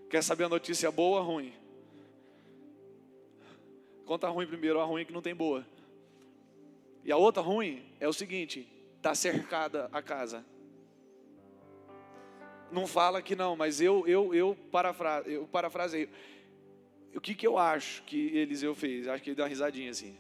quer 0.09 0.23
saber 0.23 0.45
a 0.45 0.49
notícia 0.49 0.91
boa 0.91 1.21
ou 1.21 1.27
ruim? 1.27 1.53
Conta 4.07 4.27
a 4.27 4.31
ruim 4.31 4.47
primeiro, 4.47 4.81
a 4.81 4.85
ruim 4.85 5.05
que 5.05 5.13
não 5.13 5.21
tem 5.21 5.35
boa. 5.35 5.65
E 7.05 7.13
a 7.13 7.19
outra 7.19 7.43
ruim 7.43 7.85
é 8.01 8.09
o 8.09 8.13
seguinte: 8.15 8.67
está 8.97 9.15
cercada 9.15 9.91
a 9.93 10.01
casa. 10.01 10.45
Não 12.73 12.87
fala 12.87 13.21
que 13.21 13.37
não, 13.37 13.57
mas 13.57 13.79
eu 13.81 14.09
eu 14.09 14.35
eu, 14.35 14.57
parafra, 14.73 15.23
eu 15.27 15.47
parafraseio. 15.47 16.09
O 17.15 17.21
que, 17.21 17.35
que 17.35 17.47
eu 17.47 17.59
acho 17.59 18.03
que 18.05 18.39
Eliseu 18.39 18.75
fez? 18.75 19.07
Acho 19.07 19.23
que 19.23 19.31
ele 19.31 19.37
deu 19.37 19.45
uma 19.45 19.49
risadinha 19.49 19.91
assim. 19.91 20.17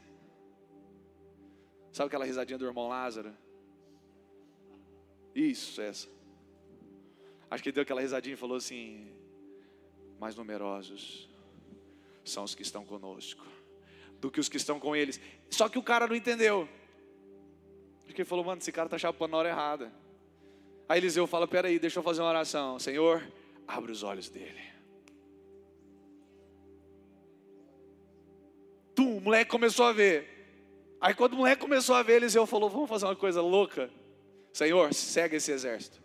Sabe 1.91 2.09
aquela 2.09 2.27
risadinha 2.27 2.59
do 2.59 2.67
irmão 2.67 2.89
Lázaro? 2.89 3.33
Isso, 5.35 5.81
essa. 5.81 6.09
Acho 7.51 7.63
que 7.63 7.69
ele 7.69 7.75
deu 7.75 7.83
aquela 7.83 8.01
risadinha 8.01 8.35
e 8.35 8.37
falou 8.37 8.57
assim: 8.57 9.13
mais 10.19 10.37
numerosos 10.37 11.29
são 12.25 12.45
os 12.45 12.55
que 12.55 12.63
estão 12.63 12.85
conosco 12.85 13.45
do 14.21 14.31
que 14.31 14.39
os 14.39 14.49
que 14.49 14.57
estão 14.57 14.79
com 14.79 14.95
eles. 14.95 15.21
Só 15.49 15.69
que 15.69 15.79
o 15.79 15.83
cara 15.83 16.07
não 16.07 16.15
entendeu. 16.15 16.69
Porque 18.05 18.23
ele 18.23 18.29
falou, 18.29 18.45
mano, 18.45 18.61
esse 18.61 18.71
cara 18.71 18.87
está 18.87 18.99
chapando 18.99 19.33
na 19.33 19.39
hora 19.39 19.49
errada. 19.49 19.93
Aí 20.89 20.99
Eliseu 20.99 21.27
fala: 21.27 21.49
peraí, 21.49 21.79
deixa 21.79 21.99
eu 21.99 22.03
fazer 22.03 22.21
uma 22.21 22.29
oração. 22.29 22.79
Senhor, 22.79 23.27
abre 23.67 23.91
os 23.91 24.03
olhos 24.03 24.29
dele. 24.29 24.61
Tum, 28.95 29.17
o 29.17 29.21
moleque 29.21 29.51
começou 29.51 29.87
a 29.87 29.93
ver. 29.93 30.29
Aí 31.01 31.15
quando 31.15 31.33
o 31.33 31.37
moleque 31.37 31.63
começou 31.63 31.95
a 31.95 32.03
ver, 32.03 32.17
Eliseu 32.17 32.47
falou: 32.47 32.69
vamos 32.69 32.89
fazer 32.89 33.07
uma 33.07 33.17
coisa 33.17 33.41
louca. 33.41 33.91
Senhor, 34.53 34.93
segue 34.93 35.37
esse 35.37 35.53
exército. 35.53 36.01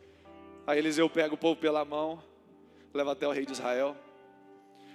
Aí 0.68 0.80
Eliseu 0.80 1.10
pega 1.10 1.34
o 1.34 1.38
povo 1.38 1.60
pela 1.60 1.84
mão, 1.86 2.22
leva 2.94 3.12
até 3.12 3.28
o 3.28 3.32
rei 3.32 3.46
de 3.46 3.52
Israel. 3.52 3.96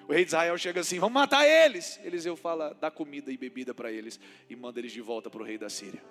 O 0.09 0.13
rei 0.13 0.25
de 0.25 0.31
Israel 0.31 0.57
chega 0.59 0.81
assim: 0.81 0.99
vamos 0.99 1.15
matar 1.15 1.47
eles. 1.47 2.01
Eliseu 2.03 2.37
fala: 2.37 2.75
dá 2.75 2.91
comida 2.91 3.31
e 3.31 3.37
bebida 3.37 3.73
para 3.73 3.93
eles 3.93 4.19
e 4.49 4.57
manda 4.57 4.81
eles 4.81 4.93
de 4.93 5.01
volta 5.01 5.31
para 5.31 5.41
o 5.41 5.45
rei 5.45 5.57
da 5.57 5.69
Síria. 5.69 6.03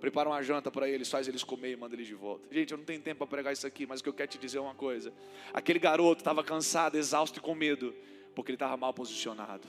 Prepara 0.00 0.28
uma 0.28 0.42
janta 0.42 0.70
para 0.70 0.88
eles, 0.88 1.08
faz 1.08 1.28
eles 1.28 1.42
comer 1.42 1.72
e 1.72 1.76
manda 1.76 1.94
eles 1.94 2.06
de 2.06 2.14
volta. 2.14 2.46
Gente, 2.50 2.72
eu 2.72 2.78
não 2.78 2.84
tenho 2.84 3.00
tempo 3.00 3.18
para 3.18 3.26
pregar 3.26 3.52
isso 3.52 3.66
aqui, 3.66 3.86
mas 3.86 4.00
o 4.00 4.02
que 4.02 4.08
eu 4.08 4.12
quero 4.12 4.30
te 4.30 4.38
dizer 4.38 4.58
é 4.58 4.60
uma 4.60 4.74
coisa: 4.74 5.12
aquele 5.52 5.78
garoto 5.78 6.20
estava 6.20 6.42
cansado, 6.42 6.96
exausto 6.96 7.38
e 7.38 7.42
com 7.42 7.54
medo, 7.54 7.94
porque 8.34 8.50
ele 8.50 8.56
estava 8.56 8.76
mal 8.76 8.92
posicionado. 8.92 9.68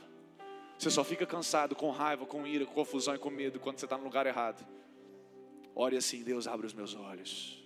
Você 0.78 0.89
só 0.89 1.03
fica 1.03 1.26
cansado, 1.26 1.76
com 1.76 1.89
raiva, 1.89 2.26
com 2.26 2.45
ira, 2.45 2.65
com 2.65 2.73
confusão 2.73 3.15
e 3.15 3.17
com 3.17 3.30
medo 3.30 3.59
quando 3.59 3.80
você 3.80 3.86
está 3.86 3.97
no 3.97 4.03
lugar 4.03 4.26
errado. 4.26 4.65
Ore 5.76 5.97
assim, 5.97 6.23
Deus 6.23 6.47
abre 6.47 6.65
os 6.65 6.73
meus 6.73 6.95
olhos. 6.95 7.65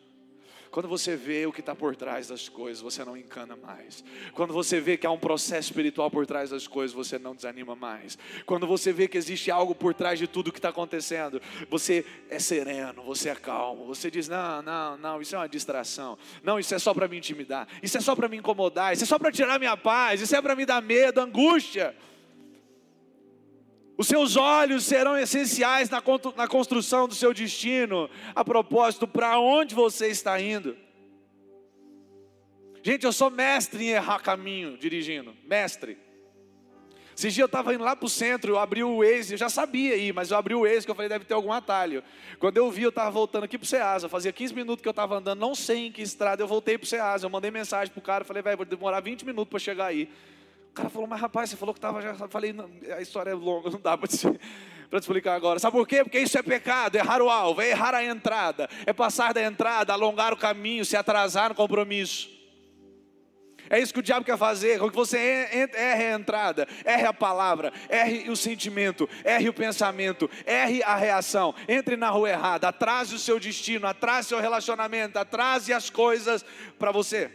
Quando 0.71 0.87
você 0.87 1.15
vê 1.15 1.45
o 1.47 1.51
que 1.51 1.61
está 1.61 1.73
por 1.73 1.95
trás 1.95 2.27
das 2.27 2.47
coisas, 2.47 2.81
você 2.81 3.03
não 3.03 3.17
encana 3.17 3.55
mais. 3.55 4.03
Quando 4.33 4.53
você 4.53 4.79
vê 4.79 4.97
que 4.97 5.07
há 5.07 5.11
um 5.11 5.17
processo 5.17 5.69
espiritual 5.69 6.11
por 6.11 6.27
trás 6.27 6.51
das 6.51 6.67
coisas, 6.67 6.93
você 6.93 7.17
não 7.17 7.35
desanima 7.35 7.75
mais. 7.75 8.17
Quando 8.45 8.67
você 8.67 8.93
vê 8.93 9.07
que 9.07 9.17
existe 9.17 9.49
algo 9.49 9.73
por 9.73 9.95
trás 9.95 10.19
de 10.19 10.27
tudo 10.27 10.51
que 10.51 10.59
está 10.59 10.69
acontecendo, 10.69 11.41
você 11.69 12.05
é 12.29 12.37
sereno, 12.37 13.01
você 13.01 13.29
é 13.29 13.35
calmo. 13.35 13.85
Você 13.85 14.11
diz: 14.11 14.27
não, 14.27 14.61
não, 14.61 14.97
não, 14.97 15.21
isso 15.21 15.35
é 15.35 15.39
uma 15.39 15.49
distração. 15.49 16.17
Não, 16.43 16.59
isso 16.59 16.73
é 16.75 16.79
só 16.79 16.93
para 16.93 17.07
me 17.07 17.17
intimidar. 17.17 17.67
Isso 17.81 17.97
é 17.97 18.01
só 18.01 18.15
para 18.15 18.27
me 18.27 18.37
incomodar. 18.37 18.93
Isso 18.93 19.03
é 19.03 19.07
só 19.07 19.17
para 19.17 19.31
tirar 19.31 19.57
minha 19.57 19.75
paz. 19.75 20.21
Isso 20.21 20.35
é 20.35 20.41
para 20.41 20.55
me 20.55 20.65
dar 20.67 20.81
medo, 20.83 21.19
angústia. 21.19 21.95
Os 23.99 24.07
seus 24.07 24.37
olhos 24.37 24.85
serão 24.85 25.17
essenciais 25.17 25.89
na 25.89 26.47
construção 26.47 27.05
do 27.05 27.13
seu 27.13 27.33
destino. 27.33 28.09
A 28.33 28.45
propósito, 28.45 29.05
para 29.05 29.37
onde 29.37 29.75
você 29.75 30.07
está 30.07 30.39
indo? 30.39 30.77
Gente, 32.81 33.05
eu 33.05 33.11
sou 33.11 33.29
mestre 33.29 33.83
em 33.83 33.89
errar 33.89 34.19
caminho 34.19 34.77
dirigindo. 34.77 35.35
Mestre. 35.43 35.97
Esses 37.13 37.33
dias 37.33 37.39
eu 37.39 37.45
estava 37.47 37.73
indo 37.73 37.83
lá 37.83 37.93
para 37.93 38.05
o 38.05 38.09
centro, 38.09 38.53
eu 38.53 38.57
abri 38.57 38.81
o 38.85 38.99
Waze, 38.99 39.33
eu 39.33 39.37
já 39.37 39.49
sabia 39.49 39.97
ir, 39.97 40.13
mas 40.13 40.31
eu 40.31 40.37
abri 40.37 40.55
o 40.55 40.61
Waze 40.61 40.85
que 40.85 40.91
eu 40.91 40.95
falei, 40.95 41.09
deve 41.09 41.25
ter 41.25 41.33
algum 41.33 41.51
atalho. 41.51 42.01
Quando 42.39 42.55
eu 42.55 42.71
vi, 42.71 42.83
eu 42.83 42.89
estava 42.89 43.11
voltando 43.11 43.43
aqui 43.43 43.57
para 43.57 43.65
o 43.65 43.67
Ceasa, 43.67 44.07
fazia 44.07 44.31
15 44.31 44.55
minutos 44.55 44.81
que 44.81 44.87
eu 44.87 44.91
estava 44.91 45.17
andando, 45.17 45.37
não 45.37 45.53
sei 45.53 45.87
em 45.87 45.91
que 45.91 46.01
estrada, 46.01 46.41
eu 46.41 46.47
voltei 46.47 46.77
para 46.77 46.85
o 46.85 46.87
Ceasa, 46.87 47.25
eu 47.25 47.29
mandei 47.29 47.51
mensagem 47.51 47.91
para 47.91 47.99
o 47.99 48.01
cara, 48.01 48.23
falei, 48.23 48.41
velho, 48.41 48.55
vou 48.55 48.65
demorar 48.65 49.01
20 49.01 49.25
minutos 49.25 49.49
para 49.49 49.59
chegar 49.59 49.87
aí. 49.87 50.09
O 50.69 50.73
cara 50.73 50.89
falou, 50.89 51.07
mas 51.07 51.19
rapaz, 51.19 51.49
você 51.49 51.55
falou 51.55 51.73
que 51.73 51.79
estava 51.79 52.01
já. 52.01 52.13
Falei, 52.27 52.55
a 52.95 53.01
história 53.01 53.31
é 53.31 53.33
longa, 53.33 53.69
não 53.69 53.79
dá 53.79 53.97
para 53.97 54.07
te, 54.07 54.17
te 54.27 54.95
explicar 54.95 55.35
agora. 55.35 55.59
Sabe 55.59 55.75
por 55.75 55.87
quê? 55.87 56.03
Porque 56.03 56.19
isso 56.19 56.37
é 56.37 56.43
pecado, 56.43 56.95
errar 56.95 57.21
o 57.21 57.29
alvo, 57.29 57.61
é 57.61 57.69
errar 57.69 57.95
a 57.95 58.03
entrada, 58.03 58.69
é 58.85 58.93
passar 58.93 59.33
da 59.33 59.41
entrada, 59.41 59.93
alongar 59.93 60.33
o 60.33 60.37
caminho, 60.37 60.85
se 60.85 60.95
atrasar 60.95 61.49
no 61.49 61.55
compromisso. 61.55 62.39
É 63.69 63.79
isso 63.79 63.93
que 63.93 63.99
o 63.99 64.03
diabo 64.03 64.25
quer 64.25 64.37
fazer, 64.37 64.79
com 64.79 64.89
que 64.89 64.95
você 64.95 65.17
erre 65.75 66.05
a 66.05 66.13
entrada, 66.13 66.67
erre 66.83 67.05
a 67.05 67.13
palavra, 67.13 67.71
erre 67.87 68.27
o 68.29 68.35
sentimento, 68.35 69.07
erre 69.23 69.47
o 69.47 69.53
pensamento, 69.53 70.27
erre 70.43 70.81
a 70.81 70.95
reação, 70.95 71.53
entre 71.67 71.95
na 71.95 72.09
rua 72.09 72.31
errada, 72.31 72.69
atrase 72.69 73.13
o 73.13 73.19
seu 73.19 73.39
destino, 73.39 73.85
atrase 73.85 74.29
seu 74.29 74.39
relacionamento, 74.39 75.19
atrase 75.19 75.71
as 75.71 75.87
coisas 75.87 76.43
para 76.79 76.91
você. 76.91 77.29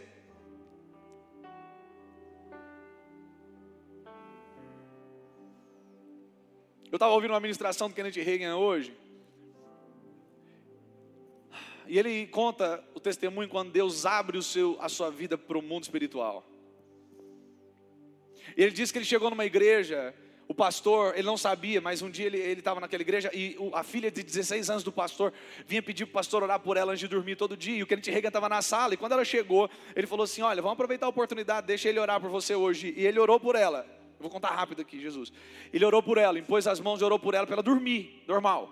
Eu 6.91 6.97
estava 6.97 7.13
ouvindo 7.13 7.31
uma 7.31 7.39
ministração 7.39 7.89
do 7.89 7.95
Kenneth 7.95 8.23
Reagan 8.23 8.55
hoje. 8.57 8.95
E 11.87 11.99
ele 11.99 12.27
conta 12.27 12.83
o 12.93 12.99
testemunho 12.99 13.49
quando 13.49 13.71
Deus 13.71 14.05
abre 14.05 14.37
o 14.37 14.43
seu, 14.43 14.77
a 14.79 14.89
sua 14.89 15.09
vida 15.09 15.37
para 15.37 15.57
o 15.57 15.61
mundo 15.61 15.83
espiritual. 15.83 16.43
E 18.55 18.63
ele 18.63 18.71
diz 18.71 18.91
que 18.91 18.97
ele 18.97 19.05
chegou 19.05 19.29
numa 19.29 19.45
igreja, 19.45 20.13
o 20.47 20.53
pastor, 20.53 21.13
ele 21.15 21.25
não 21.25 21.37
sabia, 21.37 21.81
mas 21.81 22.01
um 22.01 22.09
dia 22.09 22.27
ele 22.27 22.37
estava 22.37 22.79
naquela 22.79 23.01
igreja 23.01 23.31
e 23.33 23.57
a 23.73 23.83
filha 23.83 24.11
de 24.11 24.23
16 24.23 24.69
anos 24.69 24.83
do 24.83 24.91
pastor 24.91 25.33
vinha 25.65 25.81
pedir 25.81 26.05
para 26.05 26.11
o 26.11 26.13
pastor 26.13 26.43
orar 26.43 26.59
por 26.59 26.77
ela 26.77 26.91
antes 26.91 27.01
de 27.01 27.07
dormir 27.07 27.35
todo 27.35 27.57
dia. 27.57 27.77
E 27.77 27.83
o 27.83 27.87
Kenneth 27.87 28.11
Reagan 28.11 28.29
estava 28.29 28.47
na 28.47 28.61
sala 28.61 28.93
e 28.93 28.97
quando 28.97 29.13
ela 29.13 29.25
chegou, 29.25 29.69
ele 29.95 30.07
falou 30.07 30.23
assim: 30.23 30.43
Olha, 30.43 30.61
vamos 30.61 30.73
aproveitar 30.73 31.07
a 31.07 31.09
oportunidade, 31.09 31.67
deixa 31.67 31.89
ele 31.89 31.99
orar 31.99 32.21
por 32.21 32.29
você 32.29 32.53
hoje. 32.53 32.93
E 32.95 33.05
ele 33.05 33.19
orou 33.19 33.39
por 33.39 33.55
ela 33.55 33.94
vou 34.19 34.29
contar 34.29 34.49
rápido 34.49 34.81
aqui, 34.81 34.99
Jesus. 34.99 35.31
Ele 35.73 35.85
orou 35.85 36.01
por 36.01 36.17
ela, 36.17 36.39
impôs 36.39 36.67
as 36.67 36.79
mãos 36.79 37.01
e 37.01 37.03
orou 37.03 37.19
por 37.19 37.33
ela 37.33 37.45
para 37.45 37.55
ela 37.55 37.63
dormir, 37.63 38.23
normal. 38.27 38.69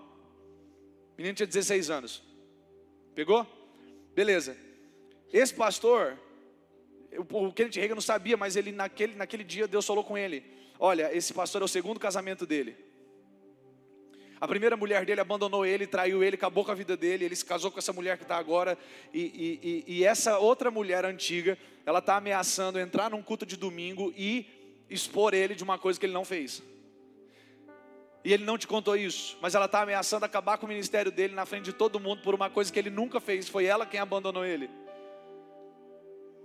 O 1.13 1.17
menino 1.17 1.35
tinha 1.35 1.47
16 1.47 1.89
anos. 1.89 2.23
Pegou? 3.13 3.45
Beleza. 4.15 4.57
Esse 5.31 5.53
pastor, 5.53 6.17
o 7.31 7.51
Kenneth 7.51 7.75
Reagan 7.75 7.95
não 7.95 8.01
sabia, 8.01 8.37
mas 8.37 8.55
ele 8.55 8.71
naquele, 8.71 9.15
naquele 9.15 9.43
dia 9.43 9.67
Deus 9.67 9.85
falou 9.85 10.03
com 10.03 10.17
ele: 10.17 10.43
Olha, 10.79 11.15
esse 11.15 11.33
pastor 11.33 11.61
é 11.61 11.65
o 11.65 11.67
segundo 11.67 11.99
casamento 11.99 12.45
dele. 12.45 12.75
A 14.43 14.47
primeira 14.47 14.75
mulher 14.75 15.05
dele 15.05 15.21
abandonou 15.21 15.65
ele, 15.65 15.87
traiu 15.87 16.21
ele, 16.21 16.35
acabou 16.35 16.65
com 16.65 16.71
a 16.71 16.75
vida 16.75 16.97
dele. 16.97 17.23
Ele 17.23 17.35
se 17.35 17.45
casou 17.45 17.71
com 17.71 17.79
essa 17.79 17.93
mulher 17.93 18.17
que 18.17 18.23
está 18.23 18.35
agora. 18.35 18.77
E, 19.13 19.21
e, 19.21 19.59
e, 19.63 19.99
e, 19.99 20.03
essa 20.03 20.37
outra 20.37 20.69
mulher 20.69 21.05
antiga, 21.05 21.57
ela 21.85 21.99
está 21.99 22.17
ameaçando 22.17 22.77
entrar 22.77 23.09
num 23.09 23.23
culto 23.23 23.45
de 23.45 23.55
domingo 23.55 24.13
e 24.17 24.45
expor 24.93 25.33
ele 25.33 25.55
de 25.55 25.63
uma 25.63 25.77
coisa 25.77 25.99
que 25.99 26.05
ele 26.05 26.13
não 26.13 26.23
fez. 26.23 26.61
E 28.23 28.31
ele 28.31 28.45
não 28.45 28.57
te 28.57 28.65
contou 28.65 28.95
isso, 28.95 29.37
mas 29.41 29.53
ela 29.53 29.65
está 29.65 29.81
ameaçando 29.81 30.23
acabar 30.23 30.57
com 30.57 30.65
o 30.65 30.69
ministério 30.69 31.11
dele 31.11 31.33
na 31.33 31.45
frente 31.45 31.65
de 31.65 31.73
todo 31.73 31.99
mundo 31.99 32.21
por 32.21 32.33
uma 32.33 32.49
coisa 32.49 32.71
que 32.71 32.79
ele 32.79 32.89
nunca 32.89 33.19
fez. 33.19 33.49
Foi 33.49 33.65
ela 33.65 33.85
quem 33.85 33.99
abandonou 33.99 34.45
ele. 34.45 34.69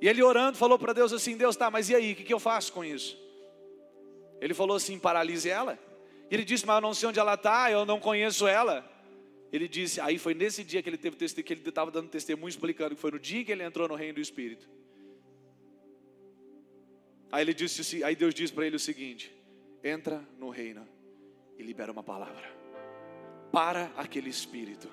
E 0.01 0.09
ele 0.09 0.22
orando 0.22 0.59
falou 0.59 0.78
para 0.78 0.92
Deus 0.92 1.12
assim: 1.12 1.36
Deus, 1.36 1.55
tá, 1.55 1.70
mas 1.70 1.88
e 1.88 1.94
aí, 1.94 2.12
o 2.12 2.16
que, 2.16 2.24
que 2.24 2.34
eu 2.34 2.40
faço 2.40 2.72
com 2.72 2.84
isso? 2.84 3.16
Ele 4.40 4.55
falou 4.55 4.76
assim: 4.76 4.99
paralise 4.99 5.49
ela. 5.49 5.78
E 6.30 6.34
ele 6.34 6.44
disse: 6.44 6.66
Mas 6.66 6.76
eu 6.76 6.80
não 6.80 6.94
sei 6.94 7.09
onde 7.09 7.20
ela 7.20 7.34
está, 7.34 7.70
eu 7.70 7.84
não 7.84 8.01
conheço 8.01 8.46
ela. 8.46 8.88
Ele 9.53 9.68
disse: 9.68 10.01
Aí 10.01 10.18
foi 10.18 10.34
nesse 10.34 10.64
dia 10.64 10.82
que 10.82 10.88
ele 10.88 10.99
teve 10.99 11.16
que 11.16 11.53
ele 11.53 11.68
estava 11.68 11.90
dando 11.90 12.09
testemunho 12.09 12.49
explicando 12.49 12.94
que 12.94 13.01
foi 13.01 13.11
no 13.11 13.18
dia 13.18 13.44
que 13.44 13.53
ele 13.53 13.62
entrou 13.62 13.88
no 13.88 13.94
reino 13.94 14.14
do 14.14 14.20
Espírito. 14.20 14.68
Aí, 17.31 17.43
ele 17.43 17.55
disse, 17.55 18.03
aí 18.03 18.16
Deus 18.16 18.35
disse 18.35 18.53
para 18.53 18.66
ele 18.66 18.76
o 18.76 18.81
seguinte: 18.81 19.33
entra 19.83 20.22
no 20.39 20.49
reino 20.49 20.87
e 21.59 21.62
libera 21.62 21.93
uma 21.93 22.03
palavra 22.03 22.59
para 23.53 23.91
aquele 23.97 24.29
espírito. 24.29 24.89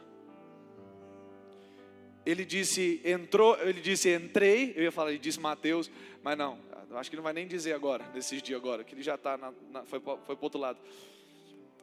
ele 2.25 2.43
disse, 2.43 2.99
entrou, 3.05 3.55
ele 3.61 3.79
disse, 3.79 4.09
entrei, 4.13 4.73
eu 4.75 4.83
ia 4.83 4.91
falar, 4.91 5.11
ele 5.11 5.19
disse 5.19 5.39
Mateus, 5.39 5.91
mas 6.23 6.35
não, 6.35 6.57
acho 6.95 7.09
que 7.09 7.15
não 7.15 7.23
vai 7.23 7.33
nem 7.33 7.47
dizer 7.47 7.73
agora, 7.73 8.03
nesses 8.13 8.41
dias 8.41 8.59
agora, 8.59 8.83
que 8.83 8.95
ele 8.95 9.03
já 9.03 9.15
está, 9.15 9.37
foi, 9.85 9.99
foi 9.99 10.35
para 10.35 10.37
outro 10.41 10.59
lado. 10.59 10.79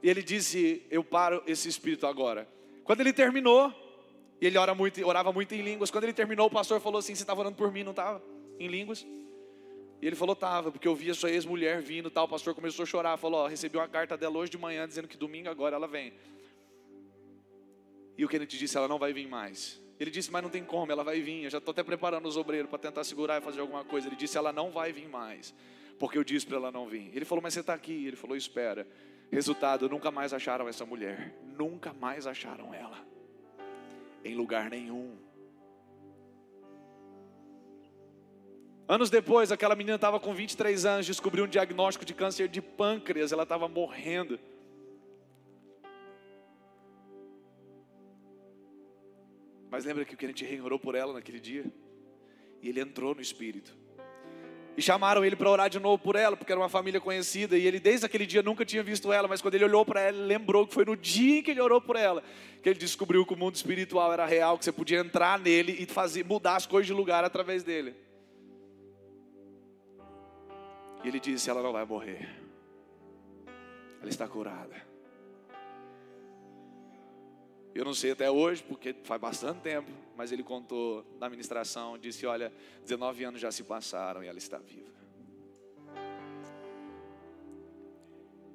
E 0.03 0.11
ele 0.11 0.23
disse, 0.23 0.83
eu 0.91 1.05
paro 1.05 1.43
esse 1.47 1.69
espírito 1.69 2.09
agora. 2.09 2.49
Quando 2.83 3.01
ele 3.01 3.13
terminou, 3.13 3.73
ele 4.41 4.59
ora 4.59 4.75
muito, 4.75 5.07
orava 5.07 5.33
muito 5.33 5.55
em 5.55 5.63
línguas, 5.63 5.93
quando 5.93 6.05
ele 6.05 6.13
terminou, 6.13 6.49
o 6.49 6.51
pastor 6.51 6.81
falou 6.81 6.99
assim, 6.99 7.15
você 7.15 7.23
estava 7.23 7.41
orando 7.41 7.57
por 7.57 7.71
mim, 7.71 7.85
não 7.85 7.93
estava? 7.93 8.21
Em 8.59 8.67
línguas? 8.67 9.07
E 10.03 10.07
ele 10.09 10.17
falou, 10.17 10.33
estava, 10.33 10.73
porque 10.73 10.89
eu 10.89 10.97
vi 10.97 11.11
a 11.11 11.15
sua 11.15 11.31
ex-mulher 11.31 11.81
vindo 11.81 12.11
tal, 12.11 12.25
o 12.25 12.29
pastor 12.29 12.57
começou 12.57 12.83
a 12.83 12.87
chorar, 12.87 13.17
falou, 13.17 13.43
ó, 13.43 13.47
recebi 13.47 13.77
uma 13.77 13.87
carta 13.87 14.17
dela 14.17 14.37
hoje 14.37 14.51
de 14.51 14.59
manhã, 14.59 14.87
dizendo 14.87 15.07
que 15.07 15.17
domingo 15.17 15.49
agora 15.49 15.77
ela 15.77 15.87
vem. 15.87 16.13
E 18.19 18.25
o 18.25 18.29
Kennedy 18.29 18.59
disse, 18.59 18.77
ela 18.77 18.89
não 18.89 18.99
vai 18.99 19.13
vir 19.13 19.29
mais. 19.29 19.81
Ele 20.01 20.11
disse, 20.11 20.29
mas 20.33 20.43
não 20.43 20.51
tem 20.51 20.65
como, 20.65 20.91
ela 20.91 21.05
vai 21.05 21.21
vir. 21.21 21.45
Eu 21.45 21.51
já 21.51 21.59
estou 21.59 21.71
até 21.71 21.85
preparando 21.85 22.27
os 22.27 22.37
obreiros 22.37 22.69
para 22.69 22.81
tentar 22.81 23.05
segurar 23.05 23.41
e 23.41 23.45
fazer 23.45 23.61
alguma 23.61 23.85
coisa. 23.85 24.09
Ele 24.09 24.17
disse, 24.17 24.37
ela 24.37 24.53
não 24.53 24.73
vai 24.73 24.93
vir 24.93 25.09
mais, 25.09 25.55
porque 26.01 26.19
eu 26.19 26.25
disse 26.25 26.45
para 26.45 26.57
ela 26.57 26.73
não 26.73 26.89
vir. 26.89 27.13
Ele 27.15 27.25
falou, 27.25 27.41
mas 27.41 27.55
você 27.55 27.61
está 27.61 27.73
aqui. 27.73 28.05
Ele 28.05 28.17
falou, 28.17 28.37
espera. 28.37 28.85
Resultado, 29.31 29.89
nunca 29.89 30.11
mais 30.11 30.35
acharam 30.35 30.67
essa 30.69 30.85
mulher. 30.85 31.33
Nunca 31.57 31.93
mais 31.93 32.27
acharam 32.27 32.75
ela. 32.75 32.99
Em 34.25 34.35
lugar 34.35 34.69
nenhum. 34.69 35.17
Anos 38.93 39.09
depois, 39.09 39.51
aquela 39.51 39.75
menina 39.75 39.95
estava 39.95 40.21
com 40.21 40.35
23 40.35 40.85
anos, 40.85 41.07
descobriu 41.07 41.47
um 41.47 41.49
diagnóstico 41.49 42.05
de 42.05 42.13
câncer 42.13 42.47
de 42.47 42.61
pâncreas, 42.61 43.33
ela 43.33 43.45
estava 43.45 43.67
morrendo. 43.67 44.39
Mas 49.71 49.87
lembra 49.87 50.05
que 50.05 50.13
o 50.13 50.17
crente 50.19 50.45
orou 50.61 50.79
por 50.79 50.95
ela 50.95 51.15
naquele 51.15 51.41
dia? 51.41 51.65
E 52.61 52.69
ele 52.69 52.83
entrou 52.83 53.15
no 53.15 53.23
Espírito. 53.23 53.75
E 54.77 54.83
chamaram 54.83 55.25
ele 55.25 55.37
para 55.37 55.49
orar 55.49 55.71
de 55.71 55.81
novo 55.81 55.97
por 55.97 56.15
ela, 56.15 56.37
porque 56.37 56.53
era 56.53 56.61
uma 56.61 56.69
família 56.69 57.01
conhecida. 57.01 57.57
E 57.57 57.67
ele, 57.67 57.81
desde 57.81 58.05
aquele 58.05 58.27
dia, 58.27 58.43
nunca 58.43 58.63
tinha 58.63 58.83
visto 58.83 59.11
ela. 59.11 59.27
Mas 59.27 59.41
quando 59.41 59.55
ele 59.55 59.65
olhou 59.65 59.87
para 59.87 60.03
ela, 60.03 60.19
ele 60.19 60.27
lembrou 60.27 60.67
que 60.67 60.75
foi 60.75 60.85
no 60.85 60.99
dia 60.99 61.43
que 61.43 61.51
ele 61.51 61.63
orou 61.63 61.81
por 61.81 61.97
ela 61.97 62.23
que 62.63 62.69
ele 62.69 62.79
descobriu 62.79 63.25
que 63.25 63.33
o 63.33 63.37
mundo 63.39 63.55
espiritual 63.57 64.13
era 64.13 64.27
real, 64.27 64.59
que 64.59 64.67
você 64.67 64.71
podia 64.71 65.01
entrar 65.01 65.39
nele 65.39 65.79
e 65.81 65.87
fazer, 65.87 66.27
mudar 66.27 66.57
as 66.57 66.67
coisas 66.67 66.87
de 66.87 66.93
lugar 66.93 67.25
através 67.25 67.63
dele. 67.63 68.12
E 71.03 71.09
ele 71.09 71.21
disse: 71.21 71.51
Ela 71.51 71.63
não 71.63 71.73
vai 71.73 71.85
morrer, 71.85 72.29
ela 74.01 74.09
está 74.09 74.27
curada. 74.29 74.93
Eu 77.75 77.85
não 77.85 77.95
sei 77.95 78.11
até 78.11 78.31
hoje, 78.31 78.63
porque 78.63 78.95
faz 79.03 79.21
bastante 79.21 79.61
tempo, 79.61 79.91
mas 80.15 80.31
ele 80.31 80.43
contou 80.43 81.05
na 81.19 81.29
ministração, 81.29 81.97
disse: 81.97 82.27
Olha, 82.27 82.53
19 82.83 83.25
anos 83.25 83.41
já 83.41 83.51
se 83.51 83.63
passaram 83.63 84.23
e 84.23 84.27
ela 84.27 84.39
está 84.39 84.59
viva. 84.59 84.93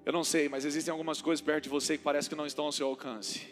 Eu 0.06 0.14
não 0.14 0.24
sei, 0.24 0.48
mas 0.48 0.64
existem 0.64 0.92
algumas 0.92 1.22
coisas 1.22 1.44
perto 1.44 1.66
de 1.66 1.70
você 1.70 1.98
que 1.98 2.04
parece 2.04 2.30
que 2.30 2.36
não 2.36 2.46
estão 2.46 2.66
ao 2.66 2.72
seu 2.72 2.88
alcance. 2.88 3.46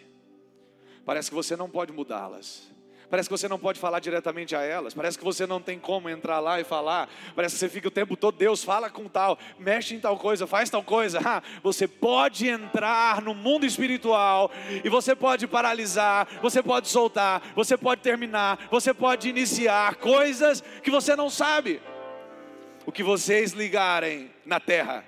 Parece 1.03 1.29
que 1.29 1.35
você 1.35 1.55
não 1.55 1.69
pode 1.69 1.91
mudá-las. 1.91 2.74
Parece 3.09 3.29
que 3.29 3.37
você 3.37 3.47
não 3.47 3.59
pode 3.59 3.79
falar 3.79 3.99
diretamente 3.99 4.55
a 4.55 4.61
elas. 4.61 4.93
Parece 4.93 5.17
que 5.17 5.23
você 5.23 5.45
não 5.45 5.61
tem 5.61 5.79
como 5.79 6.09
entrar 6.09 6.39
lá 6.39 6.59
e 6.59 6.63
falar. 6.63 7.09
Parece 7.35 7.55
que 7.55 7.59
você 7.59 7.69
fica 7.69 7.87
o 7.87 7.91
tempo 7.91 8.15
todo, 8.15 8.37
Deus 8.37 8.63
fala 8.63 8.89
com 8.89 9.07
tal, 9.07 9.37
mexe 9.59 9.95
em 9.95 9.99
tal 9.99 10.17
coisa, 10.17 10.47
faz 10.47 10.69
tal 10.69 10.83
coisa. 10.83 11.19
Ah, 11.35 11.41
você 11.63 11.87
pode 11.87 12.47
entrar 12.47 13.19
no 13.19 13.33
mundo 13.33 13.65
espiritual 13.65 14.51
e 14.83 14.87
você 14.89 15.15
pode 15.15 15.47
paralisar, 15.47 16.27
você 16.39 16.61
pode 16.61 16.87
soltar, 16.87 17.41
você 17.55 17.75
pode 17.75 18.01
terminar, 18.01 18.67
você 18.69 18.93
pode 18.93 19.27
iniciar 19.27 19.95
coisas 19.95 20.63
que 20.83 20.91
você 20.91 21.15
não 21.15 21.29
sabe. 21.29 21.81
O 22.85 22.91
que 22.91 23.01
vocês 23.01 23.53
ligarem 23.53 24.31
na 24.45 24.59
terra 24.59 25.03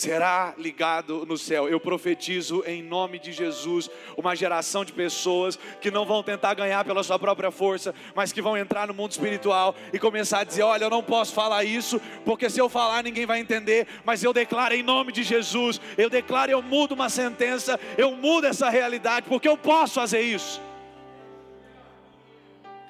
será 0.00 0.54
ligado 0.56 1.26
no 1.26 1.36
céu. 1.36 1.68
Eu 1.68 1.78
profetizo 1.78 2.64
em 2.66 2.82
nome 2.82 3.18
de 3.18 3.32
Jesus 3.32 3.90
uma 4.16 4.34
geração 4.34 4.82
de 4.82 4.94
pessoas 4.94 5.58
que 5.78 5.90
não 5.90 6.06
vão 6.06 6.22
tentar 6.22 6.54
ganhar 6.54 6.82
pela 6.86 7.02
sua 7.02 7.18
própria 7.18 7.50
força, 7.50 7.94
mas 8.14 8.32
que 8.32 8.40
vão 8.40 8.56
entrar 8.56 8.86
no 8.86 8.94
mundo 8.94 9.10
espiritual 9.10 9.74
e 9.92 9.98
começar 9.98 10.40
a 10.40 10.44
dizer: 10.44 10.62
Olha, 10.62 10.84
eu 10.84 10.90
não 10.90 11.02
posso 11.02 11.34
falar 11.34 11.64
isso, 11.64 12.00
porque 12.24 12.48
se 12.48 12.58
eu 12.58 12.68
falar 12.68 13.04
ninguém 13.04 13.26
vai 13.26 13.40
entender, 13.40 13.86
mas 14.02 14.24
eu 14.24 14.32
declaro 14.32 14.74
em 14.74 14.82
nome 14.82 15.12
de 15.12 15.22
Jesus, 15.22 15.78
eu 15.98 16.08
declaro, 16.08 16.50
eu 16.50 16.62
mudo 16.62 16.92
uma 16.92 17.10
sentença, 17.10 17.78
eu 17.98 18.12
mudo 18.12 18.46
essa 18.46 18.70
realidade, 18.70 19.26
porque 19.28 19.48
eu 19.48 19.58
posso 19.58 19.94
fazer 19.94 20.22
isso. 20.22 20.62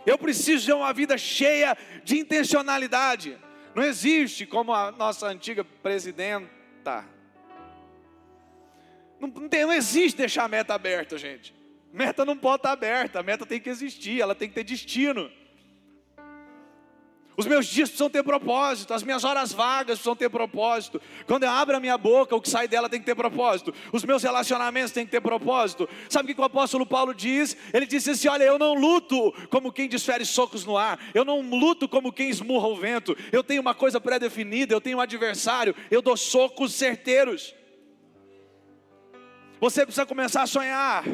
Eu 0.06 0.16
preciso 0.16 0.64
de 0.64 0.72
uma 0.72 0.92
vida 0.92 1.18
cheia 1.18 1.76
de 2.04 2.18
intencionalidade. 2.18 3.36
Não 3.74 3.82
existe 3.82 4.46
como 4.46 4.72
a 4.72 4.92
nossa 4.92 5.26
antiga 5.26 5.64
presidenta 5.64 6.59
Tá. 6.82 7.04
Não, 9.18 9.28
não 9.28 9.72
existe 9.72 10.16
deixar 10.16 10.44
a 10.44 10.48
meta 10.48 10.74
aberta, 10.74 11.18
gente. 11.18 11.54
Meta 11.92 12.24
não 12.24 12.36
pode 12.36 12.60
estar 12.60 12.72
aberta, 12.72 13.20
a 13.20 13.22
meta 13.22 13.44
tem 13.44 13.60
que 13.60 13.68
existir, 13.68 14.20
ela 14.20 14.34
tem 14.34 14.48
que 14.48 14.54
ter 14.54 14.64
destino. 14.64 15.30
Os 17.40 17.46
meus 17.46 17.64
dias 17.64 17.88
precisam 17.88 18.10
ter 18.10 18.22
propósito, 18.22 18.92
as 18.92 19.02
minhas 19.02 19.24
horas 19.24 19.50
vagas 19.50 19.96
precisam 19.96 20.14
ter 20.14 20.28
propósito. 20.28 21.00
Quando 21.26 21.44
eu 21.44 21.48
abro 21.48 21.74
a 21.74 21.80
minha 21.80 21.96
boca, 21.96 22.36
o 22.36 22.40
que 22.40 22.50
sai 22.50 22.68
dela 22.68 22.86
tem 22.86 23.00
que 23.00 23.06
ter 23.06 23.14
propósito. 23.14 23.72
Os 23.94 24.04
meus 24.04 24.22
relacionamentos 24.22 24.92
têm 24.92 25.06
que 25.06 25.10
ter 25.10 25.22
propósito. 25.22 25.88
Sabe 26.10 26.30
o 26.30 26.34
que 26.34 26.40
o 26.42 26.44
apóstolo 26.44 26.84
Paulo 26.84 27.14
diz? 27.14 27.56
Ele 27.72 27.86
disse 27.86 28.10
assim: 28.10 28.28
Olha, 28.28 28.44
eu 28.44 28.58
não 28.58 28.74
luto 28.74 29.32
como 29.48 29.72
quem 29.72 29.88
desfere 29.88 30.22
socos 30.26 30.66
no 30.66 30.76
ar, 30.76 31.00
eu 31.14 31.24
não 31.24 31.40
luto 31.40 31.88
como 31.88 32.12
quem 32.12 32.28
esmurra 32.28 32.68
o 32.68 32.76
vento. 32.76 33.16
Eu 33.32 33.42
tenho 33.42 33.62
uma 33.62 33.74
coisa 33.74 33.98
pré-definida, 33.98 34.74
eu 34.74 34.80
tenho 34.80 34.98
um 34.98 35.00
adversário, 35.00 35.74
eu 35.90 36.02
dou 36.02 36.18
socos 36.18 36.74
certeiros. 36.74 37.54
Você 39.58 39.86
precisa 39.86 40.04
começar 40.04 40.42
a 40.42 40.46
sonhar. 40.46 41.04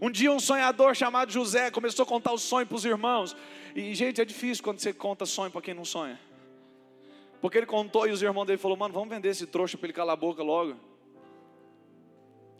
Um 0.00 0.10
dia 0.10 0.30
um 0.30 0.38
sonhador 0.38 0.94
chamado 0.94 1.32
José 1.32 1.72
começou 1.72 2.04
a 2.04 2.06
contar 2.06 2.32
o 2.32 2.38
sonho 2.38 2.68
para 2.68 2.76
os 2.76 2.84
irmãos. 2.84 3.36
E, 3.74 3.94
gente, 3.94 4.20
é 4.20 4.24
difícil 4.24 4.62
quando 4.62 4.78
você 4.78 4.92
conta 4.92 5.24
sonho 5.26 5.50
para 5.50 5.60
quem 5.60 5.74
não 5.74 5.84
sonha. 5.84 6.18
Porque 7.40 7.58
ele 7.58 7.66
contou 7.66 8.06
e 8.06 8.10
os 8.10 8.22
irmãos 8.22 8.44
dele 8.44 8.58
falaram: 8.58 8.78
Mano, 8.78 8.94
vamos 8.94 9.08
vender 9.08 9.28
esse 9.28 9.46
trouxa 9.46 9.78
para 9.78 9.86
ele 9.86 9.92
calar 9.92 10.12
a 10.14 10.16
boca 10.16 10.42
logo. 10.42 10.76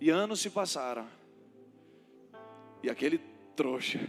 E 0.01 0.09
anos 0.09 0.41
se 0.41 0.49
passaram. 0.49 1.07
E 2.83 2.89
aquele 2.89 3.21
trouxa 3.55 4.01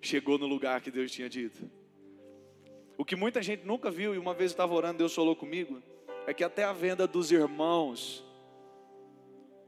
chegou 0.00 0.38
no 0.38 0.46
lugar 0.46 0.80
que 0.80 0.90
Deus 0.90 1.10
tinha 1.10 1.28
dito. 1.28 1.68
O 2.96 3.04
que 3.04 3.16
muita 3.16 3.42
gente 3.42 3.66
nunca 3.66 3.90
viu, 3.90 4.14
e 4.14 4.18
uma 4.18 4.34
vez 4.34 4.52
estava 4.52 4.72
orando, 4.72 4.98
Deus 4.98 5.14
falou 5.14 5.34
comigo, 5.34 5.82
é 6.26 6.32
que 6.32 6.44
até 6.44 6.62
a 6.62 6.72
venda 6.72 7.06
dos 7.06 7.32
irmãos 7.32 8.23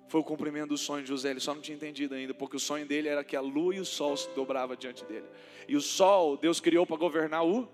foi 0.09 0.21
o 0.21 0.25
cumprimento 0.25 0.69
do 0.69 0.79
sonho 0.79 1.03
de 1.03 1.09
José. 1.09 1.31
Ele 1.31 1.41
só 1.41 1.55
não 1.55 1.61
tinha 1.61 1.77
entendido 1.77 2.15
ainda, 2.15 2.33
porque 2.33 2.57
o 2.57 2.61
sonho 2.61 2.87
dele 2.87 3.09
era 3.09 3.25
que 3.25 3.37
a 3.37 3.41
lua 3.41 3.75
e 3.75 3.81
o 3.81 3.85
sol 3.85 4.17
se 4.17 4.29
dobravam 4.31 4.77
diante 4.77 5.05
dele. 5.05 5.27
E 5.69 5.77
o 5.77 5.81
sol, 5.81 6.37
Deus 6.37 6.61
criou 6.61 6.87
para 6.87 6.97
governar 6.97 7.45
o, 7.45 7.69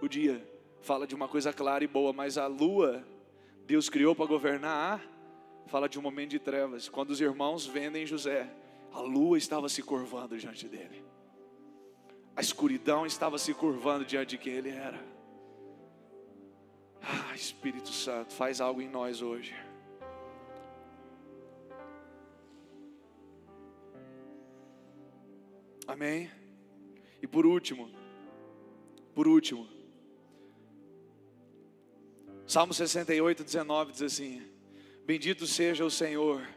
o 0.00 0.08
dia. 0.08 0.46
Fala 0.80 1.06
de 1.06 1.14
uma 1.14 1.28
coisa 1.28 1.52
clara 1.52 1.84
e 1.84 1.86
boa, 1.86 2.12
mas 2.12 2.38
a 2.38 2.46
lua, 2.46 3.06
Deus 3.66 3.88
criou 3.88 4.14
para 4.14 4.26
governar 4.26 5.00
a, 5.00 5.68
fala 5.68 5.88
de 5.88 5.98
um 5.98 6.02
momento 6.02 6.30
de 6.30 6.38
trevas. 6.38 6.88
Quando 6.88 7.10
os 7.10 7.20
irmãos 7.20 7.66
vendem 7.66 8.06
José, 8.06 8.50
a 8.92 9.00
lua 9.00 9.38
estava 9.38 9.68
se 9.68 9.82
curvando 9.82 10.36
diante 10.36 10.66
dele. 10.66 11.04
A 12.34 12.40
escuridão 12.40 13.04
estava 13.04 13.38
se 13.38 13.52
curvando 13.52 14.04
diante 14.04 14.30
de 14.30 14.38
quem 14.38 14.54
ele 14.54 14.70
era. 14.70 14.98
Ah, 17.02 17.34
Espírito 17.34 17.90
Santo, 17.90 18.32
faz 18.32 18.60
algo 18.60 18.80
em 18.80 18.88
nós 18.88 19.20
hoje. 19.20 19.54
Amém? 25.92 26.30
E 27.20 27.26
por 27.26 27.44
último, 27.44 27.90
por 29.14 29.28
último, 29.28 29.68
Salmo 32.46 32.72
68, 32.72 33.44
19 33.44 33.92
diz 33.92 34.00
assim: 34.00 34.40
Bendito 35.04 35.46
seja 35.46 35.84
o 35.84 35.90
Senhor, 35.90 36.48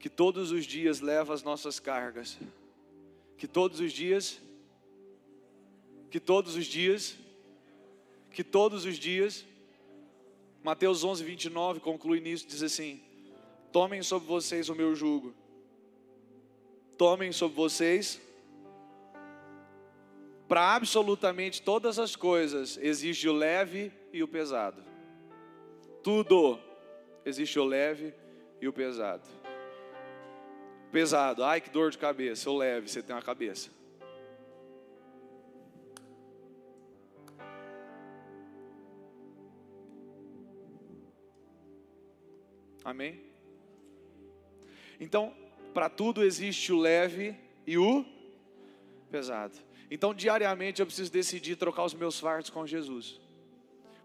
que 0.00 0.10
todos 0.10 0.50
os 0.50 0.66
dias 0.66 0.98
leva 0.98 1.32
as 1.32 1.44
nossas 1.44 1.78
cargas, 1.78 2.36
que 3.36 3.46
todos 3.46 3.78
os 3.78 3.92
dias, 3.92 4.40
que 6.10 6.18
todos 6.18 6.56
os 6.56 6.66
dias, 6.66 7.16
que 8.32 8.42
todos 8.42 8.84
os 8.84 8.98
dias, 8.98 9.46
Mateus 10.64 11.04
11, 11.04 11.22
29 11.22 11.78
conclui 11.78 12.18
nisso, 12.18 12.44
diz 12.48 12.64
assim: 12.64 13.00
Tomem 13.70 14.02
sobre 14.02 14.26
vocês 14.26 14.68
o 14.68 14.74
meu 14.74 14.96
jugo, 14.96 15.32
tomem 16.96 17.30
sobre 17.30 17.56
vocês 17.56 18.20
para 20.48 20.74
absolutamente 20.74 21.60
todas 21.60 21.98
as 21.98 22.16
coisas 22.16 22.78
existe 22.78 23.28
o 23.28 23.32
leve 23.32 23.92
e 24.12 24.22
o 24.22 24.28
pesado. 24.28 24.82
Tudo 26.02 26.58
existe 27.24 27.58
o 27.58 27.64
leve 27.64 28.14
e 28.58 28.66
o 28.66 28.72
pesado. 28.72 29.28
Pesado, 30.90 31.44
ai 31.44 31.60
que 31.60 31.68
dor 31.68 31.90
de 31.90 31.98
cabeça. 31.98 32.48
Ou 32.48 32.56
leve, 32.56 32.88
você 32.88 33.02
tem 33.02 33.14
uma 33.14 33.20
cabeça. 33.20 33.68
Amém? 42.82 43.20
Então, 44.98 45.34
para 45.74 45.90
tudo 45.90 46.24
existe 46.24 46.72
o 46.72 46.78
leve 46.78 47.36
e 47.66 47.76
o 47.76 48.02
pesado. 49.10 49.67
Então, 49.90 50.12
diariamente 50.12 50.80
eu 50.80 50.86
preciso 50.86 51.10
decidir 51.10 51.56
trocar 51.56 51.84
os 51.84 51.94
meus 51.94 52.20
fardos 52.20 52.50
com 52.50 52.66
Jesus, 52.66 53.20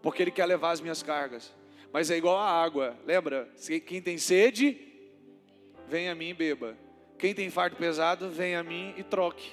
porque 0.01 0.21
Ele 0.21 0.31
quer 0.31 0.45
levar 0.45 0.71
as 0.71 0.81
minhas 0.81 1.03
cargas. 1.03 1.53
Mas 1.91 2.09
é 2.09 2.17
igual 2.17 2.37
a 2.37 2.49
água, 2.49 2.97
lembra? 3.05 3.49
Quem 3.85 4.01
tem 4.01 4.17
sede, 4.17 4.77
vem 5.87 6.09
a 6.09 6.15
mim 6.15 6.29
e 6.29 6.33
beba. 6.33 6.75
Quem 7.19 7.35
tem 7.35 7.49
fardo 7.49 7.75
pesado, 7.75 8.29
vem 8.29 8.55
a 8.55 8.63
mim 8.63 8.93
e 8.97 9.03
troque. 9.03 9.51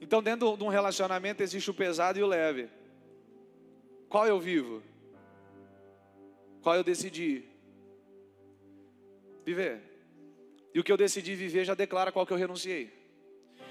Então, 0.00 0.22
dentro 0.22 0.56
de 0.56 0.64
um 0.64 0.68
relacionamento 0.68 1.42
existe 1.42 1.70
o 1.70 1.74
pesado 1.74 2.18
e 2.18 2.22
o 2.22 2.26
leve. 2.26 2.68
Qual 4.08 4.26
eu 4.26 4.38
vivo? 4.38 4.82
Qual 6.62 6.76
eu 6.76 6.84
decidi 6.84 7.44
viver? 9.44 9.95
E 10.76 10.78
o 10.78 10.84
que 10.84 10.92
eu 10.92 10.96
decidi 10.98 11.34
viver 11.34 11.64
já 11.64 11.72
declara 11.72 12.12
qual 12.12 12.26
que 12.26 12.34
eu 12.34 12.36
renunciei. 12.36 12.92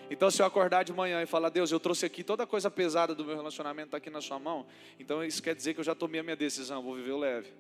Então, 0.10 0.32
se 0.32 0.42
eu 0.42 0.46
acordar 0.48 0.82
de 0.82 0.92
manhã 0.92 1.22
e 1.22 1.28
falar, 1.28 1.50
Deus, 1.50 1.72
eu 1.72 1.80
trouxe 1.80 2.04
aqui 2.04 2.24
toda 2.24 2.46
a 2.46 2.48
coisa 2.48 2.72
pesada 2.72 3.14
do 3.14 3.24
meu 3.24 3.36
relacionamento, 3.36 3.90
está 3.90 3.98
aqui 3.98 4.10
na 4.10 4.22
sua 4.22 4.40
mão, 4.40 4.66
então 5.00 5.24
isso 5.24 5.40
quer 5.44 5.54
dizer 5.54 5.76
que 5.76 5.80
eu 5.80 5.84
já 5.84 5.94
tomei 5.94 6.20
a 6.20 6.24
minha 6.24 6.36
decisão, 6.36 6.82
vou 6.82 6.96
viver 6.96 7.12
o 7.12 7.20
leve. 7.20 7.54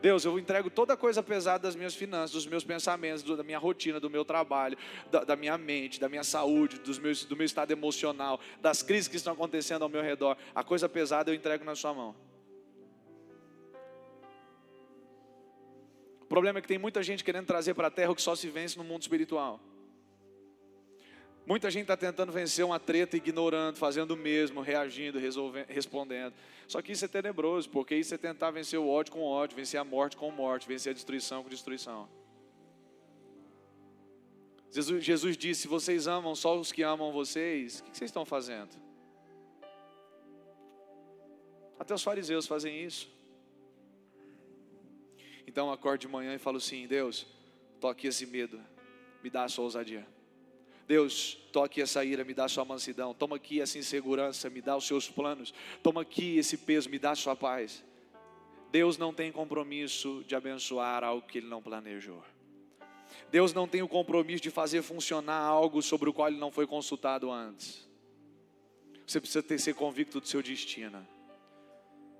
Deus, 0.00 0.24
eu 0.24 0.38
entrego 0.38 0.70
toda 0.70 0.92
a 0.92 0.96
coisa 0.96 1.20
pesada 1.20 1.64
das 1.64 1.74
minhas 1.74 1.96
finanças, 1.96 2.30
dos 2.30 2.46
meus 2.46 2.62
pensamentos, 2.62 3.24
da 3.24 3.42
minha 3.42 3.58
rotina, 3.58 3.98
do 3.98 4.08
meu 4.08 4.24
trabalho, 4.24 4.78
da, 5.10 5.24
da 5.24 5.34
minha 5.34 5.58
mente, 5.58 5.98
da 5.98 6.08
minha 6.08 6.22
saúde, 6.22 6.80
meus, 7.02 7.24
do 7.24 7.34
meu 7.34 7.46
estado 7.46 7.72
emocional, 7.72 8.38
das 8.60 8.84
crises 8.84 9.08
que 9.08 9.16
estão 9.16 9.32
acontecendo 9.32 9.82
ao 9.82 9.88
meu 9.88 10.00
redor. 10.00 10.36
A 10.54 10.62
coisa 10.62 10.88
pesada 10.88 11.28
eu 11.28 11.34
entrego 11.34 11.64
na 11.64 11.74
sua 11.74 11.92
mão. 11.92 12.14
O 16.24 16.26
problema 16.26 16.58
é 16.58 16.62
que 16.62 16.68
tem 16.68 16.78
muita 16.78 17.02
gente 17.02 17.22
querendo 17.22 17.46
trazer 17.46 17.74
para 17.74 17.88
a 17.88 17.90
terra 17.90 18.10
o 18.10 18.14
que 18.14 18.22
só 18.22 18.34
se 18.34 18.48
vence 18.48 18.76
no 18.78 18.84
mundo 18.84 19.02
espiritual. 19.02 19.60
Muita 21.46 21.70
gente 21.70 21.82
está 21.82 21.96
tentando 21.96 22.32
vencer 22.32 22.64
uma 22.64 22.80
treta, 22.80 23.18
ignorando, 23.18 23.76
fazendo 23.76 24.12
o 24.12 24.16
mesmo, 24.16 24.62
reagindo, 24.62 25.18
resolvendo, 25.18 25.66
respondendo. 25.68 26.32
Só 26.66 26.80
que 26.80 26.92
isso 26.92 27.04
é 27.04 27.08
tenebroso, 27.08 27.68
porque 27.68 27.94
isso 27.94 28.14
é 28.14 28.18
tentar 28.18 28.50
vencer 28.50 28.78
o 28.78 28.88
ódio 28.88 29.12
com 29.12 29.22
ódio, 29.22 29.54
vencer 29.54 29.78
a 29.78 29.84
morte 29.84 30.16
com 30.16 30.30
morte, 30.30 30.66
vencer 30.66 30.90
a 30.90 30.94
destruição 30.94 31.42
com 31.42 31.50
destruição. 31.50 32.08
Jesus, 34.70 35.04
Jesus 35.04 35.36
disse: 35.36 35.62
se 35.62 35.68
vocês 35.68 36.08
amam 36.08 36.34
só 36.34 36.58
os 36.58 36.72
que 36.72 36.82
amam 36.82 37.12
vocês, 37.12 37.80
o 37.80 37.90
que 37.90 37.98
vocês 37.98 38.08
estão 38.08 38.24
fazendo? 38.24 38.70
Até 41.78 41.92
os 41.92 42.02
fariseus 42.02 42.46
fazem 42.46 42.82
isso. 42.82 43.12
Então 45.46 45.72
acorde 45.72 46.06
de 46.06 46.12
manhã 46.12 46.34
e 46.34 46.38
falo 46.38 46.58
assim: 46.58 46.86
Deus, 46.86 47.26
toque 47.80 48.06
esse 48.06 48.26
medo, 48.26 48.60
me 49.22 49.30
dá 49.30 49.44
a 49.44 49.48
sua 49.48 49.64
ousadia. 49.64 50.06
Deus, 50.86 51.38
toque 51.50 51.80
essa 51.80 52.04
ira, 52.04 52.24
me 52.24 52.34
dá 52.34 52.44
a 52.44 52.48
sua 52.48 52.64
mansidão. 52.64 53.14
Toma 53.14 53.36
aqui 53.36 53.60
essa 53.60 53.78
insegurança, 53.78 54.50
me 54.50 54.60
dá 54.60 54.76
os 54.76 54.86
seus 54.86 55.08
planos. 55.08 55.54
Toma 55.82 56.02
aqui 56.02 56.36
esse 56.36 56.58
peso, 56.58 56.90
me 56.90 56.98
dá 56.98 57.12
a 57.12 57.14
sua 57.14 57.34
paz. 57.34 57.82
Deus 58.70 58.98
não 58.98 59.14
tem 59.14 59.32
compromisso 59.32 60.22
de 60.26 60.34
abençoar 60.34 61.02
algo 61.02 61.26
que 61.26 61.38
Ele 61.38 61.46
não 61.46 61.62
planejou. 61.62 62.22
Deus 63.30 63.52
não 63.52 63.66
tem 63.66 63.82
o 63.82 63.88
compromisso 63.88 64.42
de 64.42 64.50
fazer 64.50 64.82
funcionar 64.82 65.40
algo 65.40 65.80
sobre 65.80 66.08
o 66.08 66.12
qual 66.12 66.28
Ele 66.28 66.38
não 66.38 66.50
foi 66.50 66.66
consultado 66.66 67.30
antes. 67.30 67.88
Você 69.06 69.20
precisa 69.20 69.42
ter, 69.42 69.58
ser 69.58 69.74
convicto 69.74 70.20
do 70.20 70.26
seu 70.26 70.42
destino. 70.42 71.06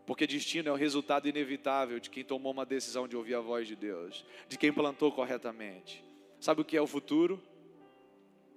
Porque 0.06 0.26
destino 0.26 0.68
é 0.68 0.72
o 0.72 0.76
resultado 0.76 1.28
inevitável 1.28 1.98
de 1.98 2.10
quem 2.10 2.24
tomou 2.24 2.52
uma 2.52 2.66
decisão 2.66 3.08
de 3.08 3.16
ouvir 3.16 3.34
a 3.34 3.40
voz 3.40 3.66
de 3.66 3.74
Deus, 3.74 4.24
de 4.48 4.58
quem 4.58 4.72
plantou 4.72 5.10
corretamente. 5.10 6.04
Sabe 6.38 6.60
o 6.60 6.64
que 6.64 6.76
é 6.76 6.82
o 6.82 6.86
futuro? 6.86 7.42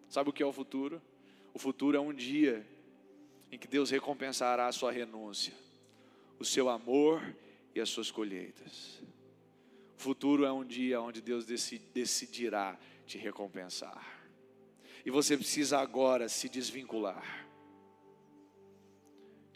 Sabe 0.10 0.30
o 0.30 0.34
que 0.34 0.43
é 0.43 0.45
o 0.45 0.52
futuro? 0.52 1.02
O 1.54 1.60
futuro 1.60 1.95
é 1.95 2.00
um 2.00 2.14
dia 2.14 2.66
em 3.50 3.58
que 3.58 3.68
Deus 3.68 3.89
recompensará 3.89 4.68
a 4.68 4.72
sua 4.74 4.91
renúncia, 4.91 5.54
o 6.38 6.43
seu 6.43 6.68
amor 6.68 7.36
e 7.74 7.80
as 7.80 7.89
suas 7.89 8.12
colheitas. 8.12 9.02
O 9.98 10.02
futuro 10.02 10.43
é 10.43 10.52
um 10.52 10.66
dia 10.66 11.02
onde 11.02 11.22
Deus 11.22 11.45
decidirá 11.45 12.78
te 13.06 13.18
recompensar. 13.18 14.06
E 15.06 15.10
você 15.10 15.38
precisa 15.38 15.80
agora 15.80 16.28
se 16.28 16.50
desvincular 16.50 17.47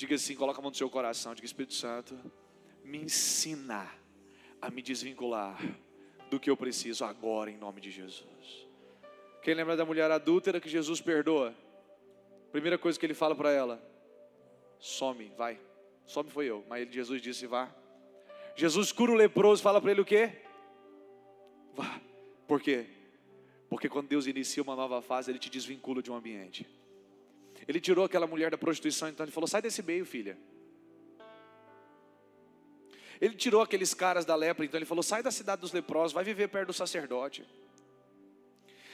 Diga 0.01 0.15
assim, 0.15 0.33
coloca 0.33 0.57
a 0.59 0.63
mão 0.63 0.71
no 0.71 0.75
seu 0.75 0.89
coração, 0.89 1.35
diga 1.35 1.45
Espírito 1.45 1.75
Santo, 1.75 2.19
me 2.83 2.97
ensina 2.97 3.87
a 4.59 4.67
me 4.71 4.81
desvincular 4.81 5.61
do 6.27 6.39
que 6.39 6.49
eu 6.49 6.57
preciso 6.57 7.05
agora 7.05 7.51
em 7.51 7.55
nome 7.55 7.79
de 7.79 7.91
Jesus. 7.91 8.67
Quem 9.43 9.53
lembra 9.53 9.77
da 9.77 9.85
mulher 9.85 10.09
adúltera 10.09 10.59
que 10.59 10.67
Jesus 10.67 10.99
perdoa? 11.01 11.53
Primeira 12.51 12.79
coisa 12.79 12.99
que 12.99 13.05
ele 13.05 13.13
fala 13.13 13.35
para 13.35 13.51
ela: 13.51 13.79
some, 14.79 15.31
vai. 15.37 15.61
Some 16.07 16.31
foi 16.31 16.47
eu, 16.47 16.65
mas 16.67 16.91
Jesus 16.91 17.21
disse: 17.21 17.45
vá. 17.45 17.71
Jesus 18.55 18.91
cura 18.91 19.11
o 19.11 19.15
leproso, 19.15 19.61
fala 19.61 19.79
para 19.79 19.91
ele 19.91 20.01
o 20.01 20.05
quê? 20.05 20.31
Vá. 21.75 22.01
Por 22.47 22.59
quê? 22.59 22.87
Porque 23.69 23.87
quando 23.87 24.07
Deus 24.07 24.25
inicia 24.25 24.63
uma 24.63 24.75
nova 24.75 24.99
fase, 24.99 25.29
Ele 25.29 25.37
te 25.37 25.47
desvincula 25.47 26.01
de 26.01 26.09
um 26.09 26.15
ambiente. 26.15 26.67
Ele 27.67 27.79
tirou 27.79 28.05
aquela 28.05 28.27
mulher 28.27 28.51
da 28.51 28.57
prostituição, 28.57 29.09
então 29.09 29.23
ele 29.23 29.31
falou: 29.31 29.47
sai 29.47 29.61
desse 29.61 29.81
meio, 29.83 30.05
filha. 30.05 30.37
Ele 33.19 33.35
tirou 33.35 33.61
aqueles 33.61 33.93
caras 33.93 34.25
da 34.25 34.35
lepra, 34.35 34.65
então 34.65 34.77
ele 34.77 34.85
falou: 34.85 35.03
sai 35.03 35.21
da 35.21 35.31
cidade 35.31 35.61
dos 35.61 35.71
leprosos, 35.71 36.13
vai 36.13 36.23
viver 36.23 36.47
perto 36.47 36.67
do 36.67 36.73
sacerdote. 36.73 37.45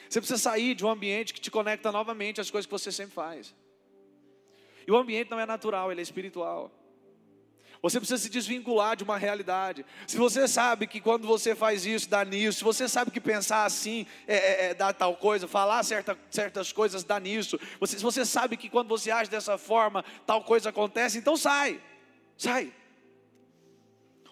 Você 0.09 0.19
precisa 0.19 0.39
sair 0.39 0.73
de 0.75 0.85
um 0.85 0.89
ambiente 0.89 1.33
que 1.33 1.41
te 1.41 1.51
conecta 1.51 1.91
novamente 1.91 2.39
às 2.39 2.49
coisas 2.49 2.65
que 2.65 2.71
você 2.71 2.91
sempre 2.91 3.13
faz. 3.13 3.53
E 4.85 4.91
o 4.91 4.95
ambiente 4.95 5.29
não 5.29 5.39
é 5.39 5.45
natural, 5.45 5.91
ele 5.91 5.99
é 5.99 6.03
espiritual. 6.03 6.71
Você 7.81 7.99
precisa 7.99 8.21
se 8.21 8.29
desvincular 8.29 8.95
de 8.95 9.03
uma 9.03 9.17
realidade. 9.17 9.85
Se 10.07 10.17
você 10.17 10.47
sabe 10.47 10.87
que 10.87 10.99
quando 10.99 11.27
você 11.27 11.55
faz 11.55 11.85
isso 11.85 12.09
dá 12.09 12.25
nisso, 12.25 12.59
se 12.59 12.63
você 12.63 12.87
sabe 12.87 13.11
que 13.11 13.21
pensar 13.21 13.65
assim 13.65 14.05
é, 14.27 14.35
é, 14.35 14.65
é, 14.65 14.73
dá 14.73 14.91
tal 14.91 15.15
coisa, 15.15 15.47
falar 15.47 15.83
certa, 15.83 16.17
certas 16.29 16.71
coisas 16.71 17.03
dá 17.03 17.19
nisso, 17.19 17.59
você, 17.79 17.97
se 17.97 18.03
você 18.03 18.25
sabe 18.25 18.57
que 18.57 18.69
quando 18.69 18.87
você 18.87 19.11
age 19.11 19.29
dessa 19.29 19.57
forma 19.57 20.03
tal 20.25 20.43
coisa 20.43 20.69
acontece, 20.69 21.17
então 21.17 21.37
sai, 21.37 21.79
sai. 22.37 22.73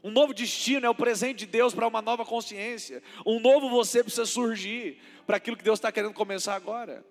Um 0.04 0.12
novo 0.12 0.34
destino 0.36 0.86
é 0.86 0.90
o 0.90 0.94
presente 0.94 1.40
de 1.40 1.46
Deus 1.48 1.74
para 1.74 1.88
uma 1.88 2.00
nova 2.00 2.24
consciência. 2.24 3.02
Um 3.26 3.40
novo 3.40 3.70
você 3.70 4.04
precisa 4.04 4.26
surgir 4.26 5.02
para 5.26 5.38
aquilo 5.38 5.58
que 5.58 5.64
Deus 5.64 5.80
está 5.80 5.92
querendo 5.92 6.14
começar 6.14 6.54
agora. 6.54 7.04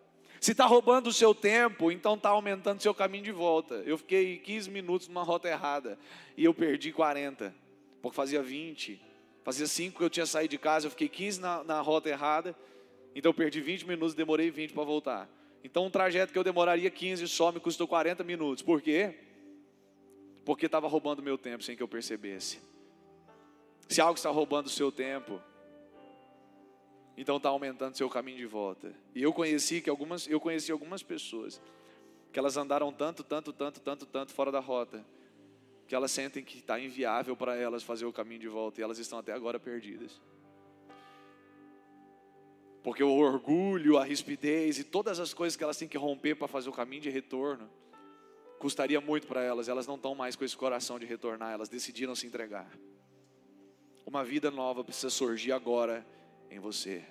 Se 0.45 0.53
está 0.53 0.67
roubando 0.67 1.07
o 1.07 1.13
seu 1.13 1.35
tempo, 1.35 1.91
então 1.91 2.17
está 2.17 2.29
aumentando 2.29 2.79
o 2.79 2.83
seu 2.83 2.93
caminho 2.93 3.25
de 3.25 3.33
volta. 3.33 3.77
Eu 3.87 3.97
fiquei 3.97 4.37
15 4.37 4.71
minutos 4.71 5.09
numa 5.09 5.23
rota 5.23 5.49
errada 5.49 5.99
e 6.37 6.45
eu 6.45 6.53
perdi 6.53 6.93
40, 6.93 7.55
porque 8.03 8.15
fazia 8.15 8.43
20. 8.43 9.01
Fazia 9.43 9.67
5 9.67 9.97
que 9.97 10.05
eu 10.05 10.11
tinha 10.11 10.27
saído 10.27 10.51
de 10.51 10.59
casa, 10.59 10.85
eu 10.85 10.91
fiquei 10.91 11.09
15 11.09 11.41
na, 11.41 11.65
na 11.65 11.81
rota 11.81 12.11
errada, 12.11 12.55
então 13.15 13.31
eu 13.31 13.35
perdi 13.35 13.63
20 13.63 13.89
minutos 13.89 14.13
e 14.13 14.17
demorei 14.19 14.51
20 14.51 14.75
para 14.75 14.85
voltar. 14.85 15.31
Então 15.65 15.87
um 15.87 15.91
trajeto 15.91 16.31
que 16.31 16.39
eu 16.39 16.45
demoraria 16.45 16.91
15 16.91 17.27
só 17.27 17.51
me 17.51 17.59
custou 17.59 17.89
40 17.89 18.23
minutos. 18.23 18.63
Por 18.63 18.83
quê? 18.83 19.15
Porque 20.45 20.67
estava 20.67 20.87
roubando 20.87 21.23
meu 21.23 21.39
tempo 21.39 21.65
sem 21.65 21.75
que 21.75 21.83
eu 21.83 21.89
percebesse. 21.89 22.61
Se 23.89 23.99
algo 23.99 24.19
está 24.19 24.29
roubando 24.29 24.67
o 24.67 24.71
seu 24.71 24.93
tempo, 24.93 25.41
então 27.17 27.37
está 27.37 27.49
aumentando 27.49 27.97
seu 27.97 28.09
caminho 28.09 28.39
de 28.39 28.47
volta. 28.47 28.93
E 29.15 29.23
eu 29.23 29.33
conheci 29.33 29.81
que 29.81 29.89
algumas, 29.89 30.27
eu 30.27 30.41
conheci 30.41 30.73
algumas 30.73 31.03
pessoas 31.03 31.61
que 32.33 32.39
elas 32.39 32.57
andaram 32.57 32.93
tanto, 32.93 33.23
tanto, 33.23 33.53
tanto, 33.53 33.81
tanto, 33.81 34.07
tanto 34.07 34.33
fora 34.33 34.51
da 34.51 34.59
rota, 34.59 35.05
que 35.87 35.95
elas 35.95 36.11
sentem 36.11 36.43
que 36.43 36.59
está 36.59 36.81
inviável 36.81 37.37
para 37.37 37.55
elas 37.55 37.83
fazer 37.83 38.07
o 38.07 38.13
caminho 38.13 38.41
de 38.41 38.49
volta 38.49 38.81
e 38.81 38.85
elas 38.85 38.99
estão 38.99 39.21
até 39.21 39.33
agora 39.33 39.61
perdidas. 39.61 40.21
Porque 42.83 43.03
o 43.03 43.17
orgulho, 43.17 43.97
a 43.97 44.05
rispidez 44.05 44.79
e 44.79 44.85
todas 44.85 45.21
as 45.21 45.33
coisas 45.33 45.57
que 45.57 45.63
elas 45.65 45.77
têm 45.77 45.89
que 45.89 45.97
romper 45.97 46.35
para 46.35 46.49
fazer 46.49 46.69
o 46.69 46.73
caminho 46.73 47.03
de 47.03 47.11
retorno, 47.11 47.71
custaria 48.59 49.01
muito 49.01 49.27
para 49.27 49.43
elas. 49.43 49.69
Elas 49.69 49.87
não 49.87 49.95
estão 49.95 50.15
mais 50.15 50.35
com 50.37 50.45
esse 50.45 50.57
coração 50.57 50.99
de 50.99 51.07
retornar, 51.07 51.53
elas 51.53 51.69
decidiram 51.69 52.15
se 52.15 52.27
entregar. 52.27 52.69
Uma 54.05 54.23
vida 54.25 54.51
nova 54.51 54.85
precisa 54.85 55.09
surgir 55.09 55.53
agora 55.53 56.05
em 56.55 56.61
você. 56.61 57.03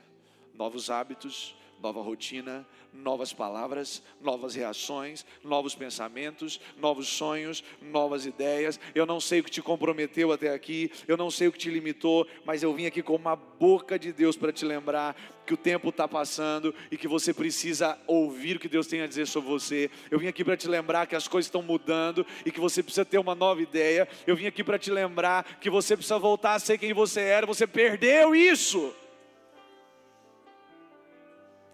Novos 0.54 0.90
hábitos, 0.90 1.54
nova 1.82 2.02
rotina, 2.02 2.66
novas 2.94 3.34
palavras, 3.34 4.02
novas 4.22 4.56
reações, 4.56 5.26
novos 5.44 5.76
pensamentos, 5.76 6.62
novos 6.78 7.10
sonhos, 7.10 7.62
novas 7.82 8.26
ideias. 8.26 8.80
Eu 8.96 9.06
não 9.06 9.20
sei 9.20 9.42
o 9.42 9.44
que 9.44 9.52
te 9.52 9.62
comprometeu 9.62 10.32
até 10.32 10.54
aqui, 10.54 10.90
eu 11.08 11.18
não 11.18 11.30
sei 11.30 11.50
o 11.50 11.52
que 11.52 11.58
te 11.58 11.70
limitou, 11.70 12.26
mas 12.46 12.64
eu 12.64 12.74
vim 12.74 12.86
aqui 12.86 13.02
com 13.02 13.16
uma 13.16 13.36
boca 13.36 14.00
de 14.00 14.14
Deus 14.14 14.38
para 14.38 14.54
te 14.54 14.64
lembrar 14.64 15.14
que 15.46 15.54
o 15.54 15.58
tempo 15.58 15.90
está 15.90 16.08
passando 16.08 16.74
e 16.90 16.96
que 16.96 17.08
você 17.08 17.34
precisa 17.34 18.00
ouvir 18.08 18.56
o 18.56 18.60
que 18.60 18.70
Deus 18.70 18.88
tem 18.88 19.02
a 19.02 19.08
dizer 19.08 19.28
sobre 19.28 19.50
você. 19.50 19.92
Eu 20.10 20.20
vim 20.20 20.28
aqui 20.28 20.42
para 20.42 20.56
te 20.56 20.70
lembrar 20.70 21.06
que 21.06 21.18
as 21.18 21.28
coisas 21.28 21.48
estão 21.48 21.62
mudando 21.62 22.26
e 22.46 22.52
que 22.52 22.62
você 22.62 22.82
precisa 22.82 23.04
ter 23.04 23.18
uma 23.18 23.36
nova 23.36 23.62
ideia. 23.62 24.08
Eu 24.26 24.38
vim 24.38 24.46
aqui 24.46 24.64
para 24.64 24.80
te 24.80 24.90
lembrar 24.90 25.60
que 25.60 25.70
você 25.70 25.98
precisa 25.98 26.18
voltar 26.18 26.54
a 26.54 26.60
ser 26.60 26.78
quem 26.78 26.94
você 26.94 27.20
era. 27.20 27.46
Você 27.46 27.68
perdeu 27.68 28.34
isso. 28.34 28.96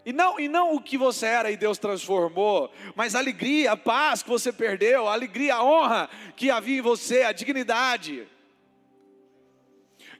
E 0.05 0.13
não, 0.13 0.39
e 0.39 0.47
não 0.47 0.73
o 0.73 0.81
que 0.81 0.97
você 0.97 1.25
era 1.25 1.51
e 1.51 1.57
Deus 1.57 1.77
transformou, 1.77 2.71
mas 2.95 3.15
a 3.15 3.19
alegria, 3.19 3.73
a 3.73 3.77
paz 3.77 4.23
que 4.23 4.29
você 4.29 4.51
perdeu, 4.51 5.07
a 5.07 5.13
alegria, 5.13 5.55
a 5.55 5.63
honra 5.63 6.09
que 6.35 6.49
havia 6.49 6.79
em 6.79 6.81
você, 6.81 7.23
a 7.23 7.31
dignidade. 7.31 8.27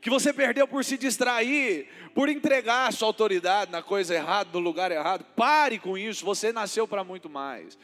Que 0.02 0.10
você 0.10 0.34
perdeu 0.34 0.68
por 0.68 0.84
se 0.84 0.98
distrair, 0.98 1.88
por 2.14 2.30
entregar 2.30 2.92
sua 2.94 3.08
autoridade 3.08 3.72
na 3.72 3.82
coisa 3.82 4.16
errada, 4.16 4.50
no 4.54 4.60
lugar 4.60 4.92
errado. 4.92 5.26
Pare 5.36 5.80
com 5.80 5.98
isso, 5.98 6.26
você 6.26 6.52
nasceu 6.52 6.88
para 6.88 7.04
muito 7.04 7.30
mais. 7.30 7.78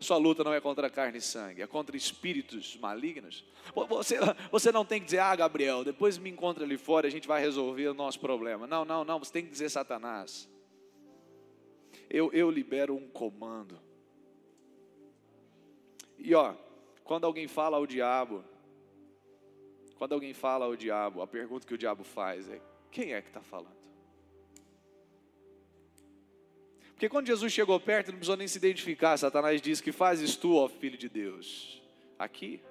Sua 0.00 0.16
luta 0.16 0.42
não 0.42 0.52
é 0.52 0.60
contra 0.60 0.90
carne 0.90 1.18
e 1.18 1.22
sangue, 1.22 1.62
é 1.62 1.66
contra 1.66 1.96
espíritos 1.96 2.76
malignos. 2.76 3.44
Você, 3.88 4.18
você 4.50 4.72
não 4.72 4.84
tem 4.84 4.98
que 4.98 5.06
dizer, 5.06 5.20
ah, 5.20 5.36
Gabriel, 5.36 5.84
depois 5.84 6.18
me 6.18 6.28
encontra 6.28 6.64
ali 6.64 6.76
fora, 6.76 7.06
a 7.06 7.10
gente 7.10 7.28
vai 7.28 7.40
resolver 7.40 7.88
o 7.88 7.94
nosso 7.94 8.18
problema. 8.18 8.66
Não, 8.66 8.84
não, 8.84 9.04
não, 9.04 9.18
você 9.18 9.32
tem 9.32 9.44
que 9.44 9.50
dizer 9.50 9.70
Satanás 9.70 10.51
eu, 12.12 12.30
eu 12.34 12.50
libero 12.50 12.94
um 12.94 13.08
comando. 13.08 13.80
E 16.18 16.34
ó, 16.34 16.54
quando 17.02 17.24
alguém 17.24 17.48
fala 17.48 17.78
ao 17.78 17.86
diabo, 17.86 18.44
quando 19.96 20.12
alguém 20.12 20.34
fala 20.34 20.66
ao 20.66 20.76
diabo, 20.76 21.22
a 21.22 21.26
pergunta 21.26 21.66
que 21.66 21.72
o 21.72 21.78
diabo 21.78 22.04
faz 22.04 22.50
é: 22.50 22.60
quem 22.90 23.14
é 23.14 23.22
que 23.22 23.28
está 23.28 23.40
falando? 23.40 23.80
Porque 26.90 27.08
quando 27.08 27.26
Jesus 27.26 27.50
chegou 27.50 27.80
perto, 27.80 28.08
não 28.08 28.18
precisou 28.18 28.36
nem 28.36 28.46
se 28.46 28.58
identificar. 28.58 29.16
Satanás 29.16 29.62
disse: 29.62 29.82
Que 29.82 29.90
fazes 29.90 30.36
tu, 30.36 30.54
ó 30.54 30.68
filho 30.68 30.98
de 30.98 31.08
Deus? 31.08 31.82
Aqui. 32.18 32.62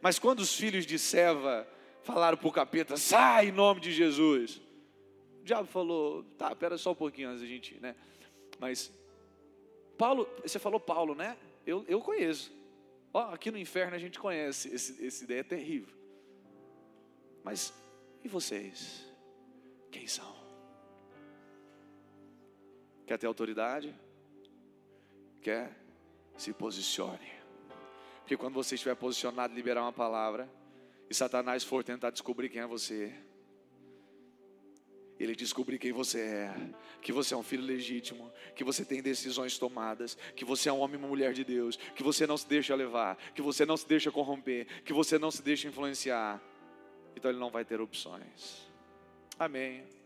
Mas 0.00 0.20
quando 0.20 0.38
os 0.38 0.54
filhos 0.54 0.86
de 0.86 1.00
Seva 1.00 1.68
falaram 2.04 2.38
para 2.38 2.48
o 2.48 2.52
capeta: 2.52 2.96
Sai 2.96 3.48
em 3.48 3.52
nome 3.52 3.80
de 3.80 3.90
Jesus. 3.90 4.62
O 5.40 5.44
diabo 5.44 5.66
falou: 5.66 6.22
Tá, 6.38 6.50
espera 6.52 6.78
só 6.78 6.92
um 6.92 6.94
pouquinho 6.94 7.30
antes 7.30 7.42
a 7.42 7.46
gente, 7.46 7.74
né? 7.80 7.96
Mas, 8.58 8.92
Paulo, 9.96 10.28
você 10.42 10.58
falou 10.58 10.80
Paulo, 10.80 11.14
né? 11.14 11.36
Eu, 11.66 11.84
eu 11.88 12.00
conheço. 12.00 12.52
Ó, 13.12 13.32
aqui 13.32 13.50
no 13.50 13.58
inferno 13.58 13.94
a 13.94 13.98
gente 13.98 14.18
conhece, 14.18 14.68
esse, 14.74 15.04
essa 15.06 15.24
ideia 15.24 15.40
é 15.40 15.44
terrível. 15.44 15.96
Mas, 17.42 17.72
e 18.22 18.28
vocês? 18.28 19.06
Quem 19.90 20.06
são? 20.06 20.36
Quer 23.06 23.18
ter 23.18 23.26
autoridade? 23.26 23.94
Quer? 25.40 25.74
Se 26.36 26.52
posicione. 26.52 27.32
Porque 28.20 28.36
quando 28.36 28.54
você 28.54 28.74
estiver 28.74 28.94
posicionado, 28.94 29.54
liberar 29.54 29.82
uma 29.82 29.92
palavra, 29.92 30.48
e 31.08 31.14
Satanás 31.14 31.64
for 31.64 31.82
tentar 31.82 32.10
descobrir 32.10 32.50
quem 32.50 32.60
é 32.60 32.66
você, 32.66 33.14
ele 35.18 35.34
descobrir 35.34 35.78
quem 35.78 35.92
você 35.92 36.20
é, 36.20 36.54
que 37.02 37.12
você 37.12 37.34
é 37.34 37.36
um 37.36 37.42
filho 37.42 37.64
legítimo, 37.64 38.32
que 38.54 38.64
você 38.64 38.84
tem 38.84 39.02
decisões 39.02 39.58
tomadas, 39.58 40.16
que 40.36 40.44
você 40.44 40.68
é 40.68 40.72
um 40.72 40.78
homem 40.78 40.94
e 40.94 40.98
uma 40.98 41.08
mulher 41.08 41.32
de 41.32 41.44
Deus, 41.44 41.76
que 41.76 42.02
você 42.02 42.26
não 42.26 42.36
se 42.36 42.48
deixa 42.48 42.74
levar, 42.74 43.16
que 43.34 43.42
você 43.42 43.66
não 43.66 43.76
se 43.76 43.86
deixa 43.86 44.10
corromper, 44.10 44.66
que 44.84 44.92
você 44.92 45.18
não 45.18 45.30
se 45.30 45.42
deixa 45.42 45.68
influenciar. 45.68 46.40
Então 47.16 47.30
ele 47.30 47.40
não 47.40 47.50
vai 47.50 47.64
ter 47.64 47.80
opções. 47.80 48.68
Amém. 49.38 49.97